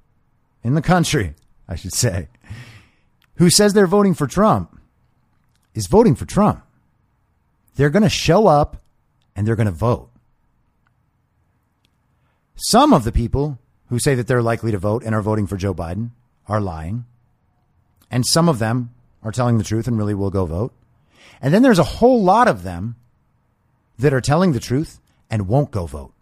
in 0.66 0.74
the 0.74 0.82
country, 0.82 1.36
I 1.70 1.76
should 1.76 1.93
say, 1.93 2.28
who 3.36 3.51
says 3.51 3.74
they're 3.74 3.86
voting 3.86 4.16
for 4.16 4.26
Trump 4.26 4.82
is 5.76 5.86
voting 5.86 6.16
for 6.16 6.26
Trump. 6.26 6.63
They're 7.76 7.91
going 7.91 8.01
to 8.01 8.09
show 8.09 8.47
up 8.47 8.82
and 9.36 9.45
they're 9.45 9.55
going 9.55 9.68
to 9.68 9.72
vote. 9.72 10.09
Some 12.55 12.93
of 12.93 13.03
the 13.03 13.11
people 13.11 13.59
who 13.89 13.99
say 13.99 14.16
that 14.16 14.26
they're 14.26 14.41
likely 14.41 14.72
to 14.72 14.80
vote 14.80 15.03
and 15.03 15.13
are 15.13 15.22
voting 15.22 15.45
for 15.45 15.55
Joe 15.55 15.76
Biden 15.76 16.09
are 16.47 16.59
lying. 16.59 17.05
And 18.09 18.26
some 18.26 18.49
of 18.49 18.57
them 18.57 18.89
are 19.22 19.32
telling 19.32 19.59
the 19.59 19.63
truth 19.63 19.88
and 19.88 19.99
really 19.99 20.16
will 20.16 20.32
go 20.32 20.45
vote. 20.45 20.74
And 21.41 21.53
then 21.53 21.61
there's 21.61 21.78
a 21.78 21.84
whole 21.84 22.24
lot 22.24 22.47
of 22.47 22.63
them 22.63 22.95
that 23.99 24.16
are 24.16 24.22
telling 24.22 24.53
the 24.53 24.59
truth 24.59 24.99
and 25.30 25.47
won't 25.47 25.70
go 25.70 25.86
vote 25.86 26.13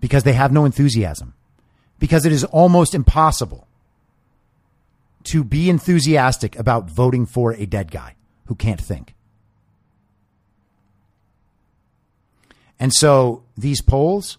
because 0.00 0.22
they 0.22 0.32
have 0.32 0.52
no 0.52 0.64
enthusiasm, 0.64 1.34
because 2.00 2.26
it 2.26 2.32
is 2.32 2.42
almost 2.42 2.94
impossible 2.94 3.68
to 5.22 5.44
be 5.44 5.70
enthusiastic 5.70 6.58
about 6.58 6.90
voting 6.90 7.26
for 7.26 7.52
a 7.52 7.66
dead 7.66 7.92
guy 7.92 8.16
who 8.46 8.56
can't 8.56 8.80
think. 8.80 9.14
And 12.80 12.92
so 12.92 13.44
these 13.56 13.82
polls 13.82 14.38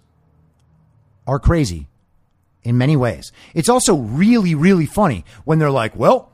are 1.28 1.40
crazy 1.40 1.88
in 2.64 2.78
many 2.78 2.98
ways. 2.98 3.32
It's 3.54 3.70
also 3.70 3.96
really, 3.96 4.56
really 4.56 4.88
funny 4.88 5.24
when 5.46 5.60
they're 5.60 5.72
like, 5.72 5.96
well, 5.96 6.32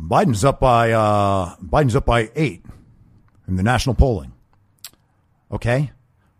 Biden's 0.00 0.44
up 0.44 0.60
by 0.60 0.92
uh, 0.92 1.56
Biden's 1.56 1.96
up 1.96 2.06
by 2.06 2.30
eight 2.34 2.64
in 3.46 3.56
the 3.56 3.62
national 3.62 3.96
polling. 3.96 4.32
Okay, 5.52 5.90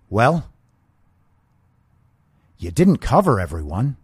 well, 0.09 0.49
you 2.61 2.71
didn't 2.71 2.99
cover 2.99 3.41
everyone. 3.41 3.97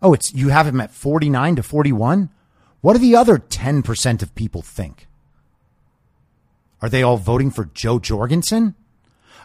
Oh, 0.00 0.14
it's 0.14 0.32
you 0.32 0.48
have 0.48 0.66
him 0.66 0.80
at 0.80 0.92
forty 0.92 1.28
nine 1.28 1.56
to 1.56 1.62
forty 1.62 1.92
one. 1.92 2.30
What 2.80 2.92
do 2.92 3.00
the 3.00 3.16
other 3.16 3.38
ten 3.38 3.82
percent 3.82 4.22
of 4.22 4.34
people 4.34 4.62
think? 4.62 5.06
Are 6.80 6.88
they 6.88 7.02
all 7.02 7.16
voting 7.16 7.50
for 7.50 7.64
Jo 7.64 7.98
Jorgensen? 7.98 8.76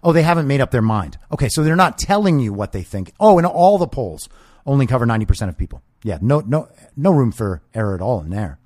Oh, 0.04 0.14
they 0.14 0.22
haven't 0.22 0.48
made 0.48 0.62
up 0.62 0.70
their 0.70 0.82
mind. 0.82 1.18
Okay, 1.32 1.50
so 1.50 1.64
they're 1.64 1.76
not 1.76 1.98
telling 1.98 2.40
you 2.40 2.54
what 2.54 2.72
they 2.72 2.84
think. 2.84 3.14
Oh, 3.20 3.38
and 3.38 3.48
all 3.48 3.78
the 3.78 3.88
polls 3.88 4.30
only 4.66 4.86
cover 4.86 5.06
90% 5.06 5.50
of 5.50 5.58
people. 5.58 5.82
Yeah, 6.04 6.20
no 6.22 6.42
no 6.42 6.70
no 6.96 7.12
room 7.12 7.32
for 7.32 7.64
error 7.74 7.96
at 7.96 8.02
all 8.02 8.22
in 8.22 8.30
there. 8.30 8.60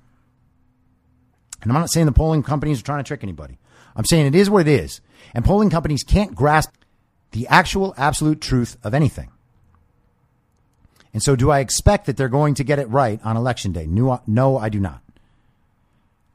And 1.62 1.72
I'm 1.72 1.80
not 1.80 1.90
saying 1.90 2.06
the 2.06 2.12
polling 2.12 2.42
companies 2.42 2.80
are 2.80 2.84
trying 2.84 3.02
to 3.02 3.08
trick 3.08 3.22
anybody. 3.22 3.58
I'm 3.96 4.04
saying 4.04 4.26
it 4.26 4.34
is 4.34 4.50
what 4.50 4.66
it 4.66 4.68
is. 4.68 5.00
And 5.34 5.44
polling 5.44 5.70
companies 5.70 6.04
can't 6.04 6.34
grasp 6.34 6.70
the 7.32 7.46
actual 7.48 7.94
absolute 7.96 8.40
truth 8.40 8.76
of 8.82 8.94
anything. 8.94 9.30
And 11.12 11.22
so 11.22 11.36
do 11.36 11.50
I 11.50 11.60
expect 11.60 12.06
that 12.06 12.16
they're 12.16 12.28
going 12.28 12.54
to 12.54 12.64
get 12.64 12.78
it 12.78 12.88
right 12.88 13.20
on 13.24 13.36
election 13.36 13.72
day? 13.72 13.86
No, 13.86 14.22
no 14.26 14.58
I 14.58 14.68
do 14.68 14.80
not. 14.80 15.02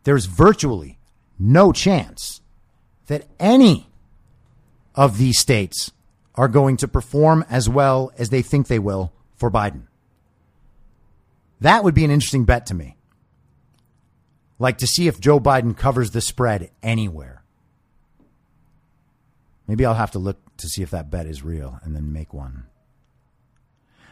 There's 0.03 0.25
virtually 0.25 0.99
no 1.39 1.71
chance 1.71 2.41
that 3.07 3.25
any 3.39 3.87
of 4.95 5.17
these 5.17 5.39
states 5.39 5.91
are 6.35 6.47
going 6.47 6.77
to 6.77 6.87
perform 6.87 7.45
as 7.49 7.69
well 7.69 8.11
as 8.17 8.29
they 8.29 8.41
think 8.41 8.67
they 8.67 8.79
will 8.79 9.13
for 9.35 9.51
Biden. 9.51 9.83
That 11.61 11.83
would 11.83 11.93
be 11.93 12.03
an 12.03 12.11
interesting 12.11 12.45
bet 12.45 12.65
to 12.67 12.73
me. 12.73 12.97
Like 14.59 14.79
to 14.79 14.87
see 14.87 15.07
if 15.07 15.19
Joe 15.19 15.39
Biden 15.39 15.77
covers 15.77 16.11
the 16.11 16.21
spread 16.21 16.71
anywhere. 16.81 17.43
Maybe 19.67 19.85
I'll 19.85 19.93
have 19.93 20.11
to 20.11 20.19
look 20.19 20.37
to 20.57 20.67
see 20.67 20.81
if 20.81 20.91
that 20.91 21.09
bet 21.09 21.25
is 21.25 21.43
real 21.43 21.79
and 21.83 21.95
then 21.95 22.13
make 22.13 22.33
one. 22.33 22.65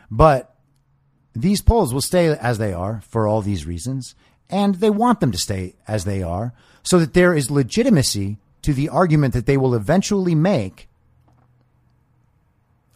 But 0.10 0.56
these 1.34 1.62
polls 1.62 1.94
will 1.94 2.02
stay 2.02 2.28
as 2.28 2.58
they 2.58 2.74
are 2.74 3.02
for 3.08 3.28
all 3.28 3.42
these 3.42 3.66
reasons, 3.66 4.16
and 4.50 4.76
they 4.76 4.90
want 4.90 5.20
them 5.22 5.32
to 5.32 5.38
stay 5.38 5.76
as 5.88 6.04
they 6.04 6.22
are 6.22 6.54
so 6.84 7.00
that 7.00 7.14
there 7.14 7.34
is 7.34 7.50
legitimacy 7.50 8.38
to 8.64 8.74
the 8.74 8.90
argument 8.90 9.34
that 9.34 9.46
they 9.46 9.58
will 9.58 9.74
eventually 9.74 10.36
make, 10.36 10.90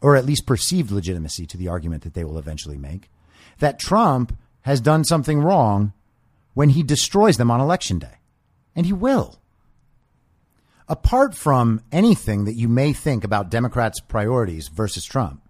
or 0.02 0.16
at 0.16 0.26
least 0.26 0.46
perceived 0.46 0.92
legitimacy 0.92 1.46
to 1.46 1.58
the 1.58 1.68
argument 1.68 2.04
that 2.04 2.14
they 2.14 2.24
will 2.24 2.38
eventually 2.38 2.78
make, 2.78 3.10
that 3.60 3.80
Trump 3.80 4.38
has 4.62 4.82
done 4.82 5.04
something 5.04 5.40
wrong 5.40 5.94
when 6.54 6.70
he 6.70 6.84
destroys 6.84 7.38
them 7.38 7.52
on 7.52 7.62
election 7.62 8.00
day. 8.00 8.20
And 8.76 8.86
he 8.86 8.94
will. 8.94 9.40
Apart 10.88 11.36
from 11.36 11.82
anything 11.92 12.46
that 12.46 12.54
you 12.54 12.68
may 12.68 12.94
think 12.94 13.24
about 13.24 13.50
Democrats' 13.50 14.00
priorities 14.00 14.68
versus 14.68 15.04
Trump, 15.04 15.42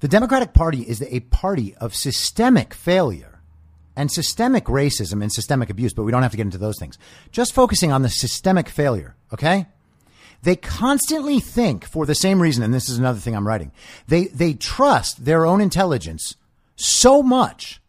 the 0.00 0.08
Democratic 0.08 0.52
Party 0.52 0.82
is 0.82 1.02
a 1.02 1.20
party 1.20 1.74
of 1.76 1.94
systemic 1.94 2.74
failure 2.74 3.40
and 3.96 4.12
systemic 4.12 4.66
racism 4.66 5.22
and 5.22 5.32
systemic 5.32 5.70
abuse, 5.70 5.94
but 5.94 6.02
we 6.02 6.12
don't 6.12 6.22
have 6.22 6.32
to 6.32 6.36
get 6.36 6.44
into 6.44 6.58
those 6.58 6.78
things. 6.78 6.98
Just 7.32 7.54
focusing 7.54 7.92
on 7.92 8.02
the 8.02 8.10
systemic 8.10 8.68
failure, 8.68 9.16
okay? 9.32 9.66
They 10.42 10.56
constantly 10.56 11.40
think 11.40 11.86
for 11.86 12.04
the 12.04 12.14
same 12.14 12.42
reason, 12.42 12.62
and 12.62 12.74
this 12.74 12.90
is 12.90 12.98
another 12.98 13.18
thing 13.18 13.34
I'm 13.34 13.46
writing. 13.46 13.72
They, 14.06 14.26
they 14.26 14.52
trust 14.52 15.24
their 15.24 15.46
own 15.46 15.62
intelligence 15.62 16.36
so 16.76 17.22
much 17.22 17.80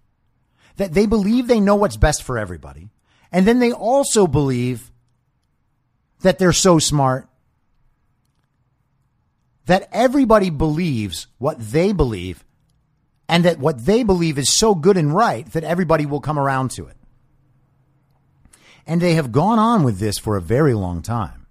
that 0.78 0.94
they 0.94 1.06
believe 1.08 1.48
they 1.48 1.60
know 1.60 1.76
what's 1.76 1.98
best 1.98 2.24
for 2.24 2.38
everybody. 2.38 2.90
And 3.34 3.46
then 3.46 3.60
they 3.60 3.74
also 3.74 4.28
believe 4.28 4.92
that 6.22 6.40
they're 6.40 6.54
so 6.54 6.80
smart 6.80 7.28
that 9.66 9.90
everybody 9.92 10.50
believes 10.50 11.28
what 11.38 11.60
they 11.60 11.92
believe 11.92 12.44
and 13.30 13.44
that 13.44 13.60
what 13.60 13.86
they 13.86 14.04
believe 14.04 14.38
is 14.38 14.50
so 14.50 14.74
good 14.74 14.98
and 14.98 15.14
right 15.14 15.52
that 15.52 15.64
everybody 15.64 16.06
will 16.06 16.22
come 16.22 16.40
around 16.40 16.72
to 16.72 16.88
it. 16.88 16.96
And 18.86 19.02
they 19.02 19.16
have 19.16 19.34
gone 19.34 19.60
on 19.60 19.84
with 19.84 20.00
this 20.00 20.18
for 20.18 20.38
a 20.38 20.42
very 20.42 20.74
long 20.74 21.02
time. 21.02 21.46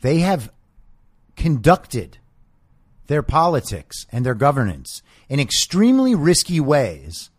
They 0.00 0.20
have 0.20 0.52
conducted 1.36 2.18
their 3.08 3.22
politics 3.22 4.06
and 4.12 4.24
their 4.24 4.34
governance 4.34 5.02
in 5.28 5.40
extremely 5.40 6.14
risky 6.14 6.60
ways 6.60 7.30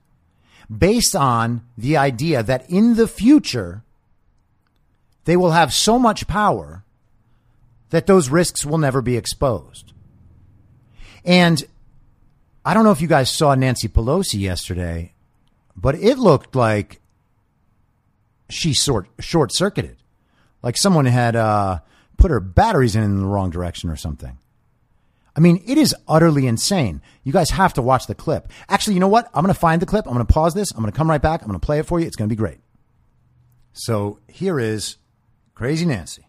based 0.77 1.15
on 1.15 1.61
the 1.77 1.97
idea 1.97 2.41
that 2.43 2.69
in 2.69 2.95
the 2.95 3.07
future 3.07 3.83
they 5.25 5.37
will 5.37 5.51
have 5.51 5.73
so 5.73 5.97
much 5.97 6.27
power 6.27 6.83
that 7.89 8.07
those 8.07 8.29
risks 8.29 8.65
will 8.65 8.77
never 8.77 9.01
be 9.01 9.15
exposed. 9.15 9.93
And 11.23 11.63
I 12.65 12.73
don't 12.73 12.83
know 12.83 12.91
if 12.91 13.01
you 13.01 13.07
guys 13.07 13.29
saw 13.29 13.55
Nancy 13.55 13.87
Pelosi 13.87 14.39
yesterday, 14.39 15.13
but 15.75 15.95
it 15.95 16.17
looked 16.17 16.55
like 16.55 16.99
she 18.49 18.73
sort 18.73 19.07
short 19.19 19.53
circuited, 19.53 19.97
like 20.61 20.77
someone 20.77 21.05
had 21.05 21.35
uh, 21.35 21.79
put 22.17 22.31
her 22.31 22.39
batteries 22.39 22.95
in, 22.95 23.03
in 23.03 23.19
the 23.19 23.25
wrong 23.25 23.49
direction 23.49 23.89
or 23.89 23.95
something. 23.95 24.37
I 25.35 25.39
mean, 25.39 25.63
it 25.65 25.77
is 25.77 25.95
utterly 26.07 26.45
insane. 26.45 27.01
You 27.23 27.33
guys 27.33 27.49
have 27.51 27.73
to 27.73 27.81
watch 27.81 28.05
the 28.05 28.13
clip. 28.13 28.51
Actually, 28.69 28.93
you 28.93 28.99
know 28.99 29.07
what? 29.07 29.29
I'm 29.33 29.43
going 29.43 29.53
to 29.53 29.59
find 29.59 29.81
the 29.81 29.85
clip. 29.85 30.05
I'm 30.05 30.13
going 30.13 30.25
to 30.25 30.31
pause 30.31 30.53
this. 30.53 30.71
I'm 30.71 30.81
going 30.81 30.91
to 30.91 30.97
come 30.97 31.09
right 31.09 31.21
back. 31.21 31.41
I'm 31.41 31.47
going 31.47 31.59
to 31.59 31.65
play 31.65 31.79
it 31.79 31.85
for 31.85 31.99
you. 31.99 32.05
It's 32.05 32.15
going 32.15 32.29
to 32.29 32.33
be 32.33 32.37
great. 32.37 32.59
So 33.73 34.19
here 34.27 34.59
is 34.59 34.97
Crazy 35.55 35.85
Nancy. 35.85 36.27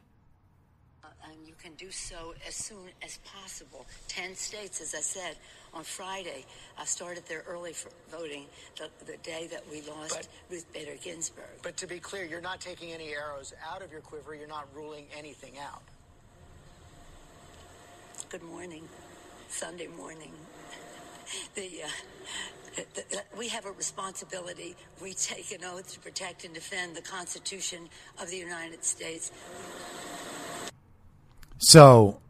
Uh, 1.02 1.08
and 1.30 1.46
you 1.46 1.52
can 1.62 1.74
do 1.74 1.90
so 1.90 2.34
as 2.48 2.54
soon 2.54 2.88
as 3.02 3.18
possible. 3.18 3.84
10 4.08 4.34
states, 4.34 4.80
as 4.80 4.94
I 4.94 5.00
said, 5.00 5.36
on 5.74 5.84
Friday. 5.84 6.46
I 6.78 6.86
started 6.86 7.24
there 7.28 7.44
early 7.46 7.74
for 7.74 7.90
voting 8.10 8.46
the, 8.78 8.88
the 9.04 9.18
day 9.18 9.48
that 9.50 9.64
we 9.70 9.82
lost 9.82 10.16
but, 10.16 10.28
Ruth 10.50 10.72
Bader 10.72 10.96
Ginsburg. 11.02 11.44
But 11.62 11.76
to 11.78 11.86
be 11.86 11.98
clear, 11.98 12.24
you're 12.24 12.40
not 12.40 12.60
taking 12.60 12.92
any 12.92 13.12
arrows 13.14 13.52
out 13.70 13.82
of 13.82 13.92
your 13.92 14.00
quiver. 14.00 14.34
You're 14.34 14.48
not 14.48 14.66
ruling 14.74 15.04
anything 15.14 15.58
out. 15.58 15.82
Good 18.30 18.42
morning. 18.42 18.88
Sunday 19.48 19.86
morning. 19.86 20.32
the, 21.54 21.82
uh, 21.84 22.80
the, 22.94 23.22
we 23.38 23.48
have 23.48 23.66
a 23.66 23.70
responsibility. 23.72 24.74
We 25.00 25.14
take 25.14 25.52
an 25.52 25.64
oath 25.64 25.92
to 25.92 26.00
protect 26.00 26.44
and 26.44 26.52
defend 26.52 26.96
the 26.96 27.02
Constitution 27.02 27.88
of 28.20 28.30
the 28.30 28.36
United 28.36 28.84
States. 28.84 29.30
So 31.58 32.20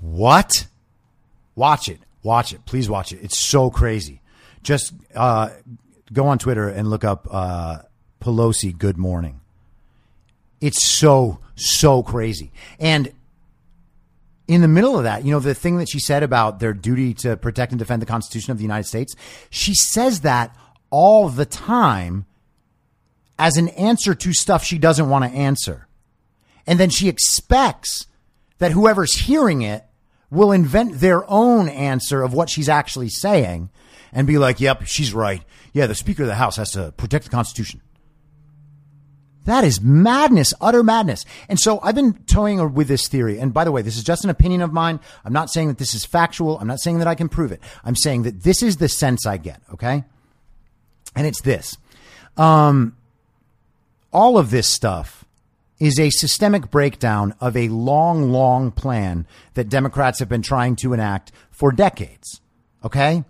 What? 0.00 0.66
Watch 1.54 1.88
it. 1.88 2.00
Watch 2.22 2.52
it. 2.52 2.64
Please 2.64 2.88
watch 2.88 3.12
it. 3.12 3.20
It's 3.22 3.38
so 3.38 3.70
crazy. 3.70 4.20
Just 4.62 4.94
uh, 5.14 5.50
go 6.12 6.26
on 6.26 6.38
Twitter 6.38 6.68
and 6.68 6.88
look 6.88 7.04
up 7.04 7.26
uh, 7.30 7.78
Pelosi 8.20 8.76
Good 8.76 8.96
Morning. 8.96 9.40
It's 10.60 10.82
so, 10.84 11.40
so 11.56 12.02
crazy. 12.02 12.52
And 12.78 13.12
in 14.52 14.60
the 14.60 14.68
middle 14.68 14.96
of 14.96 15.04
that, 15.04 15.24
you 15.24 15.30
know, 15.30 15.40
the 15.40 15.54
thing 15.54 15.78
that 15.78 15.88
she 15.88 15.98
said 15.98 16.22
about 16.22 16.60
their 16.60 16.72
duty 16.72 17.14
to 17.14 17.36
protect 17.36 17.72
and 17.72 17.78
defend 17.78 18.02
the 18.02 18.06
Constitution 18.06 18.52
of 18.52 18.58
the 18.58 18.64
United 18.64 18.86
States, 18.86 19.14
she 19.50 19.74
says 19.74 20.20
that 20.20 20.56
all 20.90 21.28
the 21.28 21.46
time 21.46 22.26
as 23.38 23.56
an 23.56 23.68
answer 23.70 24.14
to 24.14 24.32
stuff 24.32 24.64
she 24.64 24.78
doesn't 24.78 25.08
want 25.08 25.24
to 25.24 25.30
answer. 25.30 25.86
And 26.66 26.78
then 26.78 26.90
she 26.90 27.08
expects 27.08 28.06
that 28.58 28.72
whoever's 28.72 29.14
hearing 29.14 29.62
it 29.62 29.84
will 30.30 30.52
invent 30.52 31.00
their 31.00 31.28
own 31.30 31.68
answer 31.68 32.22
of 32.22 32.32
what 32.32 32.48
she's 32.48 32.68
actually 32.68 33.10
saying 33.10 33.68
and 34.12 34.26
be 34.26 34.38
like, 34.38 34.60
yep, 34.60 34.86
she's 34.86 35.12
right. 35.12 35.42
Yeah, 35.74 35.86
the 35.86 35.94
Speaker 35.94 36.22
of 36.22 36.28
the 36.28 36.36
House 36.36 36.56
has 36.56 36.70
to 36.72 36.92
protect 36.96 37.24
the 37.24 37.30
Constitution. 37.30 37.81
That 39.44 39.64
is 39.64 39.80
madness, 39.80 40.54
utter 40.60 40.82
madness. 40.82 41.24
And 41.48 41.58
so 41.58 41.80
I've 41.82 41.94
been 41.94 42.14
toying 42.24 42.74
with 42.74 42.88
this 42.88 43.08
theory. 43.08 43.38
And 43.38 43.52
by 43.52 43.64
the 43.64 43.72
way, 43.72 43.82
this 43.82 43.96
is 43.96 44.04
just 44.04 44.24
an 44.24 44.30
opinion 44.30 44.62
of 44.62 44.72
mine. 44.72 45.00
I'm 45.24 45.32
not 45.32 45.50
saying 45.50 45.68
that 45.68 45.78
this 45.78 45.94
is 45.94 46.04
factual. 46.04 46.58
I'm 46.58 46.68
not 46.68 46.80
saying 46.80 46.98
that 46.98 47.08
I 47.08 47.14
can 47.14 47.28
prove 47.28 47.50
it. 47.50 47.60
I'm 47.84 47.96
saying 47.96 48.22
that 48.22 48.42
this 48.42 48.62
is 48.62 48.76
the 48.76 48.88
sense 48.88 49.26
I 49.26 49.38
get. 49.38 49.60
Okay. 49.72 50.04
And 51.16 51.26
it's 51.26 51.42
this. 51.42 51.76
Um, 52.36 52.96
all 54.12 54.38
of 54.38 54.50
this 54.50 54.68
stuff 54.68 55.24
is 55.80 55.98
a 55.98 56.10
systemic 56.10 56.70
breakdown 56.70 57.34
of 57.40 57.56
a 57.56 57.68
long, 57.68 58.30
long 58.30 58.70
plan 58.70 59.26
that 59.54 59.68
Democrats 59.68 60.20
have 60.20 60.28
been 60.28 60.42
trying 60.42 60.76
to 60.76 60.92
enact 60.92 61.32
for 61.50 61.72
decades. 61.72 62.40
Okay. 62.84 63.24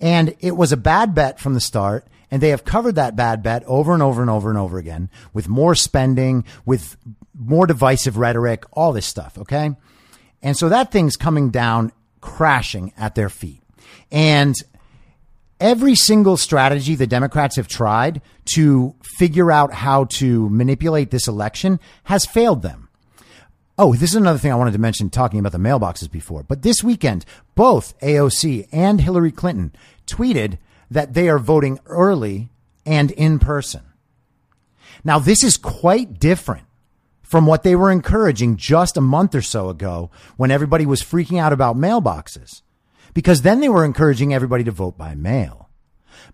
And 0.00 0.36
it 0.40 0.56
was 0.56 0.70
a 0.70 0.76
bad 0.76 1.14
bet 1.14 1.40
from 1.40 1.54
the 1.54 1.60
start. 1.60 2.06
And 2.30 2.42
they 2.42 2.48
have 2.48 2.64
covered 2.64 2.96
that 2.96 3.16
bad 3.16 3.42
bet 3.42 3.62
over 3.66 3.94
and 3.94 4.02
over 4.02 4.20
and 4.20 4.30
over 4.30 4.48
and 4.50 4.58
over 4.58 4.78
again 4.78 5.10
with 5.32 5.48
more 5.48 5.74
spending, 5.74 6.44
with 6.64 6.96
more 7.34 7.66
divisive 7.66 8.16
rhetoric, 8.16 8.64
all 8.72 8.92
this 8.92 9.06
stuff. 9.06 9.38
Okay. 9.38 9.74
And 10.42 10.56
so 10.56 10.68
that 10.68 10.90
thing's 10.90 11.16
coming 11.16 11.50
down 11.50 11.92
crashing 12.20 12.92
at 12.96 13.14
their 13.14 13.28
feet. 13.28 13.62
And 14.10 14.54
every 15.60 15.94
single 15.94 16.36
strategy 16.36 16.94
the 16.94 17.06
Democrats 17.06 17.56
have 17.56 17.68
tried 17.68 18.20
to 18.54 18.94
figure 19.02 19.50
out 19.50 19.72
how 19.72 20.04
to 20.04 20.48
manipulate 20.50 21.10
this 21.10 21.28
election 21.28 21.80
has 22.04 22.26
failed 22.26 22.62
them. 22.62 22.88
Oh, 23.78 23.94
this 23.94 24.10
is 24.10 24.16
another 24.16 24.38
thing 24.38 24.52
I 24.52 24.56
wanted 24.56 24.72
to 24.72 24.78
mention 24.78 25.10
talking 25.10 25.38
about 25.38 25.52
the 25.52 25.58
mailboxes 25.58 26.10
before. 26.10 26.42
But 26.42 26.62
this 26.62 26.82
weekend, 26.82 27.26
both 27.54 27.98
AOC 28.00 28.68
and 28.72 29.00
Hillary 29.00 29.32
Clinton 29.32 29.74
tweeted 30.06 30.58
that 30.90 31.14
they 31.14 31.28
are 31.28 31.38
voting 31.38 31.78
early 31.86 32.50
and 32.84 33.10
in 33.12 33.38
person. 33.38 33.82
Now, 35.04 35.18
this 35.18 35.42
is 35.42 35.56
quite 35.56 36.18
different 36.18 36.66
from 37.22 37.46
what 37.46 37.62
they 37.62 37.74
were 37.74 37.90
encouraging 37.90 38.56
just 38.56 38.96
a 38.96 39.00
month 39.00 39.34
or 39.34 39.42
so 39.42 39.68
ago 39.68 40.10
when 40.36 40.50
everybody 40.50 40.86
was 40.86 41.02
freaking 41.02 41.40
out 41.40 41.52
about 41.52 41.76
mailboxes 41.76 42.62
because 43.14 43.42
then 43.42 43.60
they 43.60 43.68
were 43.68 43.84
encouraging 43.84 44.32
everybody 44.32 44.62
to 44.62 44.70
vote 44.70 44.96
by 44.96 45.14
mail. 45.14 45.68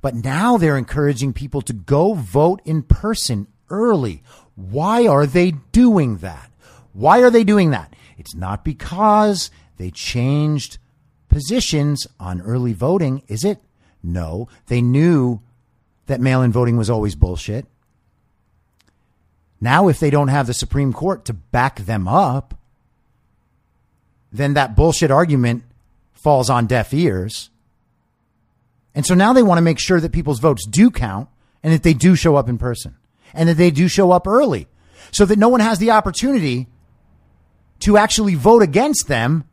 But 0.00 0.14
now 0.14 0.57
they're 0.57 0.76
encouraging 0.76 1.32
people 1.32 1.62
to 1.62 1.72
go 1.72 2.14
vote 2.14 2.61
in 2.64 2.82
person 2.82 3.46
early. 3.70 4.22
Why 4.55 5.07
are 5.07 5.26
they 5.26 5.53
doing 5.72 6.18
that? 6.18 6.50
Why 6.92 7.22
are 7.22 7.30
they 7.30 7.44
doing 7.44 7.70
that? 7.70 7.94
It's 8.18 8.34
not 8.34 8.64
because 8.64 9.50
they 9.78 9.90
changed 9.90 10.78
positions 11.28 12.07
on 12.20 12.40
early 12.42 12.72
voting, 12.72 13.22
is 13.28 13.44
it? 13.44 13.61
No, 14.03 14.48
they 14.66 14.82
knew 14.82 15.40
that 16.07 16.20
mail 16.20 16.42
in 16.42 16.53
voting 16.53 16.76
was 16.76 16.90
always 16.90 17.14
bullshit. 17.14 17.66
Now, 19.61 19.88
if 19.88 20.00
they 20.00 20.11
don't 20.11 20.28
have 20.28 20.48
the 20.48 20.55
Supreme 20.55 20.92
Court 20.92 21.24
to 21.26 21.32
back 21.32 21.80
them 21.80 22.09
up, 22.09 22.55
then 24.32 24.55
that 24.55 24.74
bullshit 24.74 25.11
argument 25.11 25.62
falls 26.12 26.50
on 26.50 26.66
deaf 26.66 26.92
ears. 26.92 27.50
And 28.94 29.07
so 29.07 29.14
now 29.14 29.32
they 29.32 29.42
want 29.42 29.59
to 29.59 29.62
make 29.62 29.78
sure 29.78 30.00
that 30.00 30.12
people's 30.12 30.40
votes 30.40 30.66
do 30.66 30.90
count 30.90 31.28
and 31.62 31.72
that 31.72 31.82
they 31.82 31.94
do 31.94 32.16
show 32.16 32.36
up 32.36 32.48
in 32.48 32.59
person 32.59 32.96
and 33.32 33.48
that 33.48 33.57
they 33.57 33.70
do 33.70 33.88
show 33.88 34.11
up 34.11 34.26
early 34.26 34.66
so 35.12 35.24
that 35.24 35.38
no 35.38 35.48
one 35.48 35.61
has 35.61 35.78
the 35.78 35.92
opportunity 35.92 36.66
to 37.80 37.96
actually 37.96 38.34
vote 38.34 38.62
against 38.62 39.09
them 39.09 39.44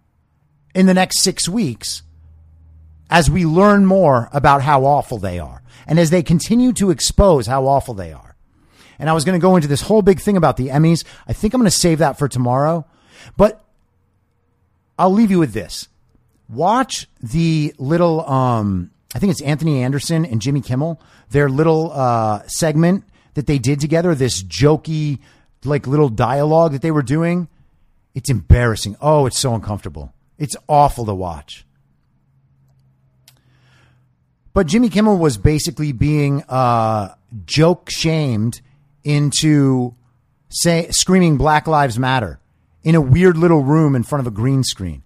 in 0.74 0.86
the 0.86 0.94
next 0.94 1.22
six 1.22 1.48
weeks 1.48 2.04
as 3.10 3.30
we 3.30 3.46
learn 3.46 3.86
more 3.86 4.30
about 4.34 4.62
how 4.62 4.86
awful 4.86 5.18
they 5.18 5.40
are 5.40 5.62
and 5.88 6.00
as 6.00 6.10
they 6.10 6.24
continue 6.24 6.74
to 6.74 6.92
expose 6.92 7.48
how 7.48 7.66
awful 7.66 7.94
they 7.94 8.14
are. 8.14 8.36
And 9.00 9.10
I 9.10 9.14
was 9.14 9.24
going 9.24 9.40
to 9.40 9.42
go 9.42 9.56
into 9.56 9.68
this 9.68 9.82
whole 9.82 10.02
big 10.02 10.20
thing 10.20 10.38
about 10.38 10.58
the 10.58 10.68
Emmys. 10.68 11.06
I 11.28 11.34
think 11.34 11.54
I'm 11.54 11.62
going 11.62 11.72
to 11.72 11.76
save 11.76 12.00
that 12.00 12.20
for 12.20 12.28
tomorrow, 12.28 12.86
but 13.38 13.64
I'll 14.98 15.14
leave 15.14 15.32
you 15.32 15.40
with 15.40 15.54
this 15.54 15.88
watch 16.50 17.08
the 17.22 17.74
little 17.78 18.28
um 18.30 18.92
I 19.14 19.20
think 19.20 19.32
it's 19.32 19.42
Anthony 19.42 19.82
Anderson 19.84 20.26
and 20.26 20.42
Jimmy 20.42 20.62
Kimmel, 20.62 21.02
their 21.30 21.50
little 21.50 21.92
uh 21.92 22.42
segment 22.48 23.06
that 23.36 23.48
they 23.48 23.60
did 23.60 23.80
together, 23.80 24.14
this 24.16 24.44
jokey 24.44 25.20
like 25.64 25.88
little 25.88 26.10
dialogue 26.10 26.74
that 26.74 26.82
they 26.82 26.92
were 26.92 27.04
doing. 27.04 27.48
It's 28.16 28.30
embarrassing. 28.30 28.98
Oh, 29.02 29.26
it's 29.26 29.38
so 29.38 29.54
uncomfortable. 29.54 30.14
It's 30.38 30.56
awful 30.68 31.06
to 31.06 31.14
watch. 31.14 31.66
But 34.60 34.68
Jimmy 34.68 34.90
Kimmel 34.90 35.18
was 35.18 35.38
basically 35.38 35.94
being 35.94 36.44
uh 36.50 37.16
joke 37.46 37.90
shamed 37.90 38.60
into 39.06 39.96
say 40.50 40.90
screaming 40.90 41.38
Black 41.38 41.66
Lives 41.66 41.98
Matter 41.98 42.42
in 42.84 42.94
a 42.94 43.00
weird 43.00 43.38
little 43.38 43.64
room 43.64 43.96
in 43.96 44.04
front 44.04 44.20
of 44.20 44.28
a 44.28 44.36
green 44.36 44.66
screen. 44.66 45.02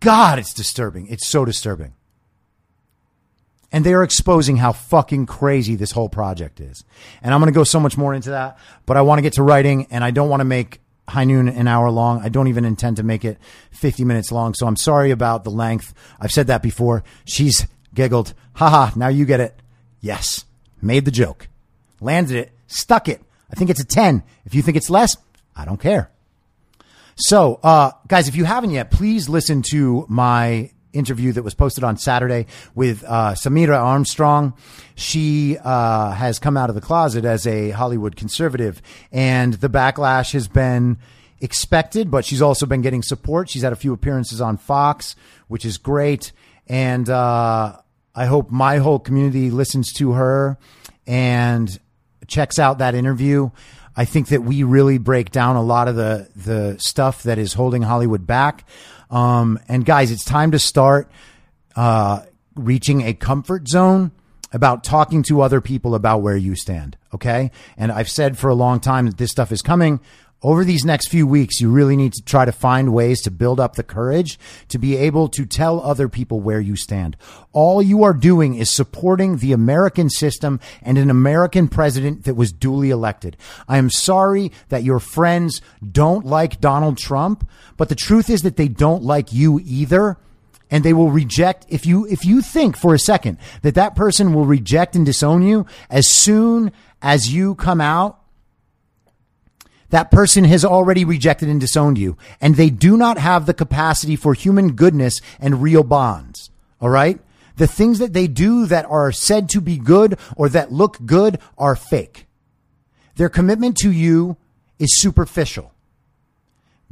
God, 0.00 0.38
it's 0.38 0.52
disturbing. 0.52 1.06
It's 1.06 1.26
so 1.26 1.46
disturbing. 1.46 1.94
And 3.72 3.86
they 3.86 3.94
are 3.94 4.02
exposing 4.02 4.58
how 4.58 4.72
fucking 4.72 5.24
crazy 5.24 5.76
this 5.76 5.92
whole 5.92 6.10
project 6.10 6.60
is. 6.60 6.84
And 7.22 7.32
I'm 7.32 7.40
going 7.40 7.50
to 7.50 7.58
go 7.58 7.64
so 7.64 7.80
much 7.80 7.96
more 7.96 8.12
into 8.12 8.28
that, 8.28 8.58
but 8.84 8.98
I 8.98 9.00
want 9.00 9.16
to 9.16 9.22
get 9.22 9.32
to 9.32 9.42
writing 9.42 9.86
and 9.90 10.04
I 10.04 10.10
don't 10.10 10.28
want 10.28 10.40
to 10.40 10.44
make 10.44 10.78
high 11.08 11.24
noon 11.24 11.48
an 11.48 11.68
hour 11.68 11.90
long. 11.90 12.20
I 12.22 12.28
don't 12.28 12.48
even 12.48 12.66
intend 12.66 12.98
to 12.98 13.02
make 13.02 13.24
it 13.24 13.38
50 13.70 14.04
minutes 14.04 14.30
long. 14.30 14.52
So 14.52 14.66
I'm 14.66 14.76
sorry 14.76 15.10
about 15.10 15.44
the 15.44 15.50
length. 15.50 15.94
I've 16.20 16.32
said 16.32 16.48
that 16.48 16.62
before. 16.62 17.02
She's 17.24 17.66
giggled. 17.94 18.34
Haha. 18.54 18.92
Now 18.96 19.08
you 19.08 19.24
get 19.24 19.40
it. 19.40 19.54
Yes. 20.00 20.44
Made 20.80 21.04
the 21.04 21.10
joke. 21.10 21.48
Landed 22.00 22.36
it. 22.36 22.52
Stuck 22.66 23.08
it. 23.08 23.20
I 23.50 23.54
think 23.54 23.70
it's 23.70 23.80
a 23.80 23.84
10. 23.84 24.22
If 24.44 24.54
you 24.54 24.62
think 24.62 24.76
it's 24.76 24.90
less, 24.90 25.16
I 25.56 25.64
don't 25.64 25.80
care. 25.80 26.10
So, 27.16 27.60
uh, 27.62 27.92
guys, 28.08 28.28
if 28.28 28.36
you 28.36 28.44
haven't 28.44 28.70
yet, 28.70 28.90
please 28.90 29.28
listen 29.28 29.62
to 29.70 30.06
my 30.08 30.70
interview 30.92 31.32
that 31.32 31.42
was 31.42 31.54
posted 31.54 31.84
on 31.84 31.96
Saturday 31.96 32.46
with 32.74 33.04
uh, 33.06 33.34
Samira 33.34 33.78
Armstrong. 33.78 34.54
She 34.94 35.58
uh, 35.62 36.12
has 36.12 36.38
come 36.38 36.56
out 36.56 36.68
of 36.68 36.74
the 36.74 36.80
closet 36.80 37.24
as 37.24 37.46
a 37.46 37.70
Hollywood 37.70 38.16
conservative, 38.16 38.80
and 39.12 39.54
the 39.54 39.68
backlash 39.68 40.32
has 40.32 40.48
been 40.48 40.98
expected, 41.40 42.10
but 42.10 42.24
she's 42.24 42.42
also 42.42 42.66
been 42.66 42.82
getting 42.82 43.02
support. 43.02 43.48
She's 43.48 43.62
had 43.62 43.72
a 43.72 43.76
few 43.76 43.92
appearances 43.92 44.40
on 44.40 44.56
Fox, 44.56 45.16
which 45.48 45.64
is 45.64 45.78
great. 45.78 46.32
And 46.66 47.08
uh, 47.08 47.76
I 48.14 48.26
hope 48.26 48.50
my 48.50 48.78
whole 48.78 48.98
community 48.98 49.50
listens 49.50 49.92
to 49.94 50.12
her 50.12 50.58
and 51.06 51.78
checks 52.26 52.58
out 52.58 52.78
that 52.78 52.94
interview. 52.94 53.50
I 53.96 54.04
think 54.04 54.28
that 54.28 54.42
we 54.42 54.62
really 54.62 54.98
break 54.98 55.30
down 55.30 55.56
a 55.56 55.62
lot 55.62 55.88
of 55.88 55.96
the 55.96 56.28
the 56.36 56.78
stuff 56.78 57.24
that 57.24 57.38
is 57.38 57.52
holding 57.52 57.82
Hollywood 57.82 58.26
back. 58.26 58.66
Um, 59.10 59.58
and 59.68 59.84
guys, 59.84 60.10
it's 60.10 60.24
time 60.24 60.52
to 60.52 60.58
start 60.58 61.10
uh, 61.74 62.22
reaching 62.54 63.02
a 63.02 63.12
comfort 63.12 63.68
zone 63.68 64.12
about 64.52 64.84
talking 64.84 65.22
to 65.24 65.40
other 65.40 65.60
people 65.60 65.94
about 65.94 66.22
where 66.22 66.36
you 66.36 66.54
stand. 66.54 66.96
Okay, 67.12 67.50
and 67.76 67.90
I've 67.90 68.08
said 68.08 68.38
for 68.38 68.48
a 68.48 68.54
long 68.54 68.80
time 68.80 69.06
that 69.06 69.18
this 69.18 69.30
stuff 69.30 69.50
is 69.50 69.62
coming 69.62 70.00
over 70.42 70.64
these 70.64 70.84
next 70.84 71.08
few 71.08 71.26
weeks, 71.26 71.60
you 71.60 71.70
really 71.70 71.96
need 71.96 72.14
to 72.14 72.22
try 72.22 72.46
to 72.46 72.52
find 72.52 72.94
ways 72.94 73.20
to 73.22 73.30
build 73.30 73.60
up 73.60 73.76
the 73.76 73.82
courage 73.82 74.38
to 74.68 74.78
be 74.78 74.96
able 74.96 75.28
to 75.28 75.44
tell 75.44 75.82
other 75.82 76.08
people 76.08 76.40
where 76.40 76.60
you 76.60 76.76
stand. 76.76 77.16
All 77.52 77.82
you 77.82 78.04
are 78.04 78.14
doing 78.14 78.54
is 78.54 78.70
supporting 78.70 79.36
the 79.36 79.52
American 79.52 80.08
system 80.08 80.58
and 80.80 80.96
an 80.96 81.10
American 81.10 81.68
president 81.68 82.24
that 82.24 82.36
was 82.36 82.52
duly 82.52 82.88
elected. 82.88 83.36
I 83.68 83.76
am 83.76 83.90
sorry 83.90 84.50
that 84.70 84.82
your 84.82 84.98
friends 84.98 85.60
don't 85.92 86.24
like 86.24 86.60
Donald 86.60 86.96
Trump, 86.96 87.48
but 87.76 87.90
the 87.90 87.94
truth 87.94 88.30
is 88.30 88.42
that 88.42 88.56
they 88.56 88.68
don't 88.68 89.02
like 89.02 89.32
you 89.32 89.60
either. 89.62 90.16
And 90.72 90.84
they 90.84 90.92
will 90.92 91.10
reject 91.10 91.66
if 91.68 91.84
you 91.84 92.06
if 92.06 92.24
you 92.24 92.40
think 92.40 92.76
for 92.76 92.94
a 92.94 92.98
second 92.98 93.38
that 93.62 93.74
that 93.74 93.96
person 93.96 94.32
will 94.32 94.46
reject 94.46 94.94
and 94.94 95.04
disown 95.04 95.42
you 95.42 95.66
as 95.90 96.08
soon 96.08 96.70
as 97.02 97.34
you 97.34 97.56
come 97.56 97.80
out 97.80 98.19
that 99.90 100.10
person 100.10 100.44
has 100.44 100.64
already 100.64 101.04
rejected 101.04 101.48
and 101.48 101.60
disowned 101.60 101.98
you, 101.98 102.16
and 102.40 102.54
they 102.56 102.70
do 102.70 102.96
not 102.96 103.18
have 103.18 103.46
the 103.46 103.54
capacity 103.54 104.16
for 104.16 104.34
human 104.34 104.72
goodness 104.72 105.20
and 105.38 105.62
real 105.62 105.82
bonds. 105.82 106.50
All 106.80 106.88
right? 106.88 107.20
The 107.56 107.66
things 107.66 107.98
that 107.98 108.12
they 108.12 108.26
do 108.26 108.66
that 108.66 108.86
are 108.86 109.12
said 109.12 109.48
to 109.50 109.60
be 109.60 109.76
good 109.76 110.18
or 110.36 110.48
that 110.48 110.72
look 110.72 110.98
good 111.04 111.38
are 111.58 111.76
fake. 111.76 112.26
Their 113.16 113.28
commitment 113.28 113.76
to 113.78 113.90
you 113.90 114.38
is 114.78 115.00
superficial. 115.00 115.74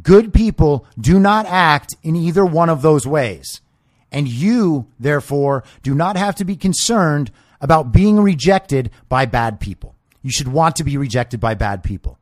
Good 0.02 0.32
people 0.34 0.86
do 1.00 1.18
not 1.18 1.46
act 1.46 1.96
in 2.02 2.14
either 2.16 2.44
one 2.44 2.68
of 2.68 2.82
those 2.82 3.06
ways. 3.06 3.60
And 4.12 4.28
you, 4.28 4.88
therefore, 4.98 5.64
do 5.82 5.94
not 5.94 6.16
have 6.16 6.34
to 6.36 6.44
be 6.44 6.56
concerned 6.56 7.30
about 7.60 7.92
being 7.92 8.20
rejected 8.20 8.90
by 9.08 9.26
bad 9.26 9.60
people. 9.60 9.94
You 10.22 10.30
should 10.30 10.48
want 10.48 10.76
to 10.76 10.84
be 10.84 10.96
rejected 10.96 11.40
by 11.40 11.54
bad 11.54 11.82
people. 11.82 12.17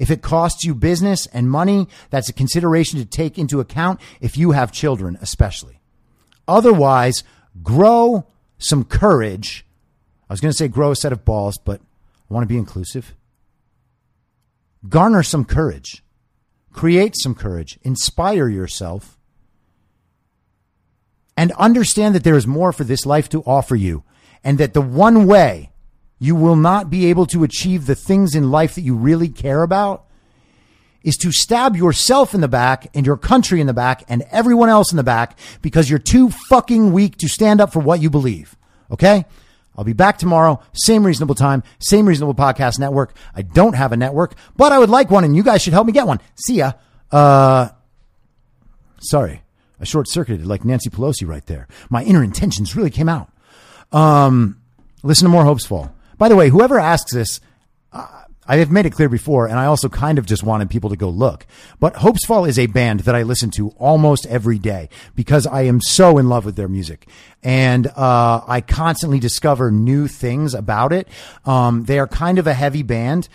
If 0.00 0.10
it 0.10 0.22
costs 0.22 0.64
you 0.64 0.74
business 0.74 1.26
and 1.26 1.50
money, 1.50 1.86
that's 2.08 2.30
a 2.30 2.32
consideration 2.32 2.98
to 2.98 3.04
take 3.04 3.38
into 3.38 3.60
account 3.60 4.00
if 4.18 4.38
you 4.38 4.52
have 4.52 4.72
children, 4.72 5.18
especially. 5.20 5.78
Otherwise, 6.48 7.22
grow 7.62 8.26
some 8.56 8.82
courage. 8.82 9.66
I 10.28 10.32
was 10.32 10.40
going 10.40 10.52
to 10.52 10.56
say 10.56 10.68
grow 10.68 10.90
a 10.92 10.96
set 10.96 11.12
of 11.12 11.26
balls, 11.26 11.58
but 11.58 11.82
I 11.82 12.34
want 12.34 12.44
to 12.44 12.48
be 12.48 12.56
inclusive. 12.56 13.14
Garner 14.88 15.22
some 15.22 15.44
courage. 15.44 16.02
Create 16.72 17.14
some 17.14 17.34
courage. 17.34 17.78
Inspire 17.82 18.48
yourself. 18.48 19.18
And 21.36 21.52
understand 21.52 22.14
that 22.14 22.24
there 22.24 22.38
is 22.38 22.46
more 22.46 22.72
for 22.72 22.84
this 22.84 23.04
life 23.04 23.28
to 23.28 23.42
offer 23.42 23.76
you. 23.76 24.02
And 24.42 24.56
that 24.56 24.72
the 24.72 24.80
one 24.80 25.26
way 25.26 25.69
you 26.20 26.36
will 26.36 26.54
not 26.54 26.90
be 26.90 27.06
able 27.06 27.26
to 27.26 27.42
achieve 27.42 27.86
the 27.86 27.94
things 27.96 28.34
in 28.36 28.50
life 28.50 28.76
that 28.76 28.82
you 28.82 28.94
really 28.94 29.28
care 29.28 29.62
about 29.62 30.04
is 31.02 31.16
to 31.16 31.32
stab 31.32 31.74
yourself 31.74 32.34
in 32.34 32.42
the 32.42 32.48
back 32.48 32.86
and 32.94 33.06
your 33.06 33.16
country 33.16 33.58
in 33.60 33.66
the 33.66 33.72
back 33.72 34.04
and 34.06 34.22
everyone 34.30 34.68
else 34.68 34.92
in 34.92 34.98
the 34.98 35.02
back 35.02 35.38
because 35.62 35.88
you're 35.88 35.98
too 35.98 36.28
fucking 36.50 36.92
weak 36.92 37.16
to 37.16 37.26
stand 37.26 37.58
up 37.58 37.72
for 37.72 37.80
what 37.80 38.02
you 38.02 38.10
believe. 38.10 38.54
Okay? 38.90 39.24
I'll 39.76 39.84
be 39.84 39.94
back 39.94 40.18
tomorrow, 40.18 40.60
same 40.74 41.06
reasonable 41.06 41.34
time, 41.34 41.62
same 41.78 42.06
reasonable 42.06 42.34
podcast 42.34 42.78
network. 42.78 43.16
I 43.34 43.40
don't 43.40 43.74
have 43.74 43.92
a 43.92 43.96
network, 43.96 44.34
but 44.56 44.72
I 44.72 44.78
would 44.78 44.90
like 44.90 45.10
one 45.10 45.24
and 45.24 45.34
you 45.34 45.42
guys 45.42 45.62
should 45.62 45.72
help 45.72 45.86
me 45.86 45.92
get 45.94 46.06
one. 46.06 46.20
See 46.44 46.56
ya. 46.56 46.72
Uh, 47.10 47.70
sorry. 49.00 49.42
I 49.80 49.84
short 49.84 50.06
circuited 50.06 50.46
like 50.46 50.66
Nancy 50.66 50.90
Pelosi 50.90 51.26
right 51.26 51.46
there. 51.46 51.66
My 51.88 52.04
inner 52.04 52.22
intentions 52.22 52.76
really 52.76 52.90
came 52.90 53.08
out. 53.08 53.32
Um, 53.90 54.60
listen 55.02 55.24
to 55.24 55.30
more 55.30 55.44
Hopesfall. 55.44 55.90
By 56.20 56.28
the 56.28 56.36
way, 56.36 56.50
whoever 56.50 56.78
asks 56.78 57.14
this, 57.14 57.40
I 57.94 58.56
have 58.56 58.70
made 58.70 58.84
it 58.84 58.90
clear 58.90 59.08
before, 59.08 59.46
and 59.46 59.58
I 59.58 59.64
also 59.64 59.88
kind 59.88 60.18
of 60.18 60.26
just 60.26 60.42
wanted 60.42 60.68
people 60.68 60.90
to 60.90 60.96
go 60.96 61.08
look. 61.08 61.46
But 61.78 61.94
Hopesfall 61.94 62.46
is 62.46 62.58
a 62.58 62.66
band 62.66 63.00
that 63.00 63.14
I 63.14 63.22
listen 63.22 63.50
to 63.52 63.70
almost 63.78 64.26
every 64.26 64.58
day 64.58 64.90
because 65.16 65.46
I 65.46 65.62
am 65.62 65.80
so 65.80 66.18
in 66.18 66.28
love 66.28 66.44
with 66.44 66.56
their 66.56 66.68
music. 66.68 67.08
And 67.42 67.86
uh, 67.86 68.42
I 68.46 68.60
constantly 68.60 69.18
discover 69.18 69.70
new 69.70 70.08
things 70.08 70.52
about 70.52 70.92
it. 70.92 71.08
Um, 71.46 71.84
they 71.84 71.98
are 71.98 72.06
kind 72.06 72.38
of 72.38 72.46
a 72.46 72.52
heavy 72.52 72.82
band, 72.82 73.30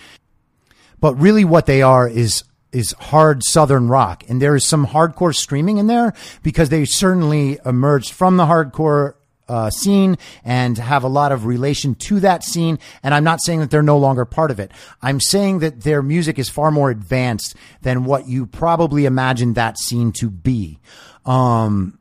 but 0.99 1.15
really 1.15 1.43
what 1.43 1.65
they 1.65 1.81
are 1.81 2.07
is 2.07 2.43
is 2.71 2.91
hard 2.99 3.41
southern 3.45 3.87
rock 3.87 4.25
and 4.27 4.41
there 4.41 4.53
is 4.53 4.65
some 4.65 4.85
hardcore 4.87 5.33
screaming 5.33 5.77
in 5.77 5.87
there 5.87 6.13
because 6.43 6.67
they 6.67 6.83
certainly 6.83 7.57
emerged 7.65 8.11
from 8.11 8.35
the 8.35 8.43
hardcore 8.43 9.13
uh, 9.47 9.69
scene 9.69 10.17
and 10.43 10.77
have 10.77 11.03
a 11.03 11.07
lot 11.07 11.31
of 11.31 11.45
relation 11.45 11.95
to 11.95 12.19
that 12.21 12.43
scene. 12.43 12.79
And 13.03 13.13
I'm 13.13 13.23
not 13.23 13.41
saying 13.43 13.59
that 13.59 13.71
they're 13.71 13.83
no 13.83 13.97
longer 13.97 14.25
part 14.25 14.51
of 14.51 14.59
it. 14.59 14.71
I'm 15.01 15.19
saying 15.19 15.59
that 15.59 15.81
their 15.81 16.01
music 16.01 16.39
is 16.39 16.49
far 16.49 16.71
more 16.71 16.89
advanced 16.89 17.55
than 17.81 18.05
what 18.05 18.27
you 18.27 18.45
probably 18.45 19.05
imagined 19.05 19.55
that 19.55 19.77
scene 19.77 20.11
to 20.13 20.29
be. 20.29 20.79
Um, 21.25 21.99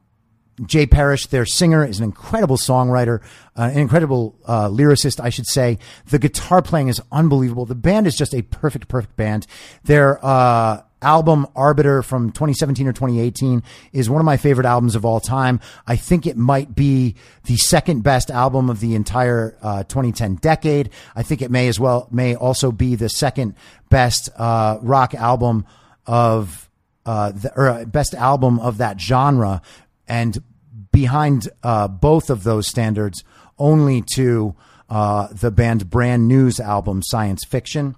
Jay 0.64 0.86
Parrish, 0.86 1.26
their 1.26 1.46
singer, 1.46 1.84
is 1.84 1.98
an 1.98 2.04
incredible 2.04 2.56
songwriter, 2.56 3.20
uh, 3.56 3.70
an 3.72 3.78
incredible 3.78 4.38
uh, 4.46 4.68
lyricist, 4.68 5.18
I 5.18 5.30
should 5.30 5.46
say. 5.46 5.78
The 6.06 6.18
guitar 6.18 6.62
playing 6.62 6.88
is 6.88 7.02
unbelievable. 7.10 7.66
The 7.66 7.74
band 7.74 8.06
is 8.06 8.16
just 8.16 8.34
a 8.34 8.42
perfect, 8.42 8.86
perfect 8.86 9.16
band. 9.16 9.46
Their 9.82 10.24
uh, 10.24 10.82
album 11.04 11.46
Arbiter 11.54 12.02
from 12.02 12.32
2017 12.32 12.86
or 12.88 12.92
2018 12.92 13.62
is 13.92 14.10
one 14.10 14.20
of 14.20 14.24
my 14.24 14.36
favorite 14.36 14.66
albums 14.66 14.96
of 14.96 15.04
all 15.04 15.20
time. 15.20 15.60
I 15.86 15.96
think 15.96 16.26
it 16.26 16.36
might 16.36 16.74
be 16.74 17.14
the 17.44 17.56
second 17.56 18.02
best 18.02 18.30
album 18.30 18.70
of 18.70 18.80
the 18.80 18.94
entire 18.94 19.56
uh, 19.62 19.84
2010 19.84 20.36
decade. 20.36 20.90
I 21.14 21.22
think 21.22 21.42
it 21.42 21.50
may 21.50 21.68
as 21.68 21.78
well 21.78 22.08
may 22.10 22.34
also 22.34 22.72
be 22.72 22.94
the 22.94 23.08
second 23.08 23.54
best 23.90 24.28
uh, 24.36 24.78
rock 24.82 25.14
album 25.14 25.66
of 26.06 26.68
uh, 27.06 27.32
the, 27.32 27.52
or 27.54 27.68
uh, 27.68 27.84
best 27.84 28.14
album 28.14 28.58
of 28.60 28.78
that 28.78 29.00
genre, 29.00 29.60
and 30.08 30.42
behind 30.90 31.48
uh, 31.62 31.86
both 31.88 32.30
of 32.30 32.44
those 32.44 32.66
standards, 32.66 33.24
only 33.58 34.02
to 34.14 34.54
uh, 34.88 35.28
the 35.32 35.50
band 35.50 35.90
Brand 35.90 36.28
New's 36.28 36.60
album 36.60 37.02
Science 37.02 37.44
Fiction. 37.44 37.96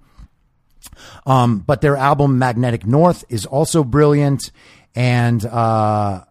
Um, 1.24 1.58
but 1.58 1.80
their 1.80 1.96
album 1.96 2.38
Magnetic 2.38 2.86
North 2.86 3.24
is 3.28 3.46
also 3.46 3.84
brilliant, 3.84 4.50
and 4.94 5.44
uh, 5.44 6.24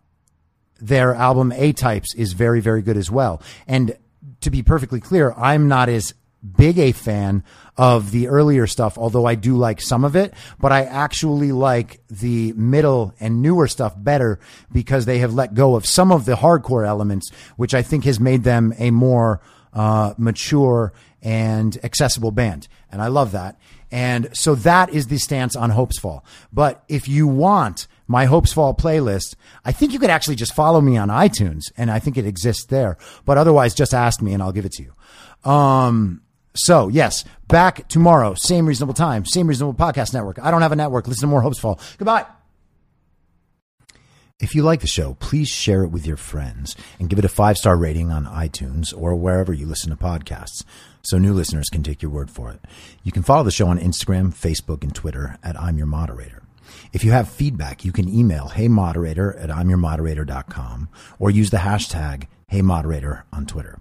their 0.79 1.13
album 1.13 1.51
A-Types 1.51 2.15
is 2.15 2.33
very, 2.33 2.59
very 2.61 2.81
good 2.81 2.97
as 2.97 3.09
well. 3.09 3.41
And 3.67 3.97
to 4.41 4.49
be 4.49 4.63
perfectly 4.63 4.99
clear, 4.99 5.33
I'm 5.33 5.67
not 5.67 5.89
as 5.89 6.13
big 6.57 6.77
a 6.77 6.91
fan 6.91 7.43
of 7.77 8.11
the 8.11 8.27
earlier 8.27 8.67
stuff, 8.67 8.97
although 8.97 9.25
I 9.25 9.35
do 9.35 9.57
like 9.57 9.81
some 9.81 10.05
of 10.05 10.15
it, 10.15 10.33
but 10.59 10.71
I 10.71 10.83
actually 10.83 11.51
like 11.51 11.99
the 12.07 12.53
middle 12.53 13.13
and 13.19 13.41
newer 13.41 13.67
stuff 13.67 13.93
better 13.97 14.39
because 14.71 15.05
they 15.05 15.19
have 15.19 15.33
let 15.33 15.53
go 15.53 15.75
of 15.75 15.85
some 15.85 16.11
of 16.11 16.25
the 16.25 16.35
hardcore 16.35 16.87
elements, 16.87 17.31
which 17.57 17.73
I 17.73 17.81
think 17.81 18.05
has 18.05 18.19
made 18.19 18.43
them 18.43 18.73
a 18.77 18.91
more 18.91 19.41
uh, 19.73 20.13
mature 20.17 20.93
and 21.21 21.77
accessible 21.83 22.31
band. 22.31 22.67
And 22.91 23.01
I 23.01 23.07
love 23.07 23.31
that. 23.31 23.59
And 23.91 24.29
so 24.33 24.55
that 24.55 24.89
is 24.89 25.07
the 25.07 25.17
stance 25.17 25.55
on 25.55 25.71
Hopesfall. 25.71 26.21
But 26.51 26.83
if 26.87 27.07
you 27.07 27.27
want 27.27 27.87
my 28.07 28.25
Hopesfall 28.25 28.77
playlist, 28.77 29.35
I 29.63 29.71
think 29.71 29.93
you 29.93 29.99
could 29.99 30.09
actually 30.09 30.35
just 30.35 30.53
follow 30.53 30.81
me 30.81 30.97
on 30.97 31.09
iTunes 31.09 31.63
and 31.77 31.89
I 31.89 31.99
think 31.99 32.17
it 32.17 32.25
exists 32.25 32.65
there. 32.65 32.97
But 33.25 33.37
otherwise, 33.37 33.73
just 33.73 33.93
ask 33.93 34.21
me 34.21 34.33
and 34.33 34.41
I'll 34.43 34.51
give 34.51 34.65
it 34.65 34.73
to 34.73 34.83
you. 34.83 35.49
Um, 35.49 36.21
so 36.55 36.87
yes, 36.87 37.23
back 37.47 37.87
tomorrow, 37.87 38.33
same 38.35 38.65
reasonable 38.65 38.93
time, 38.93 39.25
same 39.25 39.47
reasonable 39.47 39.73
podcast 39.73 40.13
network. 40.13 40.39
I 40.41 40.51
don't 40.51 40.61
have 40.61 40.71
a 40.71 40.75
network. 40.75 41.07
Listen 41.07 41.27
to 41.27 41.31
more 41.31 41.41
Hopesfall. 41.41 41.79
Goodbye. 41.97 42.25
If 44.37 44.53
you 44.53 44.63
like 44.63 44.81
the 44.81 44.87
show, 44.87 45.13
please 45.21 45.47
share 45.47 45.83
it 45.83 45.91
with 45.91 46.05
your 46.05 46.17
friends 46.17 46.75
and 46.99 47.09
give 47.09 47.17
it 47.17 47.23
a 47.23 47.29
five 47.29 47.57
star 47.57 47.77
rating 47.77 48.11
on 48.11 48.25
iTunes 48.25 48.93
or 48.95 49.15
wherever 49.15 49.53
you 49.53 49.65
listen 49.65 49.91
to 49.91 49.95
podcasts 49.95 50.65
so 51.05 51.17
new 51.17 51.33
listeners 51.33 51.69
can 51.69 51.83
take 51.83 52.01
your 52.01 52.11
word 52.11 52.29
for 52.29 52.51
it. 52.51 52.59
You 53.03 53.11
can 53.11 53.23
follow 53.23 53.43
the 53.43 53.51
show 53.51 53.67
on 53.67 53.79
Instagram, 53.79 54.33
Facebook, 54.33 54.83
and 54.83 54.93
Twitter 54.93 55.37
at 55.43 55.59
I'm 55.59 55.77
Your 55.77 55.87
Moderator. 55.87 56.43
If 56.93 57.03
you 57.03 57.11
have 57.11 57.29
feedback, 57.29 57.85
you 57.85 57.91
can 57.91 58.09
email 58.09 58.49
heymoderator 58.49 59.41
at 59.41 59.49
imyourmoderator.com 59.49 60.89
or 61.19 61.29
use 61.29 61.49
the 61.49 61.57
hashtag 61.57 62.27
heymoderator 62.51 63.23
on 63.31 63.45
Twitter. 63.45 63.79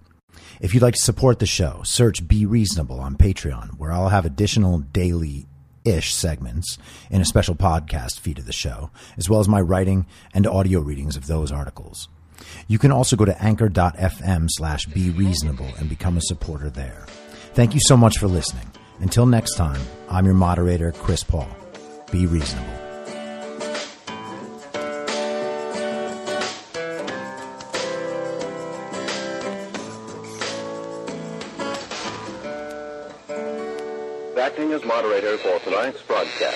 If 0.61 0.73
you'd 0.73 0.83
like 0.83 0.95
to 0.95 1.01
support 1.01 1.39
the 1.39 1.45
show, 1.45 1.81
search 1.83 2.27
Be 2.27 2.45
Reasonable 2.45 2.99
on 2.99 3.17
Patreon, 3.17 3.77
where 3.77 3.91
I'll 3.91 4.09
have 4.09 4.25
additional 4.25 4.79
daily 4.79 5.47
ish 5.83 6.13
segments 6.13 6.77
in 7.09 7.21
a 7.21 7.25
special 7.25 7.55
podcast 7.55 8.19
feed 8.19 8.39
of 8.39 8.45
the 8.45 8.53
show, 8.53 8.89
as 9.17 9.29
well 9.29 9.39
as 9.39 9.47
my 9.47 9.61
writing 9.61 10.05
and 10.33 10.47
audio 10.47 10.79
readings 10.79 11.15
of 11.15 11.27
those 11.27 11.51
articles. 11.51 12.09
You 12.67 12.79
can 12.79 12.91
also 12.91 13.15
go 13.15 13.25
to 13.25 13.43
anchor.fm 13.43 14.47
slash 14.49 14.85
be 14.87 15.09
reasonable 15.11 15.69
and 15.77 15.89
become 15.89 16.17
a 16.17 16.21
supporter 16.21 16.69
there. 16.69 17.05
Thank 17.53 17.73
you 17.73 17.79
so 17.81 17.95
much 17.95 18.17
for 18.17 18.27
listening. 18.27 18.71
Until 18.99 19.25
next 19.25 19.55
time, 19.55 19.81
I'm 20.09 20.25
your 20.25 20.35
moderator, 20.35 20.91
Chris 20.91 21.23
Paul. 21.23 21.47
Be 22.11 22.25
reasonable. 22.25 22.85
Acting 34.37 34.73
as 34.73 34.85
moderator 34.85 35.37
for 35.39 35.59
tonight's 35.59 36.01
broadcast. 36.03 36.55